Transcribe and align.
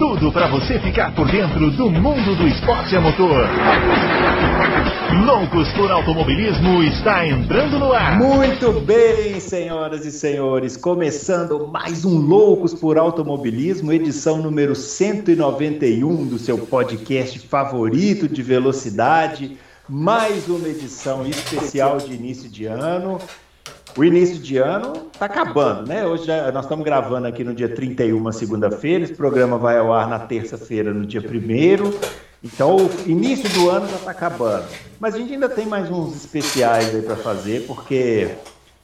tudo 0.00 0.32
para 0.32 0.48
você 0.48 0.80
ficar 0.80 1.14
por 1.14 1.30
dentro 1.30 1.70
do 1.72 1.90
mundo 1.90 2.34
do 2.34 2.48
esporte 2.48 2.96
a 2.96 3.02
motor. 3.02 3.46
Loucos 5.26 5.70
por 5.74 5.90
Automobilismo 5.90 6.82
está 6.84 7.26
entrando 7.26 7.78
no 7.78 7.92
ar. 7.92 8.16
Muito 8.16 8.80
bem, 8.80 9.38
senhoras 9.38 10.06
e 10.06 10.10
senhores, 10.10 10.74
começando 10.74 11.66
mais 11.66 12.06
um 12.06 12.18
Loucos 12.18 12.72
por 12.72 12.96
Automobilismo, 12.96 13.92
edição 13.92 14.38
número 14.38 14.74
191 14.74 16.26
do 16.26 16.38
seu 16.38 16.56
podcast 16.56 17.38
favorito 17.40 18.26
de 18.26 18.42
velocidade. 18.42 19.58
Mais 19.86 20.48
uma 20.48 20.66
edição 20.66 21.26
especial 21.26 21.98
de 21.98 22.14
início 22.14 22.48
de 22.48 22.64
ano. 22.64 23.18
O 23.96 24.04
início 24.04 24.38
de 24.38 24.56
ano 24.56 25.08
está 25.12 25.26
acabando, 25.26 25.88
né? 25.88 26.06
Hoje 26.06 26.24
já, 26.24 26.52
nós 26.52 26.64
estamos 26.64 26.84
gravando 26.84 27.26
aqui 27.26 27.42
no 27.42 27.52
dia 27.52 27.68
31, 27.68 28.30
segunda-feira. 28.30 29.02
Esse 29.02 29.14
programa 29.14 29.58
vai 29.58 29.78
ao 29.78 29.92
ar 29.92 30.08
na 30.08 30.18
terça-feira, 30.18 30.94
no 30.94 31.04
dia 31.04 31.20
1 31.20 31.92
Então, 32.42 32.76
o 32.76 32.90
início 33.06 33.48
do 33.50 33.68
ano 33.68 33.88
já 33.88 33.96
está 33.96 34.12
acabando. 34.12 34.66
Mas 35.00 35.14
a 35.14 35.18
gente 35.18 35.32
ainda 35.32 35.48
tem 35.48 35.66
mais 35.66 35.90
uns 35.90 36.14
especiais 36.14 36.94
aí 36.94 37.02
para 37.02 37.16
fazer, 37.16 37.66
porque 37.66 38.30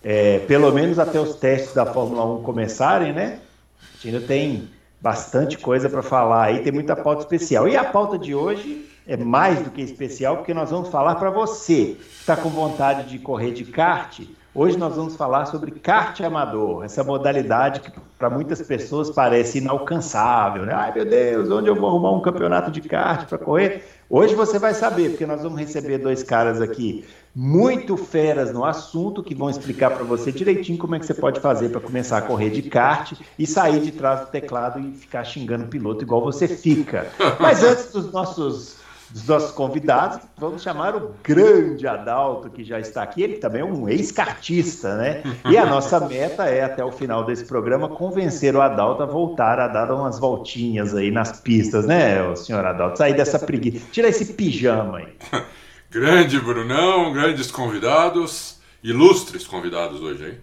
é, 0.03 0.41
pelo 0.41 0.73
menos 0.73 0.99
até 0.99 1.21
os 1.21 1.37
testes 1.37 1.73
da 1.73 1.87
Fórmula 1.87 2.25
1 2.39 2.43
começarem, 2.43 3.13
né? 3.13 3.39
A 3.81 3.95
gente 3.95 4.17
ainda 4.17 4.27
tem 4.27 4.69
bastante 5.01 5.57
coisa 5.57 5.89
para 5.89 6.03
falar 6.03 6.47
aí, 6.47 6.63
tem 6.63 6.73
muita 6.73 6.97
pauta 6.97 7.23
especial. 7.23 7.69
E 7.69 7.77
a 7.77 7.85
pauta 7.85 8.19
de 8.19 8.35
hoje 8.35 8.85
é 9.07 9.17
mais 9.17 9.63
do 9.63 9.71
que 9.71 9.83
especial, 9.83 10.39
porque 10.39 10.53
nós 10.53 10.71
vamos 10.71 10.89
falar 10.89 11.15
para 11.15 11.31
você 11.31 11.97
que 11.97 12.21
está 12.21 12.37
com 12.37 12.49
vontade 12.49 13.09
de 13.09 13.21
correr 13.21 13.53
de 13.53 13.65
kart 13.65 14.21
Hoje 14.59 14.79
nós 14.79 14.97
vamos 14.97 15.17
falar 15.17 15.45
sobre 15.45 15.71
kart 15.71 16.19
amador, 16.23 16.83
essa 16.83 17.05
modalidade 17.05 17.81
que 17.81 17.93
para 18.19 18.31
muitas 18.31 18.63
pessoas 18.63 19.11
parece 19.11 19.59
inalcançável, 19.59 20.65
né? 20.65 20.73
Ai 20.73 20.95
meu 20.95 21.05
Deus, 21.05 21.51
onde 21.51 21.69
eu 21.69 21.77
vou 21.77 21.91
arrumar 21.91 22.13
um 22.13 22.23
campeonato 22.23 22.71
de 22.71 22.81
kart 22.81 23.29
para 23.29 23.37
correr? 23.37 23.85
Hoje 24.09 24.35
você 24.35 24.59
vai 24.59 24.73
saber, 24.73 25.11
porque 25.11 25.27
nós 25.27 25.43
vamos 25.43 25.61
receber 25.61 25.99
dois 25.99 26.23
caras 26.23 26.63
aqui 26.63 27.05
muito 27.35 27.99
feras 27.99 28.51
no 28.51 28.65
assunto 28.65 29.23
que 29.23 29.35
vão 29.35 29.51
explicar 29.51 29.91
para 29.91 30.05
você 30.05 30.33
direitinho 30.33 30.79
como 30.79 30.95
é 30.95 31.01
que 31.01 31.05
você 31.05 31.13
pode 31.13 31.39
fazer 31.39 31.69
para 31.69 31.83
começar 31.83 32.17
a 32.17 32.23
correr 32.23 32.49
de 32.49 32.63
kart 32.63 33.13
e 33.39 33.47
sair 33.47 33.83
de 33.83 33.93
trás 33.93 34.21
do 34.21 34.27
teclado 34.29 34.81
e 34.81 34.91
ficar 34.93 35.23
xingando 35.23 35.67
o 35.67 35.69
piloto 35.69 36.03
igual 36.03 36.23
você 36.23 36.49
fica. 36.49 37.09
Mas 37.39 37.63
antes 37.63 37.93
dos 37.93 38.11
nossos 38.11 38.86
dos 39.11 39.27
nossos 39.27 39.53
convidados, 39.53 40.19
vamos 40.37 40.63
chamar 40.63 40.97
o 40.97 41.15
grande 41.23 41.87
Adalto, 41.87 42.51
que 42.51 42.65
já 42.65 42.81
está 42.81 43.03
aqui. 43.03 43.23
Ele 43.23 43.37
também 43.39 43.63
é 43.63 43.65
um 43.65 43.89
ex-cartista, 43.89 44.97
né? 44.97 45.23
E 45.49 45.57
a 45.57 45.67
nossa 45.67 46.01
meta 46.01 46.45
é, 46.45 46.65
até 46.65 46.85
o 46.85 46.91
final 46.91 47.25
desse 47.25 47.45
programa, 47.45 47.89
convencer 47.89 48.55
o 48.57 48.61
Adalto 48.61 49.03
a 49.03 49.07
voltar 49.07 49.59
a 49.59 49.69
dar 49.69 49.91
umas 49.93 50.19
voltinhas 50.19 50.95
aí 50.95 51.11
nas 51.11 51.41
pistas, 51.41 51.87
né, 51.87 52.23
o 52.23 52.37
senhor 52.37 52.65
Adalto? 52.65 52.99
Sair 52.99 53.15
dessa 53.15 53.39
preguiça. 53.39 53.87
Tira 53.93 54.09
esse 54.09 54.35
pijama 54.35 54.99
aí. 54.99 55.17
Grande 55.91 56.39
Brunão, 56.41 57.13
grandes 57.13 57.51
convidados, 57.51 58.61
ilustres 58.83 59.47
convidados 59.47 60.01
hoje, 60.01 60.27
hein? 60.27 60.39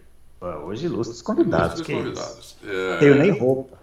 Hoje 0.66 0.86
ilustres 0.86 1.22
convidados. 1.22 1.80
Ilustres 1.80 1.98
convidados. 1.98 2.58
É... 2.66 2.98
Tenho 2.98 3.16
nem 3.16 3.32
roupa. 3.32 3.78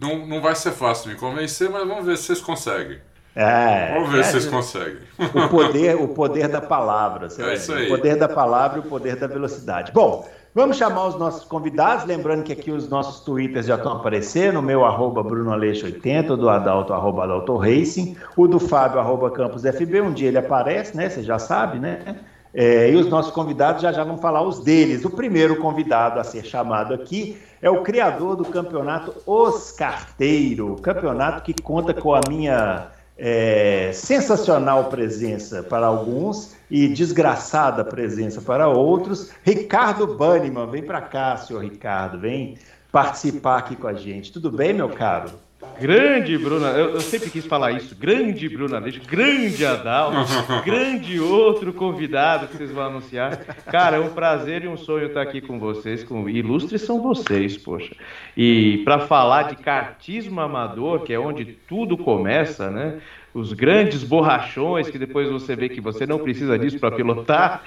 Não, 0.00 0.26
não 0.26 0.40
vai 0.40 0.54
ser 0.54 0.72
fácil 0.72 1.10
me 1.10 1.16
convencer, 1.16 1.70
mas 1.70 1.86
vamos 1.86 2.04
ver 2.04 2.16
se 2.16 2.24
vocês 2.24 2.40
conseguem. 2.40 2.98
É, 3.34 3.94
Vamos 3.94 4.10
ver 4.10 4.20
é, 4.20 4.22
se 4.24 4.32
vocês 4.32 4.46
conseguem. 4.46 4.98
O 5.18 5.48
poder, 5.48 5.96
o 5.96 6.08
poder 6.14 6.48
da 6.48 6.60
palavra. 6.60 7.28
É 7.38 7.54
isso 7.54 7.72
aí. 7.72 7.86
O 7.86 7.88
poder 7.88 8.16
da 8.16 8.28
palavra 8.28 8.78
e 8.78 8.80
o 8.80 8.84
poder 8.84 9.16
da 9.16 9.26
velocidade. 9.26 9.92
Bom, 9.92 10.28
vamos 10.54 10.76
chamar 10.76 11.06
os 11.06 11.18
nossos 11.18 11.44
convidados. 11.44 12.04
Lembrando 12.04 12.42
que 12.42 12.52
aqui 12.52 12.70
os 12.70 12.88
nossos 12.88 13.20
twitters 13.20 13.66
já 13.66 13.76
estão 13.76 13.92
aparecendo. 13.92 14.58
O 14.58 14.62
meu 14.62 14.84
arroba 14.84 15.22
BrunoAleixo80, 15.22 16.30
o 16.30 16.36
do 16.36 16.48
Adalto, 16.48 16.92
arroba 16.92 17.24
Adalto 17.24 17.56
Racing, 17.56 18.16
o 18.36 18.48
do 18.48 18.58
Fábio, 18.58 18.98
arroba 18.98 19.30
CampusFB. 19.30 20.00
Um 20.00 20.12
dia 20.12 20.28
ele 20.28 20.38
aparece, 20.38 20.96
né? 20.96 21.08
Você 21.08 21.22
já 21.22 21.38
sabe, 21.38 21.78
né? 21.78 22.16
É, 22.52 22.90
e 22.90 22.96
os 22.96 23.08
nossos 23.08 23.30
convidados 23.30 23.80
já 23.80 23.92
já 23.92 24.02
vão 24.02 24.18
falar 24.18 24.42
os 24.42 24.58
deles. 24.58 25.04
O 25.04 25.10
primeiro 25.10 25.56
convidado 25.56 26.18
a 26.18 26.24
ser 26.24 26.44
chamado 26.44 26.92
aqui 26.92 27.40
é 27.62 27.70
o 27.70 27.82
criador 27.82 28.34
do 28.34 28.44
campeonato 28.44 29.14
Os 29.24 29.70
Carteiro, 29.70 30.74
campeonato 30.82 31.42
que 31.42 31.54
conta 31.62 31.94
com 31.94 32.12
a 32.12 32.20
minha 32.28 32.88
é, 33.22 33.90
sensacional 33.92 34.88
presença 34.88 35.62
para 35.62 35.86
alguns 35.86 36.54
e 36.70 36.88
desgraçada 36.88 37.84
presença 37.84 38.40
para 38.40 38.66
outros. 38.66 39.30
Ricardo 39.44 40.16
Banniman, 40.16 40.66
vem 40.66 40.82
para 40.82 41.02
cá, 41.02 41.36
senhor 41.36 41.62
Ricardo, 41.62 42.18
vem 42.18 42.56
participar 42.90 43.58
aqui 43.58 43.76
com 43.76 43.86
a 43.86 43.92
gente. 43.92 44.32
Tudo 44.32 44.50
bem, 44.50 44.72
meu 44.72 44.88
caro? 44.88 45.32
Grande 45.78 46.38
Bruna, 46.38 46.68
eu, 46.68 46.94
eu, 46.94 47.00
sempre 47.00 47.28
quis 47.28 47.44
falar 47.44 47.72
isso. 47.72 47.94
Grande 47.94 48.48
Bruna 48.48 48.78
Leite, 48.78 49.00
grande 49.00 49.64
Adalto, 49.64 50.16
grande 50.64 51.20
outro 51.20 51.72
convidado 51.72 52.46
que 52.48 52.56
vocês 52.56 52.70
vão 52.70 52.84
anunciar. 52.84 53.36
Cara, 53.66 53.96
é 53.96 54.00
um 54.00 54.08
prazer 54.08 54.64
e 54.64 54.68
um 54.68 54.76
sonho 54.76 55.08
estar 55.08 55.20
aqui 55.20 55.40
com 55.40 55.58
vocês. 55.58 56.02
Com... 56.02 56.28
Ilustres 56.28 56.80
são 56.80 57.02
vocês, 57.02 57.58
poxa. 57.58 57.94
E 58.34 58.80
para 58.84 59.00
falar 59.00 59.44
de 59.44 59.56
cartismo 59.56 60.40
amador, 60.40 61.00
que 61.00 61.12
é 61.12 61.18
onde 61.18 61.44
tudo 61.44 61.96
começa, 61.96 62.70
né? 62.70 62.98
Os 63.32 63.52
grandes 63.52 64.02
borrachões 64.02 64.88
que 64.88 64.98
depois 64.98 65.30
você 65.30 65.54
vê 65.54 65.68
que 65.68 65.80
você 65.80 66.06
não 66.06 66.18
precisa 66.18 66.58
disso 66.58 66.78
para 66.78 66.96
pilotar. 66.96 67.62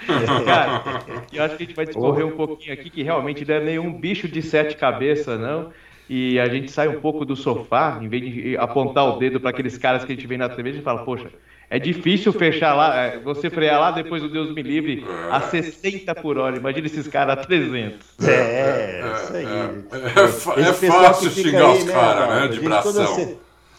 Cara, 0.45 0.83
eu 1.31 1.43
acho 1.43 1.57
que 1.57 1.63
a 1.63 1.65
gente 1.65 1.75
vai 1.75 1.85
discorrer 1.85 2.25
um 2.25 2.31
pouquinho 2.31 2.73
aqui 2.73 2.89
que 2.89 3.03
realmente 3.03 3.45
não 3.45 3.55
é 3.55 3.59
nenhum 3.59 3.93
bicho 3.93 4.27
de 4.27 4.41
sete 4.41 4.75
cabeças, 4.75 5.39
não 5.39 5.71
e 6.09 6.39
a 6.39 6.47
gente 6.47 6.71
sai 6.71 6.87
um 6.87 6.99
pouco 6.99 7.25
do 7.25 7.35
sofá, 7.35 7.99
em 8.01 8.07
vez 8.07 8.23
de 8.23 8.57
apontar 8.57 9.05
o 9.05 9.17
dedo 9.17 9.39
para 9.39 9.51
aqueles 9.51 9.77
caras 9.77 10.03
que 10.03 10.11
a 10.11 10.15
gente 10.15 10.27
vê 10.27 10.37
na 10.37 10.49
TV, 10.49 10.69
a 10.69 10.73
gente 10.73 10.83
fala, 10.83 11.03
poxa, 11.05 11.29
é 11.69 11.79
difícil 11.79 12.31
fechar 12.31 12.75
lá, 12.75 12.95
é, 12.95 13.19
você 13.19 13.49
frear 13.49 13.79
lá 13.79 13.91
depois 13.91 14.21
do 14.21 14.29
Deus 14.29 14.53
me 14.53 14.61
livre 14.61 15.03
a 15.31 15.41
60 15.41 16.13
por 16.15 16.37
hora. 16.37 16.55
Imagina 16.55 16.85
esses 16.85 17.07
caras 17.07 17.39
a 17.39 17.41
300. 17.41 17.99
É, 18.21 18.31
é, 18.31 19.13
isso 19.15 19.33
aí. 19.33 19.45
É, 19.45 20.61
é, 20.61 20.69
é 20.69 20.73
fácil 20.73 21.31
xingar 21.31 21.71
aí, 21.71 21.77
os 21.79 21.83
caras, 21.85 22.29
né, 22.29 22.47
de 22.49 22.59
bração. 22.59 23.37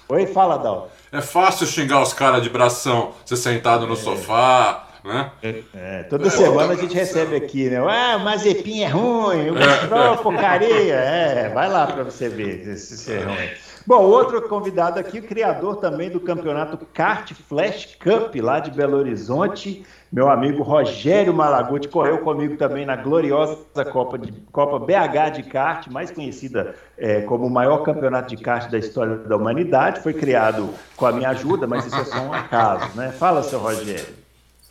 Oi, 0.08 0.26
fala, 0.26 0.58
Dal. 0.58 0.90
É 1.12 1.20
fácil 1.20 1.66
xingar 1.66 2.02
os 2.02 2.12
caras 2.12 2.42
de 2.42 2.50
bração, 2.50 3.12
você 3.24 3.36
sentado 3.36 3.86
no 3.86 3.94
sofá, 3.94 4.88
né? 5.04 5.30
É, 5.74 6.02
toda 6.04 6.30
semana 6.30 6.72
a 6.72 6.76
gente 6.76 6.94
recebe 6.94 7.36
aqui, 7.36 7.68
né? 7.68 7.76
Ah, 7.76 8.16
o 8.16 8.24
Mazepin 8.24 8.82
é 8.82 8.88
ruim, 8.88 9.50
o 9.50 9.56
Stroll 9.84 10.14
é 10.14 10.16
porcaria. 10.16 10.94
É, 10.94 11.48
vai 11.50 11.68
lá 11.68 11.86
para 11.86 12.04
você 12.04 12.28
ver 12.28 12.74
se 12.76 13.12
é 13.12 13.22
ruim. 13.22 13.48
Bom, 13.86 14.00
outro 14.00 14.40
convidado 14.48 14.98
aqui, 14.98 15.18
o 15.18 15.22
criador 15.22 15.76
também 15.76 16.08
do 16.08 16.18
campeonato 16.18 16.78
Kart 16.94 17.32
Flash 17.34 17.98
Cup 18.02 18.34
lá 18.36 18.58
de 18.58 18.70
Belo 18.70 18.96
Horizonte, 18.96 19.84
meu 20.10 20.30
amigo 20.30 20.62
Rogério 20.62 21.34
Malaguti, 21.34 21.88
correu 21.88 22.18
comigo 22.18 22.56
também 22.56 22.86
na 22.86 22.96
gloriosa 22.96 23.84
Copa, 23.92 24.16
de, 24.16 24.32
Copa 24.50 24.78
BH 24.78 25.34
de 25.34 25.42
kart, 25.42 25.88
mais 25.88 26.10
conhecida 26.10 26.74
é, 26.96 27.20
como 27.22 27.46
o 27.46 27.50
maior 27.50 27.82
campeonato 27.82 28.34
de 28.34 28.42
kart 28.42 28.70
da 28.70 28.78
história 28.78 29.16
da 29.16 29.36
humanidade. 29.36 30.00
Foi 30.00 30.14
criado 30.14 30.70
com 30.96 31.04
a 31.04 31.12
minha 31.12 31.28
ajuda, 31.28 31.66
mas 31.66 31.84
isso 31.84 31.96
é 31.96 32.04
só 32.04 32.20
um 32.22 32.32
acaso, 32.32 32.96
né? 32.96 33.12
Fala, 33.12 33.42
seu 33.42 33.58
Rogério. 33.58 34.23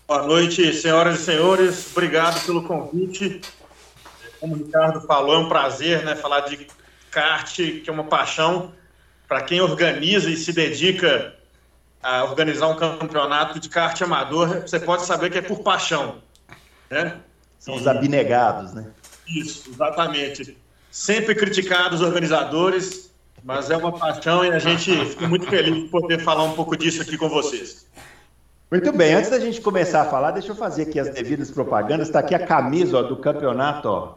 Boa 0.06 0.24
noite, 0.24 0.74
senhoras 0.74 1.22
e 1.22 1.24
senhores. 1.24 1.88
Obrigado 1.92 2.46
pelo 2.46 2.64
convite. 2.64 3.40
Como 4.38 4.54
o 4.54 4.58
Ricardo 4.58 5.00
falou, 5.02 5.36
é 5.36 5.38
um 5.40 5.48
prazer 5.48 6.04
né, 6.04 6.14
falar 6.14 6.42
de 6.42 6.68
kart, 7.10 7.56
que 7.56 7.86
é 7.88 7.92
uma 7.92 8.04
paixão 8.04 8.74
para 9.30 9.42
quem 9.42 9.62
organiza 9.62 10.30
e 10.30 10.36
se 10.36 10.52
dedica 10.52 11.34
a 12.02 12.26
organizar 12.26 12.68
um 12.68 12.76
campeonato 12.76 13.62
de 13.62 13.70
kart 13.70 14.00
amador. 14.02 14.62
Você 14.62 14.78
pode 14.78 15.06
saber 15.06 15.30
que 15.30 15.38
é 15.38 15.42
por 15.42 15.60
paixão. 15.60 16.22
Né? 16.90 17.18
São 17.58 17.76
os 17.76 17.88
abnegados, 17.88 18.74
né? 18.74 18.92
Isso, 19.26 19.70
exatamente. 19.70 20.58
Sempre 20.92 21.34
criticados 21.34 22.02
os 22.02 22.06
organizadores, 22.06 23.10
mas 23.42 23.72
é 23.72 23.78
uma 23.78 23.98
paixão 23.98 24.44
e 24.44 24.52
a 24.52 24.60
gente 24.60 25.06
fica 25.06 25.30
muito 25.30 25.48
feliz 25.48 25.74
de 25.74 25.88
poder 25.88 26.20
falar 26.20 26.44
um 26.44 26.54
pouco 26.54 26.76
disso 26.76 27.02
aqui 27.02 27.18
com 27.18 27.30
vocês. 27.30 27.88
Muito 28.74 28.92
bem, 28.92 29.14
antes 29.14 29.30
da 29.30 29.40
gente 29.40 29.62
começar 29.62 30.02
a 30.02 30.06
falar, 30.06 30.32
deixa 30.32 30.52
eu 30.52 30.56
fazer 30.56 30.82
aqui 30.82 31.00
as 31.00 31.08
devidas 31.10 31.52
propagandas. 31.52 32.08
Está 32.08 32.22
aqui 32.22 32.34
a 32.34 32.44
camisa 32.44 32.98
ó, 32.98 33.04
do 33.04 33.16
campeonato, 33.18 33.88
ó. 33.88 34.14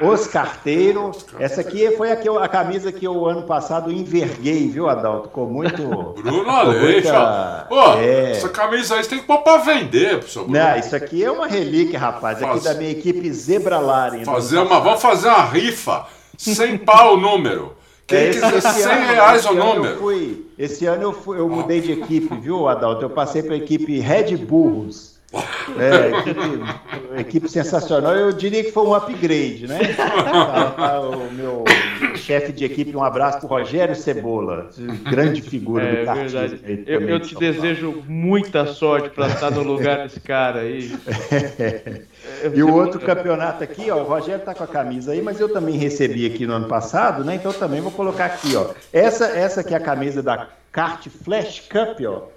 Os 0.00 0.28
Carteiros. 0.28 1.26
Essa 1.36 1.62
aqui 1.62 1.90
foi 1.96 2.12
a, 2.12 2.44
a, 2.44 2.48
camisa 2.48 2.92
que 2.92 3.04
eu 3.04 3.26
ano 3.26 3.42
passado 3.42 3.90
enverguei, 3.90 4.68
viu, 4.68 4.88
Adalto? 4.88 5.30
Com 5.30 5.46
muito. 5.46 5.82
Bruno 5.82 6.48
Aleixo. 6.48 7.08
Muita... 7.08 7.66
Pô, 7.68 7.94
é... 7.94 8.30
essa 8.30 8.48
camisa 8.50 8.94
aí 8.94 9.02
você 9.02 9.10
tem 9.10 9.18
que 9.18 9.26
pôr 9.26 9.38
para 9.38 9.58
vender, 9.58 10.18
professor 10.18 10.44
Bruno. 10.44 10.60
Não, 10.60 10.76
isso 10.76 10.94
aqui 10.94 11.24
é 11.24 11.32
uma 11.32 11.48
relíquia, 11.48 11.98
rapaz. 11.98 12.38
Faz... 12.38 12.58
Aqui 12.58 12.64
da 12.64 12.74
minha 12.74 12.92
equipe 12.92 13.32
Zebra 13.32 13.80
Laren. 13.80 14.24
Fazer 14.24 14.58
uma... 14.58 14.78
Vamos 14.78 15.02
fazer 15.02 15.26
uma 15.26 15.42
rifa. 15.42 16.06
Sem 16.38 16.78
pau 16.78 17.14
o 17.14 17.20
número. 17.20 17.81
Quem 18.06 18.18
é, 18.18 18.30
quiser 18.30 18.60
100 18.60 18.82
ano, 18.82 19.06
reais 19.06 19.46
o 19.46 19.54
número. 19.54 19.98
Fui, 19.98 20.46
esse 20.58 20.86
ano 20.86 21.02
eu, 21.02 21.12
fui, 21.12 21.38
eu 21.38 21.48
mudei 21.48 21.80
de 21.80 21.92
equipe, 21.92 22.34
viu, 22.36 22.68
Adalto? 22.68 23.04
Eu 23.04 23.10
passei 23.10 23.42
para 23.42 23.54
a 23.54 23.58
equipe 23.58 23.98
Red 24.00 24.36
Burros. 24.36 25.11
É, 25.78 26.18
equipe, 26.18 27.20
equipe, 27.20 27.48
sensacional. 27.48 28.14
Eu 28.14 28.32
diria 28.32 28.62
que 28.62 28.70
foi 28.70 28.84
um 28.84 28.94
upgrade, 28.94 29.66
né? 29.66 29.94
Tá, 29.94 30.70
tá, 30.70 31.00
o 31.00 31.32
meu 31.32 31.64
chefe 32.16 32.52
de 32.52 32.64
equipe, 32.64 32.94
um 32.94 33.02
abraço 33.02 33.40
para 33.40 33.48
Rogério 33.48 33.96
Cebola, 33.96 34.68
grande 35.10 35.40
figura 35.40 35.84
é, 35.84 36.00
do 36.00 36.06
cartismo. 36.06 36.58
Eu, 36.86 37.00
eu 37.08 37.20
te 37.20 37.34
desejo 37.34 38.02
muita 38.06 38.66
sorte 38.66 39.10
para 39.10 39.28
estar 39.28 39.50
no 39.50 39.62
lugar 39.62 40.02
desse 40.02 40.20
cara 40.20 40.60
aí. 40.60 40.94
É. 41.58 42.02
E 42.54 42.62
o 42.62 42.72
outro 42.72 43.00
campeonato 43.00 43.64
aqui, 43.64 43.90
ó, 43.90 43.96
o 43.96 44.04
Rogério 44.04 44.40
está 44.40 44.54
com 44.54 44.62
a 44.62 44.66
camisa 44.66 45.12
aí, 45.12 45.20
mas 45.20 45.40
eu 45.40 45.52
também 45.52 45.76
recebi 45.76 46.24
aqui 46.24 46.46
no 46.46 46.54
ano 46.54 46.68
passado, 46.68 47.24
né? 47.24 47.34
Então 47.34 47.52
também 47.52 47.80
vou 47.80 47.90
colocar 47.90 48.26
aqui, 48.26 48.54
ó. 48.54 48.70
Essa, 48.92 49.26
essa 49.26 49.60
aqui 49.60 49.74
é 49.74 49.76
a 49.76 49.80
camisa 49.80 50.22
da 50.22 50.48
Kart 50.70 51.08
Flash 51.08 51.68
Cup, 51.68 52.00
ó. 52.06 52.28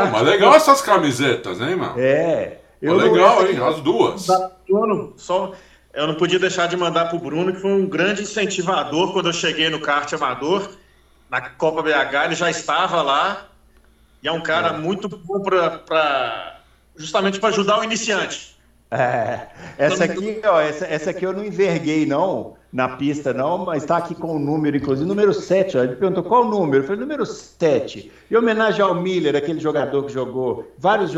Kart 0.00 0.12
mas 0.12 0.22
legal 0.22 0.52
Cup. 0.52 0.60
essas 0.60 0.80
camisetas, 0.82 1.60
hein, 1.60 1.76
mano? 1.76 1.94
É. 1.98 2.58
Eu 2.80 2.94
legal, 2.94 3.46
hein? 3.46 3.58
As 3.62 3.80
duas. 3.80 4.26
Só, 5.16 5.52
eu 5.94 6.06
não 6.06 6.14
podia 6.14 6.38
deixar 6.38 6.68
de 6.68 6.76
mandar 6.76 7.06
pro 7.06 7.18
Bruno, 7.18 7.52
que 7.52 7.60
foi 7.60 7.72
um 7.72 7.86
grande 7.86 8.22
incentivador 8.22 9.12
quando 9.12 9.26
eu 9.26 9.32
cheguei 9.32 9.70
no 9.70 9.80
kart 9.80 10.12
amador, 10.12 10.70
na 11.30 11.40
Copa 11.40 11.82
BH, 11.82 12.24
ele 12.26 12.34
já 12.34 12.50
estava 12.50 13.00
lá. 13.02 13.46
E 14.22 14.28
é 14.28 14.32
um 14.32 14.42
cara 14.42 14.68
é. 14.68 14.76
muito 14.76 15.08
bom 15.08 15.40
para 15.40 16.60
justamente 16.96 17.38
para 17.38 17.48
ajudar 17.50 17.78
o 17.80 17.84
iniciante. 17.84 18.56
É, 18.90 19.48
essa 19.78 20.04
aqui, 20.04 20.40
ó, 20.44 20.60
essa, 20.60 20.86
essa 20.86 21.10
aqui 21.10 21.24
eu 21.24 21.32
não 21.32 21.44
enverguei, 21.44 22.06
não, 22.06 22.55
na 22.72 22.90
pista, 22.90 23.32
não, 23.32 23.64
mas 23.64 23.82
está 23.82 23.96
aqui 23.96 24.14
com 24.14 24.36
o 24.36 24.38
número, 24.38 24.76
inclusive, 24.76 25.08
número 25.08 25.32
7. 25.32 25.78
Ó, 25.78 25.84
ele 25.84 25.96
perguntou 25.96 26.22
qual 26.22 26.44
o 26.44 26.50
número? 26.50 26.82
Eu 26.82 26.86
falei, 26.86 27.00
número 27.00 27.24
7. 27.24 28.10
Em 28.30 28.36
homenagem 28.36 28.80
ao 28.82 28.94
Miller, 28.94 29.36
aquele 29.36 29.60
jogador 29.60 30.04
que 30.04 30.12
jogou 30.12 30.70
vários 30.78 31.12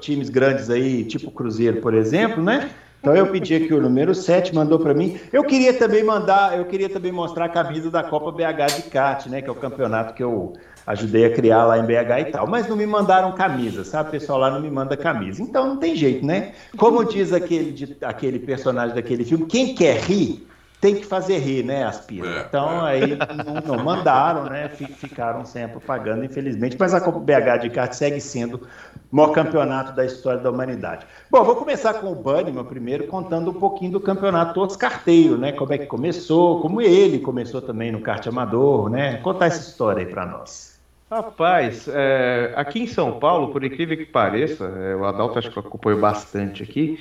times 0.00 0.28
grandes 0.28 0.70
aí, 0.70 1.04
tipo 1.04 1.30
Cruzeiro, 1.30 1.80
por 1.80 1.94
exemplo, 1.94 2.42
né? 2.42 2.70
Então 3.00 3.14
eu 3.14 3.28
pedi 3.28 3.54
aqui 3.54 3.72
o 3.72 3.80
número 3.80 4.14
7, 4.14 4.52
mandou 4.52 4.80
para 4.80 4.92
mim. 4.92 5.16
Eu 5.32 5.44
queria 5.44 5.72
também 5.74 6.02
mandar, 6.02 6.58
eu 6.58 6.64
queria 6.64 6.88
também 6.88 7.12
mostrar 7.12 7.44
a 7.44 7.48
camisa 7.48 7.88
da 7.88 8.02
Copa 8.02 8.32
BH 8.32 8.74
de 8.74 8.82
kart, 8.90 9.26
né, 9.26 9.40
que 9.40 9.48
é 9.48 9.52
o 9.52 9.54
campeonato 9.54 10.12
que 10.12 10.24
eu 10.24 10.54
ajudei 10.86 11.24
a 11.24 11.30
criar 11.30 11.66
lá 11.66 11.78
em 11.78 11.84
BH 11.84 12.20
e 12.20 12.24
tal, 12.32 12.46
mas 12.48 12.68
não 12.68 12.74
me 12.74 12.86
mandaram 12.86 13.32
camisa, 13.32 13.84
sabe? 13.84 14.08
O 14.08 14.12
pessoal 14.12 14.38
lá 14.38 14.50
não 14.50 14.60
me 14.60 14.70
manda 14.70 14.96
camisa. 14.96 15.42
Então 15.42 15.68
não 15.68 15.76
tem 15.76 15.94
jeito, 15.94 16.26
né? 16.26 16.52
Como 16.76 17.04
diz 17.04 17.32
aquele, 17.32 17.96
aquele 18.02 18.38
personagem 18.40 18.94
daquele 18.94 19.24
filme, 19.24 19.46
quem 19.46 19.74
quer 19.74 20.00
rir 20.00 20.46
tem 20.80 20.94
que 20.94 21.06
fazer 21.06 21.38
rir, 21.38 21.64
né, 21.64 21.84
Aspira? 21.84 22.28
É, 22.28 22.40
então 22.40 22.86
é. 22.86 22.92
aí 22.92 23.18
não, 23.44 23.76
não, 23.76 23.84
mandaram, 23.84 24.44
né? 24.44 24.68
Ficaram 24.68 25.44
sem 25.44 25.64
a 25.64 25.68
propaganda, 25.68 26.24
infelizmente. 26.24 26.76
Mas 26.78 26.92
a 26.92 27.00
Copa 27.00 27.18
BH 27.18 27.62
de 27.62 27.70
kart 27.70 27.92
segue 27.92 28.20
sendo 28.20 28.68
o 29.10 29.16
maior 29.16 29.32
campeonato 29.32 29.92
da 29.92 30.04
história 30.04 30.40
da 30.40 30.50
humanidade. 30.50 31.06
Bom, 31.30 31.42
vou 31.44 31.56
começar 31.56 31.94
com 31.94 32.12
o 32.12 32.14
Banniman 32.14 32.64
primeiro, 32.64 33.06
contando 33.06 33.50
um 33.50 33.54
pouquinho 33.54 33.92
do 33.92 34.00
campeonato 34.00 34.54
Todos 34.54 34.76
Carteiro, 34.76 35.38
né? 35.38 35.52
Como 35.52 35.72
é 35.72 35.78
que 35.78 35.86
começou, 35.86 36.60
como 36.60 36.80
ele 36.82 37.20
começou 37.20 37.62
também 37.62 37.90
no 37.90 38.00
kart 38.00 38.26
amador, 38.26 38.90
né? 38.90 39.16
Contar 39.18 39.46
essa 39.46 39.60
história 39.60 40.04
aí 40.04 40.12
para 40.12 40.26
nós. 40.26 40.76
Rapaz, 41.10 41.88
é, 41.88 42.52
aqui 42.56 42.80
em 42.80 42.86
São 42.86 43.20
Paulo, 43.20 43.52
por 43.52 43.64
incrível 43.64 43.96
que 43.96 44.04
pareça, 44.04 44.64
é, 44.64 44.94
o 44.96 45.04
Adalto 45.04 45.38
acho 45.38 45.52
que 45.52 45.58
acompanhou 45.58 46.00
bastante 46.00 46.64
aqui, 46.64 46.98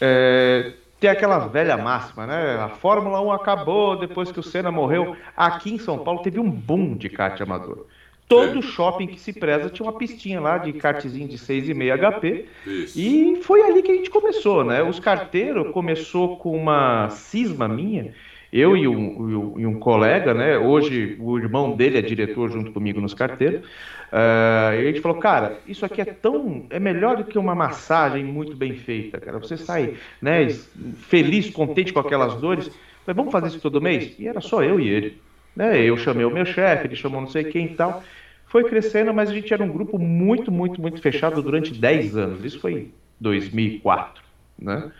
é, 0.00 0.72
tem 1.00 1.08
aquela 1.08 1.38
velha 1.38 1.78
máxima, 1.78 2.26
né? 2.26 2.56
A 2.60 2.68
Fórmula 2.68 3.22
1 3.22 3.32
acabou 3.32 3.98
depois 3.98 4.30
que 4.30 4.38
o 4.38 4.42
Senna 4.42 4.70
morreu. 4.70 5.16
Aqui 5.34 5.72
em 5.72 5.78
São 5.78 5.98
Paulo 5.98 6.22
teve 6.22 6.38
um 6.38 6.50
boom 6.50 6.94
de 6.94 7.08
kart 7.08 7.40
amador. 7.40 7.86
Todo 8.28 8.62
shopping 8.62 9.08
que 9.08 9.18
se 9.18 9.32
preza 9.32 9.70
tinha 9.70 9.84
uma 9.84 9.98
pistinha 9.98 10.40
lá 10.40 10.58
de 10.58 10.72
kartzinho 10.74 11.26
de 11.26 11.36
6,5 11.36 11.98
HP. 11.98 12.46
Isso. 12.64 13.00
E 13.00 13.42
foi 13.42 13.62
ali 13.62 13.82
que 13.82 13.90
a 13.90 13.94
gente 13.96 14.10
começou, 14.10 14.62
né? 14.62 14.82
Os 14.82 15.00
carteiros 15.00 15.72
começou 15.72 16.36
com 16.36 16.56
uma 16.56 17.08
cisma 17.08 17.66
minha 17.66 18.14
eu 18.52 18.76
e 18.76 18.88
um, 18.88 19.58
e 19.58 19.66
um, 19.66 19.78
colega, 19.78 20.34
né? 20.34 20.58
Hoje 20.58 21.16
o 21.20 21.38
irmão 21.38 21.76
dele 21.76 21.98
é 21.98 22.02
diretor 22.02 22.50
junto 22.50 22.72
comigo 22.72 23.00
nos 23.00 23.14
carteiros. 23.14 23.60
Uh, 23.60 24.74
e 24.74 24.78
a 24.78 24.84
gente 24.86 25.00
falou, 25.00 25.18
cara, 25.18 25.58
isso 25.68 25.84
aqui 25.84 26.00
é 26.00 26.04
tão. 26.04 26.66
é 26.68 26.80
melhor 26.80 27.16
do 27.16 27.24
que 27.24 27.38
uma 27.38 27.54
massagem 27.54 28.24
muito 28.24 28.56
bem 28.56 28.74
feita, 28.74 29.20
cara. 29.20 29.38
Você 29.38 29.56
sai 29.56 29.94
né, 30.20 30.48
feliz, 30.98 31.48
contente 31.50 31.92
com 31.92 32.00
aquelas 32.00 32.34
dores. 32.40 32.70
Mas 33.06 33.16
vamos 33.16 33.30
fazer 33.32 33.48
isso 33.48 33.60
todo 33.60 33.80
mês? 33.80 34.14
E 34.18 34.26
era 34.26 34.40
só 34.40 34.62
eu 34.62 34.80
e 34.80 34.88
ele. 34.88 35.20
Né? 35.54 35.82
Eu 35.82 35.96
chamei 35.96 36.24
o 36.24 36.30
meu 36.30 36.44
chefe, 36.44 36.86
ele 36.86 36.96
chamou 36.96 37.20
não 37.20 37.28
sei 37.28 37.44
quem 37.44 37.66
e 37.66 37.74
tal. 37.74 38.02
Foi 38.46 38.64
crescendo, 38.64 39.14
mas 39.14 39.30
a 39.30 39.32
gente 39.32 39.54
era 39.54 39.62
um 39.62 39.70
grupo 39.70 39.96
muito, 39.96 40.50
muito, 40.50 40.80
muito 40.80 41.00
fechado 41.00 41.40
durante 41.40 41.72
10 41.72 42.16
anos. 42.16 42.44
Isso 42.44 42.58
foi 42.58 42.72
em 42.72 42.92
2004, 43.20 44.22
né? 44.58 44.90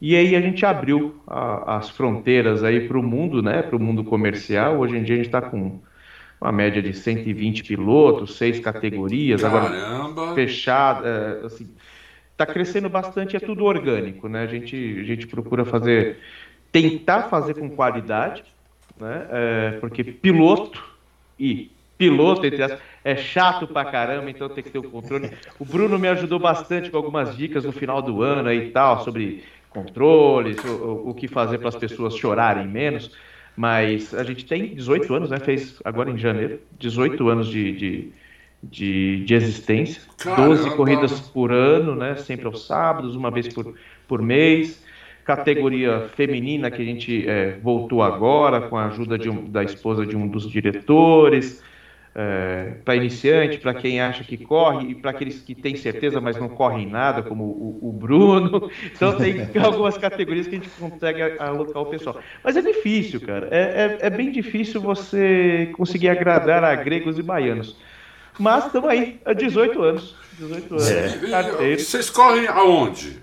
E 0.00 0.16
aí 0.16 0.34
a 0.34 0.40
gente 0.40 0.64
abriu 0.64 1.20
a, 1.26 1.76
as 1.76 1.90
fronteiras 1.90 2.64
aí 2.64 2.88
para 2.88 2.98
o 2.98 3.02
mundo, 3.02 3.42
né, 3.42 3.62
para 3.62 3.76
o 3.76 3.80
mundo 3.80 4.02
comercial. 4.02 4.78
Hoje 4.78 4.96
em 4.96 5.02
dia 5.02 5.14
a 5.14 5.18
gente 5.18 5.26
está 5.26 5.42
com 5.42 5.78
uma 6.40 6.52
média 6.52 6.80
de 6.80 6.94
120 6.94 7.64
pilotos, 7.64 8.36
seis 8.36 8.58
categorias, 8.58 9.42
Caramba. 9.42 10.08
agora 10.08 10.34
fechada, 10.34 11.06
é, 11.06 11.46
assim, 11.46 11.68
está 12.32 12.46
crescendo 12.46 12.88
bastante, 12.88 13.36
é 13.36 13.40
tudo 13.40 13.64
orgânico, 13.64 14.26
né? 14.26 14.42
A 14.42 14.46
gente, 14.46 14.74
a 14.98 15.04
gente 15.04 15.26
procura 15.26 15.66
fazer, 15.66 16.16
tentar 16.72 17.24
fazer 17.24 17.54
com 17.54 17.68
qualidade, 17.68 18.42
né? 18.98 19.26
É, 19.30 19.70
porque 19.80 20.02
piloto 20.02 20.82
e 21.38 21.70
piloto 21.98 22.46
entre 22.46 22.62
as, 22.62 22.78
é 23.04 23.14
chato 23.14 23.66
pra 23.66 23.84
caramba, 23.84 24.30
então 24.30 24.48
tem 24.48 24.64
que 24.64 24.70
ter 24.70 24.78
o 24.78 24.90
controle. 24.90 25.30
O 25.58 25.66
Bruno 25.66 25.98
me 25.98 26.08
ajudou 26.08 26.38
bastante 26.38 26.90
com 26.90 26.96
algumas 26.96 27.36
dicas 27.36 27.64
no 27.64 27.72
final 27.72 28.00
do 28.00 28.22
ano 28.22 28.48
aí 28.48 28.68
e 28.68 28.70
tal 28.70 29.04
sobre 29.04 29.44
controles, 29.70 30.62
o, 30.64 31.08
o 31.08 31.14
que 31.14 31.26
fazer 31.26 31.58
para 31.58 31.68
as 31.68 31.76
pessoas 31.76 32.14
chorarem 32.16 32.66
menos. 32.66 33.10
Mas 33.56 34.14
a 34.14 34.22
gente 34.22 34.44
tem 34.44 34.74
18 34.74 35.14
anos, 35.14 35.30
né? 35.30 35.38
Fez 35.38 35.80
agora 35.84 36.10
em 36.10 36.18
janeiro, 36.18 36.60
18 36.78 37.28
anos 37.28 37.48
de, 37.48 37.72
de, 37.72 38.12
de, 38.62 39.24
de 39.24 39.34
existência, 39.34 40.02
Caramba. 40.18 40.48
12 40.48 40.76
corridas 40.76 41.20
por 41.20 41.52
ano, 41.52 41.94
né? 41.94 42.16
Sempre 42.16 42.46
aos 42.46 42.66
sábados, 42.66 43.16
uma 43.16 43.30
vez 43.30 43.52
por, 43.52 43.74
por 44.06 44.22
mês. 44.22 44.84
Categoria 45.24 46.08
feminina 46.16 46.70
que 46.70 46.82
a 46.82 46.84
gente 46.84 47.28
é, 47.28 47.58
voltou 47.62 48.02
agora 48.02 48.62
com 48.62 48.76
a 48.76 48.86
ajuda 48.86 49.18
de 49.18 49.28
um, 49.28 49.44
da 49.44 49.62
esposa 49.62 50.04
de 50.04 50.16
um 50.16 50.26
dos 50.26 50.50
diretores 50.50 51.62
é, 52.14 52.72
para 52.84 52.96
iniciante, 52.96 53.58
para 53.58 53.72
quem 53.74 54.00
acha 54.00 54.24
que 54.24 54.36
corre, 54.36 54.90
e 54.90 54.94
para 54.94 55.12
aqueles 55.12 55.40
que 55.40 55.54
têm 55.54 55.76
certeza, 55.76 56.20
mas 56.20 56.36
não 56.36 56.48
correm 56.48 56.86
nada, 56.86 57.22
como 57.22 57.44
o, 57.44 57.78
o, 57.88 57.92
Bruno. 57.92 58.70
Então 58.94 59.16
tem 59.16 59.48
algumas 59.62 59.96
categorias 59.96 60.46
que 60.46 60.56
a 60.56 60.58
gente 60.58 60.70
consegue 60.70 61.22
alocar 61.38 61.82
o 61.82 61.86
pessoal. 61.86 62.18
Mas 62.42 62.56
é 62.56 62.62
difícil, 62.62 63.20
cara. 63.20 63.48
É, 63.50 63.98
é, 64.00 64.06
é 64.06 64.10
bem 64.10 64.30
difícil 64.30 64.80
você 64.80 65.70
conseguir 65.74 66.08
agradar 66.08 66.64
a 66.64 66.74
gregos 66.74 67.18
e 67.18 67.22
baianos. 67.22 67.76
Mas 68.38 68.66
estamos 68.66 68.88
aí, 68.88 69.20
há 69.24 69.32
18 69.32 69.82
anos. 69.82 70.16
18 70.38 70.74
anos. 70.74 70.90
É. 70.90 71.76
Vocês 71.76 72.10
correm 72.10 72.46
aonde? 72.48 73.20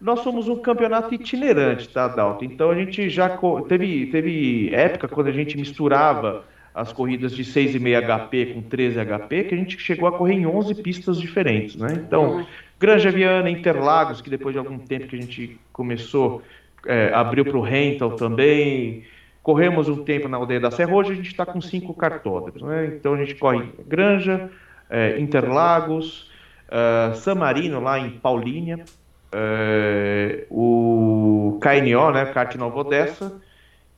Nós 0.00 0.20
somos 0.20 0.48
um 0.48 0.56
campeonato 0.56 1.14
itinerante, 1.14 1.88
tá, 1.88 2.08
Dalton? 2.08 2.44
Então 2.44 2.70
a 2.70 2.74
gente 2.74 3.08
já 3.08 3.38
teve, 3.68 4.06
teve 4.06 4.70
época 4.72 5.08
quando 5.08 5.28
a 5.28 5.32
gente 5.32 5.56
misturava 5.56 6.44
as 6.74 6.92
corridas 6.92 7.32
de 7.32 7.44
6,5 7.44 8.28
HP 8.28 8.46
com 8.46 8.62
13 8.62 8.98
HP, 8.98 9.44
que 9.44 9.54
a 9.54 9.58
gente 9.58 9.78
chegou 9.78 10.08
a 10.08 10.12
correr 10.12 10.34
em 10.34 10.46
11 10.46 10.74
pistas 10.82 11.20
diferentes, 11.20 11.76
né? 11.76 12.02
Então, 12.04 12.44
Granja 12.80 13.10
Viana, 13.10 13.48
Interlagos, 13.48 14.20
que 14.20 14.28
depois 14.28 14.52
de 14.52 14.58
algum 14.58 14.78
tempo 14.78 15.06
que 15.06 15.14
a 15.14 15.20
gente 15.20 15.60
começou, 15.72 16.42
é, 16.86 17.12
abriu 17.14 17.44
para 17.44 17.56
o 17.56 17.60
rental 17.60 18.16
também, 18.16 19.04
corremos 19.42 19.88
um 19.88 20.02
tempo 20.02 20.26
na 20.26 20.36
aldeia 20.36 20.58
da 20.58 20.70
Serra, 20.70 20.92
hoje 20.92 21.12
a 21.12 21.14
gente 21.14 21.28
está 21.28 21.46
com 21.46 21.60
cinco 21.60 21.94
cartódromos, 21.94 22.62
né? 22.62 22.86
Então 22.86 23.14
a 23.14 23.18
gente 23.18 23.36
corre 23.36 23.68
Granja, 23.86 24.50
é, 24.90 25.18
Interlagos, 25.20 26.30
uh, 26.68 27.14
San 27.14 27.36
Marino 27.36 27.80
lá 27.80 27.98
em 27.98 28.10
Paulínia, 28.10 28.84
é, 29.32 30.46
o 30.50 31.58
KNO, 31.60 32.10
né, 32.12 32.26
Kart 32.26 32.54
Nova 32.56 32.80
Odessa, 32.80 33.40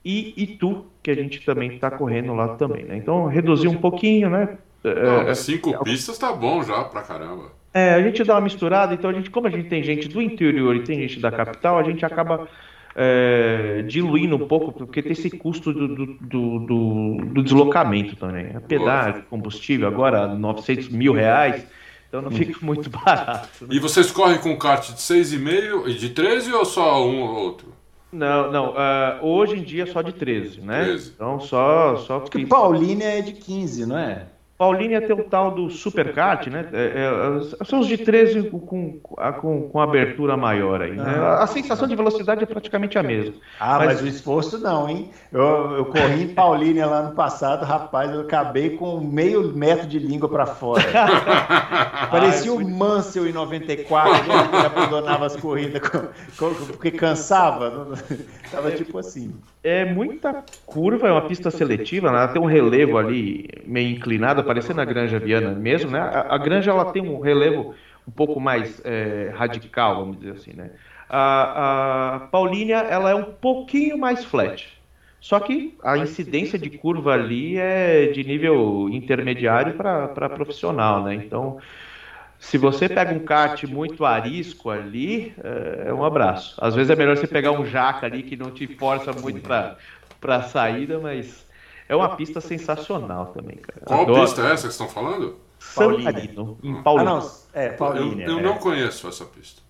e 0.07 0.35
Itu, 0.37 0.87
que 1.03 1.11
a 1.11 1.15
gente 1.15 1.45
também 1.45 1.75
está 1.75 1.91
correndo 1.91 2.33
lá 2.33 2.55
também, 2.55 2.85
né? 2.85 2.97
Então 2.97 3.27
reduzir 3.27 3.67
um 3.67 3.77
pouquinho, 3.77 4.31
né? 4.31 4.57
Não, 4.85 5.23
é, 5.23 5.35
cinco 5.35 5.75
é, 5.75 5.79
pistas 5.83 6.17
tá 6.17 6.33
bom 6.33 6.63
já 6.63 6.85
pra 6.85 7.03
caramba. 7.03 7.51
É, 7.75 7.95
a 7.95 8.01
gente 8.01 8.23
dá 8.23 8.35
uma 8.35 8.43
misturada, 8.43 8.95
então 8.95 9.11
a 9.11 9.13
gente, 9.13 9.29
como 9.31 9.49
a 9.49 9.51
gente 9.51 9.69
tem 9.69 9.83
gente 9.83 10.07
do 10.07 10.23
interior 10.23 10.77
e 10.77 10.85
tem 10.85 11.01
gente 11.01 11.19
da 11.19 11.33
capital, 11.33 11.77
a 11.77 11.83
gente 11.83 12.07
acaba 12.07 12.47
é, 12.95 13.83
diluindo 13.83 14.37
um 14.37 14.47
pouco, 14.47 14.71
porque 14.71 15.03
tem 15.03 15.11
esse 15.11 15.29
custo 15.29 15.73
do, 15.73 15.89
do, 15.89 16.59
do, 16.61 17.17
do 17.27 17.43
deslocamento 17.43 18.15
também. 18.15 18.55
A 18.55 18.61
pedágio, 18.61 19.25
combustível, 19.29 19.89
agora 19.89 20.29
900 20.29 20.89
mil 20.89 21.15
reais, 21.15 21.67
então 22.09 22.23
não 22.23 22.31
fica 22.31 22.53
hum. 22.53 22.59
muito 22.63 22.89
barato. 22.89 23.49
Né? 23.67 23.71
E 23.73 23.81
vocês 23.81 24.13
correm 24.13 24.39
com 24.39 24.57
kart 24.57 24.87
de 24.87 25.01
6,5 25.01 25.89
e 25.89 25.95
de 25.95 26.11
13 26.11 26.53
ou 26.53 26.65
só 26.65 27.05
um 27.05 27.23
ou 27.23 27.35
outro? 27.35 27.76
Não, 28.13 28.51
não. 28.51 28.71
Uh, 28.71 29.25
hoje 29.27 29.57
em 29.57 29.63
dia 29.63 29.83
é 29.83 29.87
só 29.87 30.01
de 30.01 30.13
13, 30.13 30.61
né? 30.61 30.85
13. 30.85 31.13
Então 31.15 31.41
só. 31.41 31.97
só 31.97 32.21
Porque 32.21 32.47
Paulínia 32.47 33.19
é 33.19 33.21
de 33.21 33.33
15, 33.33 33.87
não 33.87 33.99
é? 33.99 34.27
Paulínia 34.59 35.03
tem 35.03 35.15
o 35.15 35.25
tal 35.25 35.51
do 35.51 35.69
Supercat, 35.69 36.49
né? 36.49 36.67
É, 36.73 37.61
é, 37.61 37.65
são 37.65 37.81
os 37.81 37.87
de 37.87 37.99
13 37.99 38.51
com, 38.51 38.99
com, 39.01 39.69
com 39.69 39.81
abertura 39.81 40.35
maior 40.35 40.81
aí. 40.81 40.93
Né? 40.93 41.05
Ah. 41.05 41.43
A 41.43 41.47
sensação 41.47 41.87
de 41.87 41.95
velocidade 41.95 42.43
é 42.43 42.47
praticamente 42.47 42.99
a 42.99 43.03
mesma. 43.03 43.35
Ah, 43.61 43.79
mas, 43.79 43.87
mas 43.87 44.03
o 44.03 44.07
esforço 44.07 44.59
não, 44.59 44.89
hein? 44.89 45.11
Eu, 45.31 45.73
eu 45.77 45.85
corri 45.87 46.23
em 46.23 46.29
Paulínia 46.29 46.87
lá 46.87 47.03
no 47.03 47.15
passado, 47.15 47.67
rapaz, 47.67 48.11
eu 48.11 48.23
acabei 48.23 48.71
com 48.71 48.99
meio 48.99 49.53
metro 49.55 49.87
de 49.87 49.99
língua 49.99 50.29
para 50.29 50.47
fora. 50.47 50.83
Parecia 52.11 52.53
o 52.53 52.67
Mansell 52.67 53.27
em 53.27 53.33
94, 53.33 54.27
né? 54.27 54.49
que 54.49 54.67
abandonava 54.67 55.27
as 55.27 55.37
corridas 55.37 55.83
com, 55.87 56.55
porque 56.55 56.91
cansava. 56.91 57.95
Tava 58.51 58.71
tipo 58.71 58.99
assim. 58.99 59.35
É 59.63 59.85
muita 59.85 60.45
curva, 60.65 61.09
é 61.09 61.13
uma 61.13 61.29
pista 61.29 61.51
seletiva, 61.51 62.11
né? 62.11 62.29
tem 62.29 62.41
um 62.41 62.47
relevo 62.47 62.97
ali 62.97 63.49
meio 63.67 63.91
inclinado 63.91 64.46
parecendo 64.47 64.81
a 64.81 64.85
Granja 64.85 65.19
Viana 65.19 65.51
mesmo, 65.51 65.91
né? 65.91 66.01
A, 66.01 66.35
a 66.35 66.39
Granja 66.39 66.71
ela 66.71 66.93
tem 66.93 67.03
um 67.03 67.21
relevo 67.21 67.75
um 68.07 68.11
pouco 68.11 68.41
mais 68.41 68.81
é, 68.85 69.33
radical, 69.35 69.97
vamos 69.97 70.19
dizer 70.19 70.33
assim, 70.33 70.53
né? 70.53 70.71
A, 71.09 72.17
a 72.17 72.21
Paulínia 72.21 72.79
ela 72.79 73.11
é 73.11 73.15
um 73.15 73.25
pouquinho 73.25 73.99
mais 73.99 74.25
flat. 74.25 74.77
Só 75.21 75.41
que 75.41 75.77
a 75.83 75.99
incidência 75.99 76.59
de 76.59 76.71
curva 76.71 77.15
ali 77.15 77.57
é 77.59 78.07
de 78.07 78.23
nível 78.23 78.89
intermediário 78.91 79.75
para 79.75 80.29
profissional, 80.29 81.03
né? 81.03 81.15
Então, 81.15 81.59
se 82.39 82.59
você 82.59 82.89
pega 82.89 83.13
um 83.13 83.21
kart 83.21 83.65
muito 83.65 84.05
arisco 84.05 84.71
ali, 84.71 85.35
é, 85.43 85.89
é 85.89 85.95
um 85.95 86.05
abraço. 86.05 86.57
Às 86.61 86.75
vezes 86.75 86.91
é 86.91 86.97
melhor 86.97 87.17
você 87.17 87.27
pegar 87.27 87.53
um 87.53 87.67
jaca 87.67 88.07
ali 88.07 88.23
que 88.23 88.37
não 88.37 88.51
te 88.51 88.67
força 88.67 89.13
muito 89.13 89.41
para 89.41 89.77
a 90.37 90.43
saída, 90.43 90.99
mas 90.99 91.46
é 91.89 91.97
uma 91.97 92.17
pista 92.17 92.41
sensacional 92.41 93.27
também, 93.27 93.57
cara. 93.57 93.81
Qual 93.85 94.03
Adoro. 94.03 94.21
pista 94.23 94.43
é 94.43 94.45
essa 94.45 94.55
que 94.55 94.61
vocês 94.61 94.73
estão 94.73 94.89
falando? 94.89 95.37
Paulino, 95.75 96.59
em 96.63 96.83
Paulínia. 96.83 97.13
Ah, 97.13 97.21
não, 97.21 97.31
é, 97.53 97.69
Paulínia. 97.71 98.27
Eu, 98.27 98.33
eu 98.33 98.39
é. 98.39 98.43
não 98.43 98.59
conheço 98.59 99.09
essa 99.09 99.25
pista. 99.25 99.63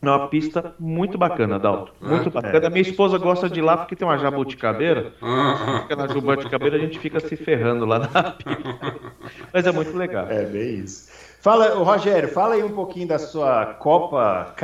É 0.00 0.08
uma 0.08 0.28
pista 0.28 0.74
muito 0.78 1.18
bacana, 1.18 1.58
Dalton. 1.58 1.92
É? 2.00 2.06
Muito 2.06 2.30
bacana. 2.30 2.66
É. 2.66 2.70
Minha 2.70 2.82
esposa 2.82 3.18
gosta 3.18 3.50
de 3.50 3.58
ir 3.58 3.62
lá 3.62 3.76
porque 3.76 3.96
tem 3.96 4.06
uma 4.06 4.16
jabuticabeira. 4.16 5.12
Ah, 5.20 5.80
fica 5.82 5.96
na 5.96 6.06
jabuticabeira 6.06 6.76
a 6.76 6.78
gente 6.78 6.98
fica 7.00 7.18
se 7.18 7.36
ferrando 7.36 7.84
lá 7.84 7.98
na 7.98 8.30
pista. 8.32 9.00
Mas 9.52 9.66
é 9.66 9.72
muito 9.72 9.96
legal. 9.96 10.26
É 10.28 10.44
bem 10.44 10.76
isso. 10.76 11.08
Fala, 11.40 11.74
Rogério, 11.74 12.28
fala 12.28 12.54
aí 12.54 12.62
um 12.62 12.74
pouquinho 12.74 13.08
da 13.08 13.18
sua 13.18 13.74
Copa. 13.74 14.54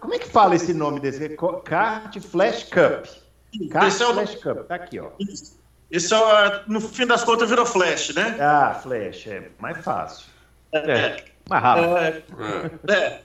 Como 0.00 0.14
é 0.14 0.18
que 0.18 0.28
fala 0.28 0.54
esse 0.54 0.74
nome 0.74 1.00
desse? 1.00 1.36
Kart 1.64 2.18
Flash 2.20 2.64
Cup. 2.64 3.06
Kart 3.70 3.92
Flash 3.92 4.34
Cup. 4.36 4.66
Tá 4.66 4.74
aqui, 4.74 5.00
ó. 5.00 5.08
Isso. 5.92 6.14
É, 6.14 6.62
no 6.66 6.80
fim 6.80 7.06
das 7.06 7.22
contas, 7.22 7.50
virou 7.50 7.66
Flash, 7.66 8.14
né? 8.14 8.36
Ah, 8.40 8.74
Flash, 8.82 9.26
é 9.26 9.50
mais 9.60 9.76
fácil. 9.84 10.24
É, 10.72 10.78
é 10.78 11.24
mais 11.48 11.62
rápido. 11.62 11.96
É, 11.98 12.94
é, 12.94 13.20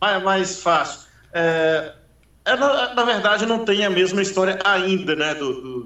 mais, 0.00 0.22
mais 0.24 0.60
fácil. 0.60 1.08
É, 1.32 1.92
é, 2.44 2.56
na, 2.56 2.94
na, 2.94 3.04
verdade, 3.04 3.46
não 3.46 3.64
tem 3.64 3.84
a 3.84 3.90
mesma 3.90 4.20
história 4.20 4.58
ainda, 4.64 5.14
né, 5.14 5.32
do, 5.34 5.60
do, 5.60 5.82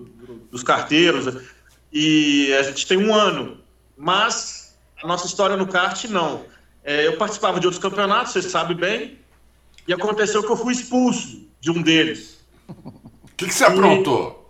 dos 0.51 0.63
carteiros. 0.63 1.53
E 1.93 2.51
a 2.55 2.63
gente 2.63 2.87
tem 2.87 2.97
um 2.97 3.15
ano, 3.15 3.59
mas 3.95 4.75
a 5.03 5.07
nossa 5.07 5.27
história 5.27 5.57
no 5.57 5.67
kart, 5.67 6.03
não. 6.07 6.47
É, 6.83 7.07
eu 7.07 7.19
participava 7.19 7.61
de 7.61 7.67
outros 7.67 7.83
campeonatos, 7.83 8.33
você 8.33 8.41
sabe 8.41 8.75
bem, 8.75 9.19
e 9.87 9.93
aconteceu 9.93 10.43
que 10.43 10.51
eu 10.51 10.57
fui 10.57 10.73
expulso 10.73 11.47
de 11.61 11.71
um 11.71 11.83
deles. 11.83 12.43
O 12.69 13.35
que, 13.37 13.47
que 13.47 13.55
você 13.55 13.65
aprontou? 13.65 14.42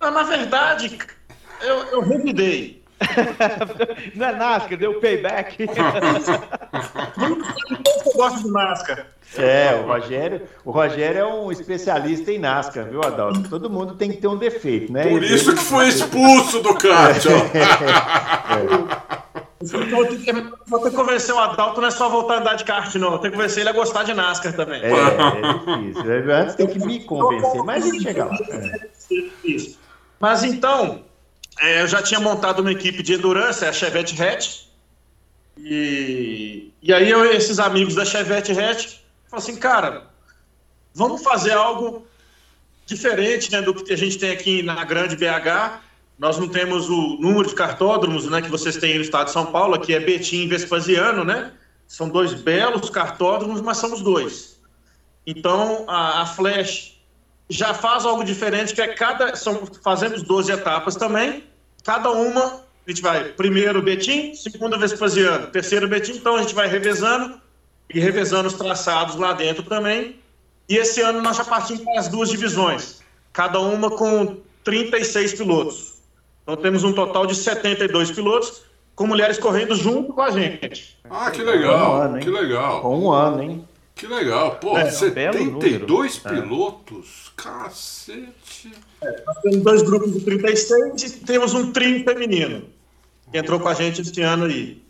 Não, 0.00 0.10
na 0.10 0.22
verdade, 0.22 0.98
eu, 1.60 1.76
eu 1.86 2.00
revidei. 2.00 2.80
Não 4.14 4.26
é 4.26 4.32
NASCAR, 4.32 4.78
deu 4.78 5.00
payback. 5.00 5.66
eu 8.06 8.12
gosto 8.14 8.42
de 8.42 8.50
NASCAR. 8.50 9.06
É, 9.36 9.74
o 9.76 9.86
Rogério, 9.86 10.42
o 10.64 10.70
Rogério 10.70 11.18
é 11.20 11.26
um 11.26 11.52
especialista 11.52 12.32
em 12.32 12.38
NASCAR, 12.38 12.86
viu, 12.86 13.00
Adalto? 13.02 13.48
Todo 13.48 13.70
mundo 13.70 13.94
tem 13.94 14.10
que 14.10 14.18
ter 14.18 14.26
um 14.26 14.36
defeito, 14.36 14.92
né? 14.92 15.06
Por 15.08 15.22
isso 15.22 15.54
que 15.54 15.62
foi 15.62 15.88
expulso 15.88 16.60
do 16.60 16.74
kart, 16.74 17.24
ó. 17.26 17.30
Vou 19.62 20.06
ter, 20.06 20.16
que, 20.16 20.32
vou 20.66 20.80
ter 20.80 20.88
que 20.88 20.96
convencer 20.96 21.34
o 21.34 21.38
Adalto, 21.38 21.82
não 21.82 21.88
é 21.88 21.90
só 21.90 22.08
voltar 22.08 22.36
a 22.36 22.40
andar 22.40 22.54
de 22.54 22.64
kart, 22.64 22.94
não. 22.94 23.18
Tem 23.18 23.30
que 23.30 23.36
convencer 23.36 23.60
ele 23.60 23.68
a 23.68 23.74
gostar 23.74 24.04
de 24.04 24.14
NASCAR 24.14 24.54
também. 24.54 24.80
É, 24.82 24.90
é 24.90 25.82
difícil. 25.82 26.34
Antes 26.34 26.54
tem 26.54 26.66
que 26.66 26.78
me 26.78 27.04
convencer, 27.04 27.62
mas 27.62 27.84
a 27.84 27.90
gente 27.90 28.02
chega 28.02 28.24
lá. 28.24 28.38
É. 28.48 28.88
Isso. 29.44 29.78
Mas 30.20 30.44
então, 30.44 31.02
é, 31.58 31.80
eu 31.80 31.88
já 31.88 32.02
tinha 32.02 32.20
montado 32.20 32.60
uma 32.60 32.70
equipe 32.70 33.02
de 33.02 33.14
endurance, 33.14 33.64
a 33.64 33.72
Chevette 33.72 34.22
Hatch. 34.22 34.66
E, 35.56 36.70
e 36.82 36.92
aí 36.92 37.10
eu, 37.10 37.24
esses 37.24 37.58
amigos 37.58 37.94
da 37.94 38.04
Chevette 38.04 38.52
Hatch 38.52 38.98
falaram 39.28 39.48
assim, 39.48 39.56
cara, 39.56 40.06
vamos 40.94 41.22
fazer 41.22 41.52
algo 41.52 42.06
diferente 42.84 43.50
né, 43.50 43.62
do 43.62 43.72
que 43.74 43.92
a 43.92 43.96
gente 43.96 44.18
tem 44.18 44.30
aqui 44.30 44.62
na 44.62 44.84
grande 44.84 45.16
BH. 45.16 45.80
Nós 46.18 46.36
não 46.36 46.48
temos 46.48 46.90
o 46.90 47.16
número 47.18 47.48
de 47.48 47.54
cartódromos 47.54 48.28
né, 48.28 48.42
que 48.42 48.50
vocês 48.50 48.76
têm 48.76 48.96
no 48.96 49.00
estado 49.00 49.26
de 49.26 49.32
São 49.32 49.46
Paulo, 49.46 49.74
aqui 49.74 49.94
é 49.94 50.00
Betim 50.00 50.42
e 50.42 50.48
Vespasiano, 50.48 51.24
né? 51.24 51.52
São 51.88 52.10
dois 52.10 52.34
belos 52.34 52.90
cartódromos, 52.90 53.62
mas 53.62 53.78
somos 53.78 54.02
dois. 54.02 54.60
Então, 55.26 55.84
a, 55.88 56.22
a 56.22 56.26
Flash 56.26 56.99
já 57.50 57.74
faz 57.74 58.06
algo 58.06 58.22
diferente, 58.22 58.72
que 58.72 58.80
é 58.80 58.94
cada. 58.94 59.34
São, 59.34 59.66
fazemos 59.82 60.22
12 60.22 60.52
etapas 60.52 60.94
também. 60.94 61.44
Cada 61.84 62.10
uma, 62.12 62.62
a 62.86 62.90
gente 62.90 63.02
vai 63.02 63.24
primeiro 63.24 63.82
Betim, 63.82 64.34
segunda 64.34 64.78
Vespasiano, 64.78 65.48
terceiro 65.48 65.88
Betim, 65.88 66.12
então 66.12 66.36
a 66.36 66.42
gente 66.42 66.54
vai 66.54 66.68
revezando 66.68 67.40
e 67.92 67.98
revezando 67.98 68.46
os 68.46 68.54
traçados 68.54 69.16
lá 69.16 69.32
dentro 69.32 69.64
também. 69.64 70.16
E 70.68 70.76
esse 70.76 71.00
ano 71.00 71.20
nós 71.20 71.36
já 71.36 71.44
partimos 71.44 71.82
para 71.82 71.98
as 71.98 72.06
duas 72.06 72.30
divisões, 72.30 73.00
cada 73.32 73.58
uma 73.58 73.90
com 73.90 74.36
36 74.62 75.34
pilotos. 75.34 75.94
Então 76.44 76.56
temos 76.56 76.84
um 76.84 76.92
total 76.92 77.26
de 77.26 77.34
72 77.34 78.12
pilotos, 78.12 78.62
com 78.94 79.06
mulheres 79.06 79.38
correndo 79.38 79.74
junto 79.74 80.12
com 80.12 80.22
a 80.22 80.30
gente. 80.30 80.96
Ah, 81.08 81.30
que 81.30 81.42
legal, 81.42 81.92
um 81.92 82.02
ano, 82.02 82.18
que 82.20 82.30
legal. 82.30 82.80
Com 82.82 82.98
um 83.00 83.10
ano, 83.10 83.42
hein? 83.42 83.68
Que 84.00 84.06
legal. 84.06 84.56
Pô, 84.56 84.78
é, 84.78 84.90
72 84.90 86.22
é. 86.24 86.28
pilotos? 86.30 87.30
É. 87.36 87.42
Cacete. 87.42 88.72
É, 89.02 89.22
nós 89.26 89.36
temos 89.42 89.58
dois 89.58 89.82
grupos 89.82 90.14
de 90.14 90.20
36 90.22 91.02
e 91.02 91.10
temos 91.20 91.52
um 91.52 91.70
trio 91.70 92.02
feminino 92.02 92.62
que 93.30 93.36
entrou 93.36 93.60
com 93.60 93.68
a 93.68 93.74
gente 93.74 94.00
este 94.00 94.22
ano 94.22 94.46
aí. 94.46 94.82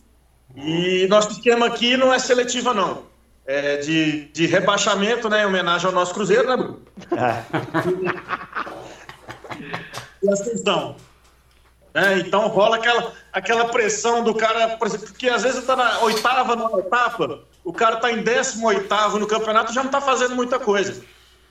E 0.55 1.09
nosso 1.09 1.33
esquema 1.33 1.67
aqui 1.67 1.97
não 1.97 2.15
é 2.15 2.21
seletiva, 2.21 2.73
não. 2.73 3.03
É 3.45 3.79
de, 3.79 4.27
de 4.27 4.47
rebaixamento, 4.47 5.29
né? 5.29 5.43
Em 5.43 5.47
homenagem 5.47 5.89
ao 5.89 5.93
nosso 5.93 6.15
Cruzeiro, 6.15 6.49
né, 6.49 6.57
Bruno? 6.57 6.81
É. 7.11 7.43
e 10.23 10.31
ascensão. 10.31 10.95
É, 11.93 12.19
então 12.19 12.47
rola 12.49 12.77
aquela, 12.77 13.13
aquela 13.33 13.65
pressão 13.67 14.23
do 14.23 14.35
cara, 14.35 14.77
porque 14.77 15.29
às 15.29 15.43
vezes 15.43 15.61
está 15.61 15.75
na 15.75 16.01
oitava, 16.01 16.55
nona 16.55 16.79
etapa, 16.79 17.41
o 17.65 17.73
cara 17.73 17.97
está 17.97 18.13
em 18.13 18.23
18 18.23 19.19
no 19.19 19.27
campeonato 19.27 19.73
já 19.73 19.81
não 19.81 19.89
está 19.89 20.01
fazendo 20.01 20.37
muita 20.37 20.59
coisa. 20.59 21.03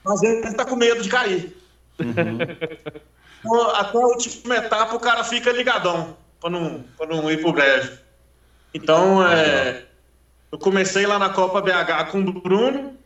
Mas 0.03 0.23
ele 0.23 0.47
está 0.47 0.63
com 0.63 0.75
medo 0.75 1.01
de 1.01 1.09
cair. 1.09 1.55
Uhum. 1.99 2.39
Até 3.75 3.97
a 3.97 4.01
última 4.01 4.57
etapa 4.57 4.95
o 4.95 4.99
cara 4.99 5.23
fica 5.23 5.51
ligadão 5.51 6.17
para 6.39 6.49
não, 6.49 6.83
não 7.07 7.31
ir 7.31 7.41
pro 7.41 7.53
brejo. 7.53 7.97
Então, 8.73 9.25
é, 9.25 9.85
eu 10.51 10.57
comecei 10.57 11.05
lá 11.05 11.19
na 11.19 11.29
Copa 11.29 11.61
BH 11.61 12.11
com 12.11 12.19
o 12.19 12.33
Bruno, 12.33 12.97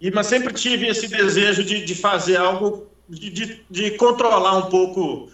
e, 0.00 0.10
mas 0.10 0.26
sempre 0.26 0.52
tive 0.52 0.88
esse 0.88 1.08
desejo 1.08 1.64
de, 1.64 1.84
de 1.84 1.94
fazer 1.94 2.36
algo, 2.36 2.88
de, 3.08 3.30
de, 3.30 3.64
de 3.70 3.90
controlar 3.92 4.56
um 4.56 4.68
pouco 4.68 5.30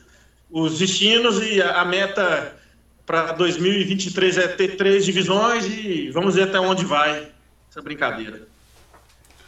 os 0.50 0.78
destinos 0.78 1.40
e 1.42 1.60
a, 1.60 1.80
a 1.80 1.84
meta 1.84 2.56
para 3.04 3.32
2023 3.32 4.38
é 4.38 4.48
ter 4.48 4.76
três 4.76 5.04
divisões 5.04 5.66
e 5.66 6.10
vamos 6.10 6.34
ver 6.34 6.42
até 6.42 6.60
onde 6.60 6.84
vai 6.84 7.28
essa 7.70 7.80
brincadeira. 7.80 8.46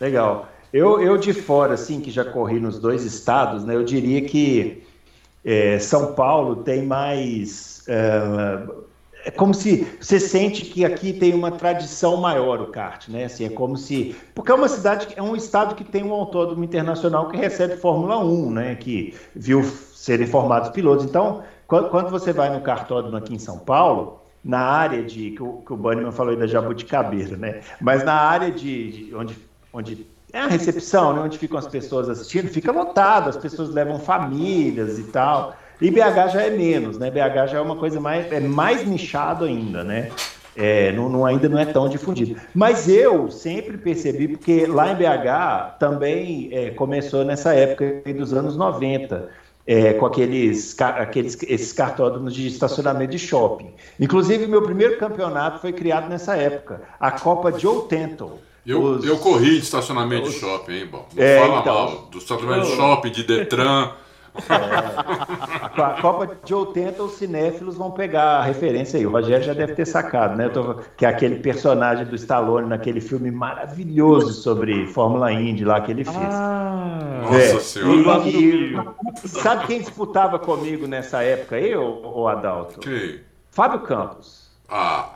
Legal. 0.00 0.50
Eu, 0.73 1.00
eu 1.00 1.19
de 1.19 1.33
fora, 1.33 1.75
assim, 1.75 2.00
que 2.00 2.11
já 2.11 2.25
corri 2.25 2.61
nos 2.61 2.78
dois 2.78 3.04
estados, 3.04 3.64
né, 3.64 3.75
eu 3.75 3.85
diria 3.85 4.23
que 4.23 4.83
é, 5.45 5.78
São 5.78 6.14
Paulo 6.14 6.62
tem 6.62 6.87
mais. 6.87 7.83
É, 7.88 8.80
é, 9.25 9.31
como 9.31 9.55
se 9.55 9.87
você 10.00 10.19
sente 10.19 10.65
que 10.65 10.85
aqui 10.85 11.12
tem 11.12 11.35
uma 11.35 11.50
tradição 11.50 12.17
maior 12.17 12.61
o 12.61 12.67
kart, 12.67 13.09
né? 13.09 13.25
Assim, 13.25 13.45
é 13.45 13.49
como 13.49 13.77
se. 13.77 14.17
Porque 14.35 14.50
é 14.50 14.55
uma 14.55 14.69
cidade, 14.69 15.09
é 15.17 15.23
um 15.23 15.37
estado 15.37 15.75
que 15.75 15.85
tem 15.85 16.03
um 16.05 16.12
autódromo 16.12 16.65
internacional 16.65 17.29
que 17.29 17.37
recebe 17.37 17.77
Fórmula 17.77 18.19
1, 18.19 18.50
né? 18.50 18.75
Que 18.75 19.15
viu 19.35 19.62
serem 19.62 20.27
formados 20.27 20.71
pilotos. 20.71 21.05
Então, 21.05 21.43
quando 21.67 22.11
você 22.11 22.33
vai 22.33 22.50
no 22.50 22.61
cartódromo 22.61 23.17
aqui 23.17 23.35
em 23.35 23.39
São 23.39 23.59
Paulo, 23.59 24.21
na 24.45 24.61
área 24.61 25.03
de. 25.03 25.33
que 25.33 25.43
o, 25.43 25.62
que 25.67 25.73
o 25.73 25.77
Banniman 25.77 26.12
falou 26.12 26.33
aí 26.33 26.39
da 26.39 26.47
Jabuticabeira, 26.47 27.37
né? 27.37 27.61
Mas 27.81 28.05
na 28.05 28.15
área 28.15 28.50
de, 28.50 29.07
de 29.07 29.15
onde 29.15 29.50
onde 29.73 30.07
é 30.33 30.41
a 30.41 30.47
recepção, 30.47 31.12
né, 31.12 31.21
onde 31.23 31.39
ficam 31.39 31.59
as 31.59 31.67
pessoas 31.67 32.09
assistindo, 32.09 32.49
fica 32.49 32.71
lotado, 32.71 33.29
as 33.29 33.37
pessoas 33.37 33.71
levam 33.71 33.99
famílias 33.99 34.99
e 34.99 35.05
tal. 35.05 35.55
E 35.80 35.90
BH 35.90 36.32
já 36.32 36.42
é 36.42 36.50
menos, 36.50 36.99
né? 36.99 37.10
BH 37.10 37.52
já 37.52 37.58
é 37.58 37.60
uma 37.60 37.76
coisa 37.76 37.99
mais, 38.00 38.30
é 38.30 38.40
mais 38.40 38.87
nichado 38.87 39.44
ainda, 39.44 39.82
né? 39.82 40.10
É, 40.56 40.92
não, 40.92 41.08
não, 41.08 41.25
ainda 41.25 41.49
não 41.49 41.58
é 41.58 41.64
tão 41.64 41.88
difundido. 41.88 42.38
Mas 42.54 42.88
eu 42.88 43.30
sempre 43.30 43.78
percebi, 43.78 44.28
porque 44.28 44.66
lá 44.66 44.92
em 44.92 44.96
BH 44.96 45.78
também 45.78 46.50
é, 46.52 46.70
começou 46.70 47.25
nessa 47.25 47.54
época 47.54 48.02
dos 48.12 48.32
anos 48.34 48.56
90, 48.56 49.28
é, 49.66 49.92
com 49.94 50.04
aqueles, 50.04 50.76
aqueles 50.80 51.38
esses 51.44 51.72
cartódromos 51.72 52.34
de 52.34 52.46
estacionamento 52.46 53.12
de 53.12 53.18
shopping. 53.18 53.70
Inclusive, 53.99 54.46
meu 54.46 54.62
primeiro 54.62 54.99
campeonato 54.99 55.60
foi 55.60 55.72
criado 55.72 56.08
nessa 56.08 56.37
época, 56.37 56.82
a 56.99 57.10
Copa 57.10 57.56
Joe 57.56 57.87
Tentle. 57.88 58.32
Eu, 58.66 58.82
os, 58.82 59.04
eu 59.04 59.16
corri 59.18 59.52
de 59.52 59.64
estacionamento 59.64 60.28
os, 60.28 60.34
de 60.34 60.40
shopping, 60.40 60.72
hein, 60.72 60.87
bom. 60.90 61.06
Não 61.14 61.22
é, 61.22 61.38
fala 61.38 61.60
então, 61.60 61.75
mal. 61.75 62.08
Do 62.10 62.18
estacionamento 62.18 62.66
de 62.66 62.76
shopping, 62.76 63.10
de 63.10 63.22
Detran. 63.22 63.92
É, 65.80 65.82
a 65.82 66.00
Copa 66.00 66.37
de 66.44 66.54
80, 66.54 67.02
os 67.02 67.12
cinéfilos 67.12 67.76
vão 67.76 67.90
pegar 67.90 68.38
a 68.38 68.42
referência 68.42 68.99
aí. 68.99 69.06
O 69.06 69.11
Rogério 69.11 69.44
já 69.44 69.54
deve 69.54 69.75
ter 69.75 69.87
sacado, 69.87 70.37
né? 70.37 70.49
Tô, 70.49 70.76
que 70.97 71.06
é 71.06 71.09
aquele 71.09 71.37
personagem 71.37 72.04
do 72.04 72.14
Stallone 72.16 72.68
naquele 72.68 73.00
filme 73.00 73.30
maravilhoso 73.30 74.32
sobre 74.32 74.87
Fórmula 74.88 75.32
Indy 75.32 75.64
lá 75.64 75.80
que 75.80 75.92
ele 75.92 76.04
fez. 76.04 76.16
Ah, 76.16 77.20
é, 77.32 77.52
Nossa 77.52 77.61
Senhora. 77.61 78.28
E, 78.28 78.75
e, 79.25 79.28
sabe 79.28 79.66
quem 79.66 79.80
disputava 79.80 80.38
comigo 80.38 80.87
nessa 80.87 81.23
época 81.23 81.56
aí, 81.56 81.75
o 81.75 82.28
Adalto? 82.28 82.80
Quem? 82.80 83.20
Fábio 83.50 83.80
Campos. 83.80 84.50
Ah. 84.68 85.11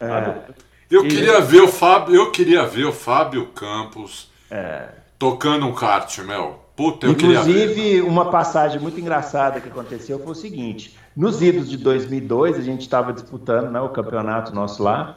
É. 0.00 0.54
Eu 0.90 1.02
queria 1.02 1.40
ver 1.40 1.62
o 1.62 1.68
Fábio, 1.68 2.14
eu 2.14 2.30
queria 2.30 2.66
ver 2.66 2.84
o 2.84 2.92
Fábio 2.92 3.46
Campos 3.48 4.30
é. 4.50 4.88
tocando 5.18 5.66
um 5.66 5.74
kart, 5.74 6.18
Mel. 6.18 6.63
Puta, 6.76 7.06
Inclusive, 7.06 8.02
uma 8.02 8.30
passagem 8.30 8.80
muito 8.80 8.98
engraçada 9.00 9.60
que 9.60 9.68
aconteceu 9.68 10.18
foi 10.18 10.32
o 10.32 10.34
seguinte: 10.34 10.96
nos 11.16 11.40
idos 11.40 11.70
de 11.70 11.76
2002, 11.76 12.58
a 12.58 12.62
gente 12.62 12.80
estava 12.80 13.12
disputando 13.12 13.70
né, 13.70 13.80
o 13.80 13.90
campeonato 13.90 14.52
nosso 14.52 14.82
lá, 14.82 15.16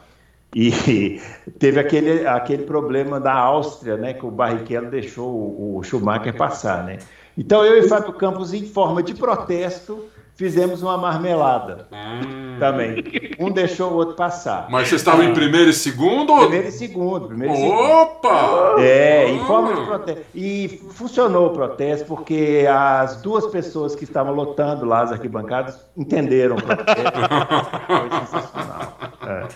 e 0.55 1.19
teve 1.57 1.79
aquele, 1.79 2.27
aquele 2.27 2.63
problema 2.63 3.19
da 3.19 3.33
Áustria, 3.33 3.97
né, 3.97 4.13
que 4.13 4.25
o 4.25 4.29
Barrichello 4.29 4.91
deixou 4.91 5.29
o, 5.29 5.77
o 5.77 5.83
Schumacher 5.83 6.35
passar. 6.35 6.83
Né? 6.83 6.99
Então, 7.35 7.65
eu 7.65 7.83
e 7.83 7.87
Fábio 7.87 8.13
Campos, 8.13 8.53
em 8.53 8.65
forma 8.65 9.01
de 9.01 9.15
protesto, 9.15 10.05
fizemos 10.37 10.83
uma 10.83 10.95
marmelada 10.97 11.87
hum. 11.91 12.57
também. 12.59 13.03
Um 13.39 13.51
deixou 13.51 13.91
o 13.91 13.95
outro 13.95 14.15
passar. 14.15 14.67
Mas 14.69 14.87
vocês 14.87 15.01
estavam 15.01 15.21
ah. 15.21 15.25
em 15.25 15.33
primeiro 15.33 15.71
e 15.71 15.73
segundo? 15.73 16.37
Primeiro 16.37 16.67
e 16.67 16.71
segundo. 16.71 17.27
Primeiro 17.27 17.55
e 17.55 17.67
Opa! 17.69 18.29
Segundo. 18.29 18.79
É, 18.79 19.29
em 19.29 19.39
forma 19.39 19.75
de 19.75 19.85
protesto. 19.85 20.23
E 20.35 20.81
funcionou 20.91 21.47
o 21.47 21.49
protesto 21.49 22.05
porque 22.05 22.67
as 22.69 23.21
duas 23.21 23.47
pessoas 23.47 23.95
que 23.95 24.03
estavam 24.03 24.33
lotando 24.33 24.85
lá 24.85 25.01
as 25.01 25.11
arquibancadas 25.11 25.79
entenderam 25.97 26.55
o 26.55 26.61
protesto. 26.61 27.01
Foi 27.87 28.19
sensacional. 28.19 28.97
É. 29.27 29.47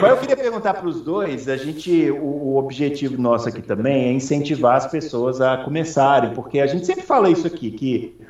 Mas 0.00 0.10
eu 0.10 0.16
queria 0.16 0.36
perguntar 0.36 0.74
para 0.74 0.88
os 0.88 1.02
dois, 1.02 1.48
a 1.48 1.56
gente, 1.56 2.10
o, 2.12 2.24
o 2.24 2.56
objetivo 2.56 3.20
nosso 3.20 3.48
aqui 3.48 3.60
também 3.60 4.06
é 4.06 4.12
incentivar 4.12 4.76
as 4.76 4.86
pessoas 4.86 5.40
a 5.40 5.58
começarem, 5.58 6.32
porque 6.32 6.60
a 6.60 6.66
gente 6.66 6.86
sempre 6.86 7.02
fala 7.02 7.28
isso 7.28 7.46
aqui, 7.46 7.72
que 7.72 8.21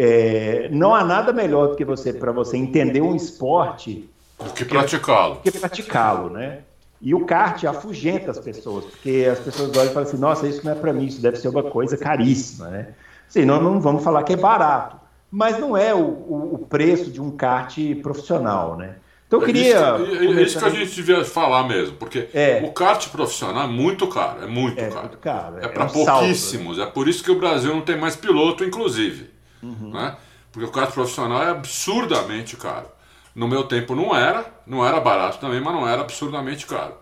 é, 0.00 0.68
não 0.70 0.94
há 0.94 1.02
nada 1.02 1.32
melhor 1.32 1.70
do 1.70 1.76
que 1.76 1.84
você 1.84 2.12
para 2.12 2.30
você 2.30 2.56
entender 2.56 3.00
um 3.00 3.16
esporte 3.16 4.08
do 4.38 4.52
que 4.52 4.64
praticá-lo. 4.64 5.40
Que 5.42 5.50
praticá-lo, 5.50 6.30
né? 6.30 6.60
E 7.02 7.12
o 7.16 7.26
kart 7.26 7.64
afugenta 7.64 8.30
as 8.30 8.38
pessoas, 8.38 8.84
porque 8.84 9.28
as 9.30 9.40
pessoas 9.40 9.76
olham 9.76 9.90
e 9.90 9.94
falam 9.94 10.08
assim: 10.08 10.16
nossa, 10.16 10.46
isso 10.46 10.64
não 10.64 10.70
é 10.70 10.74
para 10.76 10.92
mim, 10.92 11.06
isso 11.06 11.20
deve 11.20 11.36
ser 11.36 11.48
uma 11.48 11.64
coisa 11.64 11.96
caríssima, 11.96 12.68
né? 12.68 12.88
Sim, 13.28 13.44
nós 13.44 13.60
não 13.60 13.80
vamos 13.80 14.04
falar 14.04 14.22
que 14.22 14.32
é 14.32 14.36
barato, 14.36 14.96
mas 15.32 15.58
não 15.58 15.76
é 15.76 15.92
o, 15.92 15.98
o, 15.98 16.54
o 16.54 16.58
preço 16.58 17.10
de 17.10 17.20
um 17.20 17.32
kart 17.32 17.76
profissional, 18.00 18.76
né? 18.76 18.94
Então 19.26 19.40
eu 19.40 19.46
queria. 19.46 19.78
É 19.78 20.02
isso, 20.02 20.38
é 20.38 20.42
isso 20.42 20.58
que 20.60 20.64
a 20.64 20.70
gente 20.70 20.94
devia 20.94 21.24
falar 21.24 21.64
mesmo, 21.66 21.96
porque 21.96 22.28
é. 22.32 22.62
o 22.64 22.70
kart 22.70 23.08
profissional 23.08 23.64
é 23.64 23.66
muito 23.66 24.06
caro, 24.06 24.44
é 24.44 24.46
muito 24.46 24.80
é 24.80 24.88
caro. 24.88 25.00
Muito 25.00 25.18
caro. 25.18 25.58
É, 25.58 25.64
é 25.64 25.68
para 25.68 25.86
um 25.86 25.88
pouquíssimos, 25.88 26.78
né? 26.78 26.84
é 26.84 26.86
por 26.86 27.08
isso 27.08 27.24
que 27.24 27.32
o 27.32 27.38
Brasil 27.38 27.74
não 27.74 27.82
tem 27.82 27.98
mais 27.98 28.14
piloto, 28.14 28.64
inclusive. 28.64 29.37
Uhum. 29.62 29.90
Né? 29.92 30.16
Porque 30.52 30.68
o 30.68 30.72
kart 30.72 30.92
profissional 30.92 31.42
é 31.42 31.50
absurdamente 31.50 32.56
caro. 32.56 32.86
No 33.34 33.46
meu 33.46 33.64
tempo 33.64 33.94
não 33.94 34.14
era, 34.14 34.44
não 34.66 34.84
era 34.84 35.00
barato 35.00 35.38
também, 35.38 35.60
mas 35.60 35.74
não 35.74 35.86
era 35.86 36.00
absurdamente 36.00 36.66
caro. 36.66 36.94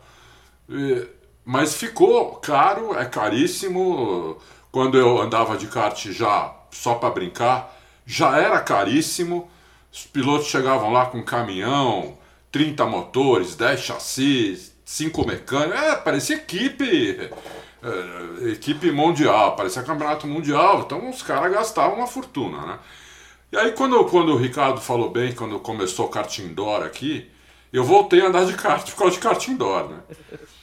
E, 0.69 1.07
mas 1.45 1.75
ficou 1.75 2.37
caro, 2.37 2.99
é 2.99 3.05
caríssimo. 3.05 4.39
Quando 4.71 4.99
eu 4.99 5.21
andava 5.21 5.57
de 5.57 5.67
kart 5.69 6.11
já 6.11 6.55
só 6.71 6.95
para 6.97 7.11
brincar, 7.11 7.75
já 8.05 8.39
era 8.39 8.61
caríssimo. 8.61 9.49
Os 9.93 10.05
pilotos 10.05 10.49
chegavam 10.49 10.93
lá 10.93 11.07
com 11.07 11.23
caminhão, 11.23 12.19
30 12.53 12.85
motores, 12.85 13.55
10 13.55 13.81
chassis, 13.81 14.75
5 14.85 15.27
mecânicos. 15.27 15.81
É, 15.81 15.97
parecia 15.97 16.37
equipe 16.37 17.31
é, 17.83 18.49
equipe 18.51 18.91
mundial, 18.91 19.57
parecia 19.57 19.83
campeonato 19.83 20.27
mundial, 20.27 20.83
então 20.85 21.09
os 21.09 21.23
caras 21.23 21.53
gastavam 21.53 21.99
uma 21.99 22.07
fortuna, 22.07 22.61
né? 22.67 22.79
E 23.53 23.57
aí 23.57 23.73
quando, 23.73 24.05
quando 24.07 24.33
o 24.33 24.37
Ricardo 24.37 24.81
falou 24.81 25.11
bem, 25.11 25.33
quando 25.33 25.59
começou 25.61 26.07
o 26.07 26.09
kart 26.09 26.39
indoor 26.39 26.83
aqui, 26.83 27.31
eu 27.73 27.85
voltei 27.85 28.21
a 28.21 28.27
andar 28.27 28.45
de 28.45 28.55
kart 28.55 28.91
por 28.91 28.99
causa 28.99 29.15
de 29.15 29.21
kart 29.21 29.49
indoor, 29.49 29.89
né? 29.89 29.99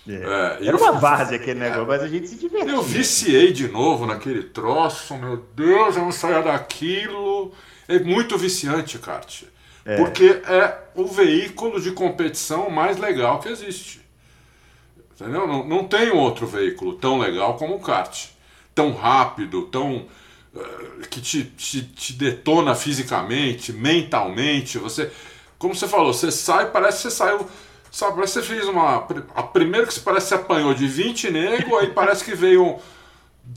É. 0.07 0.59
É, 0.61 0.67
Era 0.67 0.75
uma 0.75 0.93
várzea 0.93 1.37
aquele 1.37 1.59
negócio, 1.59 1.87
mas 1.87 2.01
a 2.01 2.07
gente 2.07 2.27
se 2.27 2.35
divertiu. 2.35 2.75
Eu 2.75 2.81
viciei 2.81 3.53
de 3.53 3.67
novo 3.67 4.05
naquele 4.05 4.43
troço, 4.43 5.15
meu 5.15 5.37
Deus, 5.55 5.95
eu 5.95 6.03
não 6.03 6.11
saia 6.11 6.41
daquilo. 6.41 7.53
É 7.87 7.99
muito 7.99 8.37
viciante 8.37 8.99
kart. 8.99 9.43
É. 9.85 9.97
Porque 9.97 10.41
é 10.45 10.77
o 10.95 11.05
veículo 11.05 11.79
de 11.79 11.91
competição 11.91 12.69
mais 12.69 12.97
legal 12.97 13.39
que 13.39 13.49
existe. 13.49 14.02
Entendeu? 15.15 15.47
Não, 15.47 15.63
não 15.63 15.83
tem 15.83 16.11
outro 16.11 16.47
veículo 16.47 16.93
tão 16.93 17.19
legal 17.19 17.55
como 17.55 17.75
o 17.75 17.79
kart. 17.79 18.27
Tão 18.73 18.93
rápido, 18.93 19.63
tão. 19.63 20.05
Uh, 20.53 21.07
que 21.09 21.19
te, 21.21 21.43
te, 21.43 21.81
te, 21.81 22.13
detona 22.13 22.75
fisicamente, 22.75 23.71
mentalmente. 23.71 24.77
Você. 24.77 25.11
Como 25.57 25.75
você 25.75 25.87
falou, 25.87 26.13
você 26.13 26.31
sai, 26.31 26.71
parece 26.71 26.97
que 26.97 27.03
você 27.03 27.11
saiu. 27.11 27.47
Sabe, 27.91 28.15
parece 28.15 28.33
que 28.33 28.45
você 28.45 28.55
fez 28.55 28.67
uma. 28.67 29.07
A 29.35 29.43
primeira 29.43 29.85
que 29.85 29.93
você 29.93 29.99
parece 29.99 30.25
que 30.25 30.29
você 30.29 30.35
apanhou 30.35 30.73
de 30.73 30.87
20 30.87 31.31
nego, 31.31 31.77
aí 31.77 31.87
parece 31.87 32.23
que 32.23 32.33
veio 32.35 32.79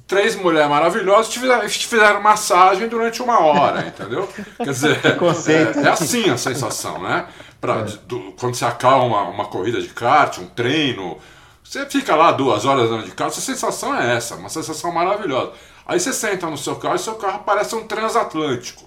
três 0.06 0.36
mulheres 0.36 0.68
maravilhosas 0.68 1.32
te 1.32 1.38
fizeram, 1.38 1.66
te 1.66 1.86
fizeram 1.86 2.20
massagem 2.20 2.88
durante 2.88 3.22
uma 3.22 3.40
hora, 3.40 3.86
entendeu? 3.86 4.28
Quer 4.56 4.70
dizer, 4.70 5.00
é, 5.04 5.86
é, 5.86 5.88
assim 5.88 6.28
a 6.28 6.36
sensação, 6.36 7.02
né? 7.02 7.26
Pra, 7.60 7.80
é. 7.80 7.84
do, 8.06 8.32
quando 8.38 8.54
você 8.54 8.64
acalma 8.64 9.22
uma 9.22 9.46
corrida 9.46 9.80
de 9.80 9.88
kart, 9.88 10.38
um 10.38 10.46
treino, 10.46 11.18
você 11.68 11.84
fica 11.86 12.14
lá 12.14 12.30
duas 12.30 12.64
horas 12.64 12.84
andando 12.84 13.04
de 13.04 13.10
carro, 13.10 13.30
a 13.30 13.34
sensação 13.34 13.94
é 13.94 14.14
essa, 14.16 14.36
uma 14.36 14.48
sensação 14.48 14.92
maravilhosa. 14.92 15.50
Aí 15.84 15.98
você 15.98 16.12
senta 16.12 16.48
no 16.48 16.56
seu 16.56 16.76
carro 16.76 16.94
e 16.94 16.98
seu 17.00 17.16
carro 17.16 17.42
parece 17.44 17.74
um 17.74 17.84
transatlântico. 17.86 18.84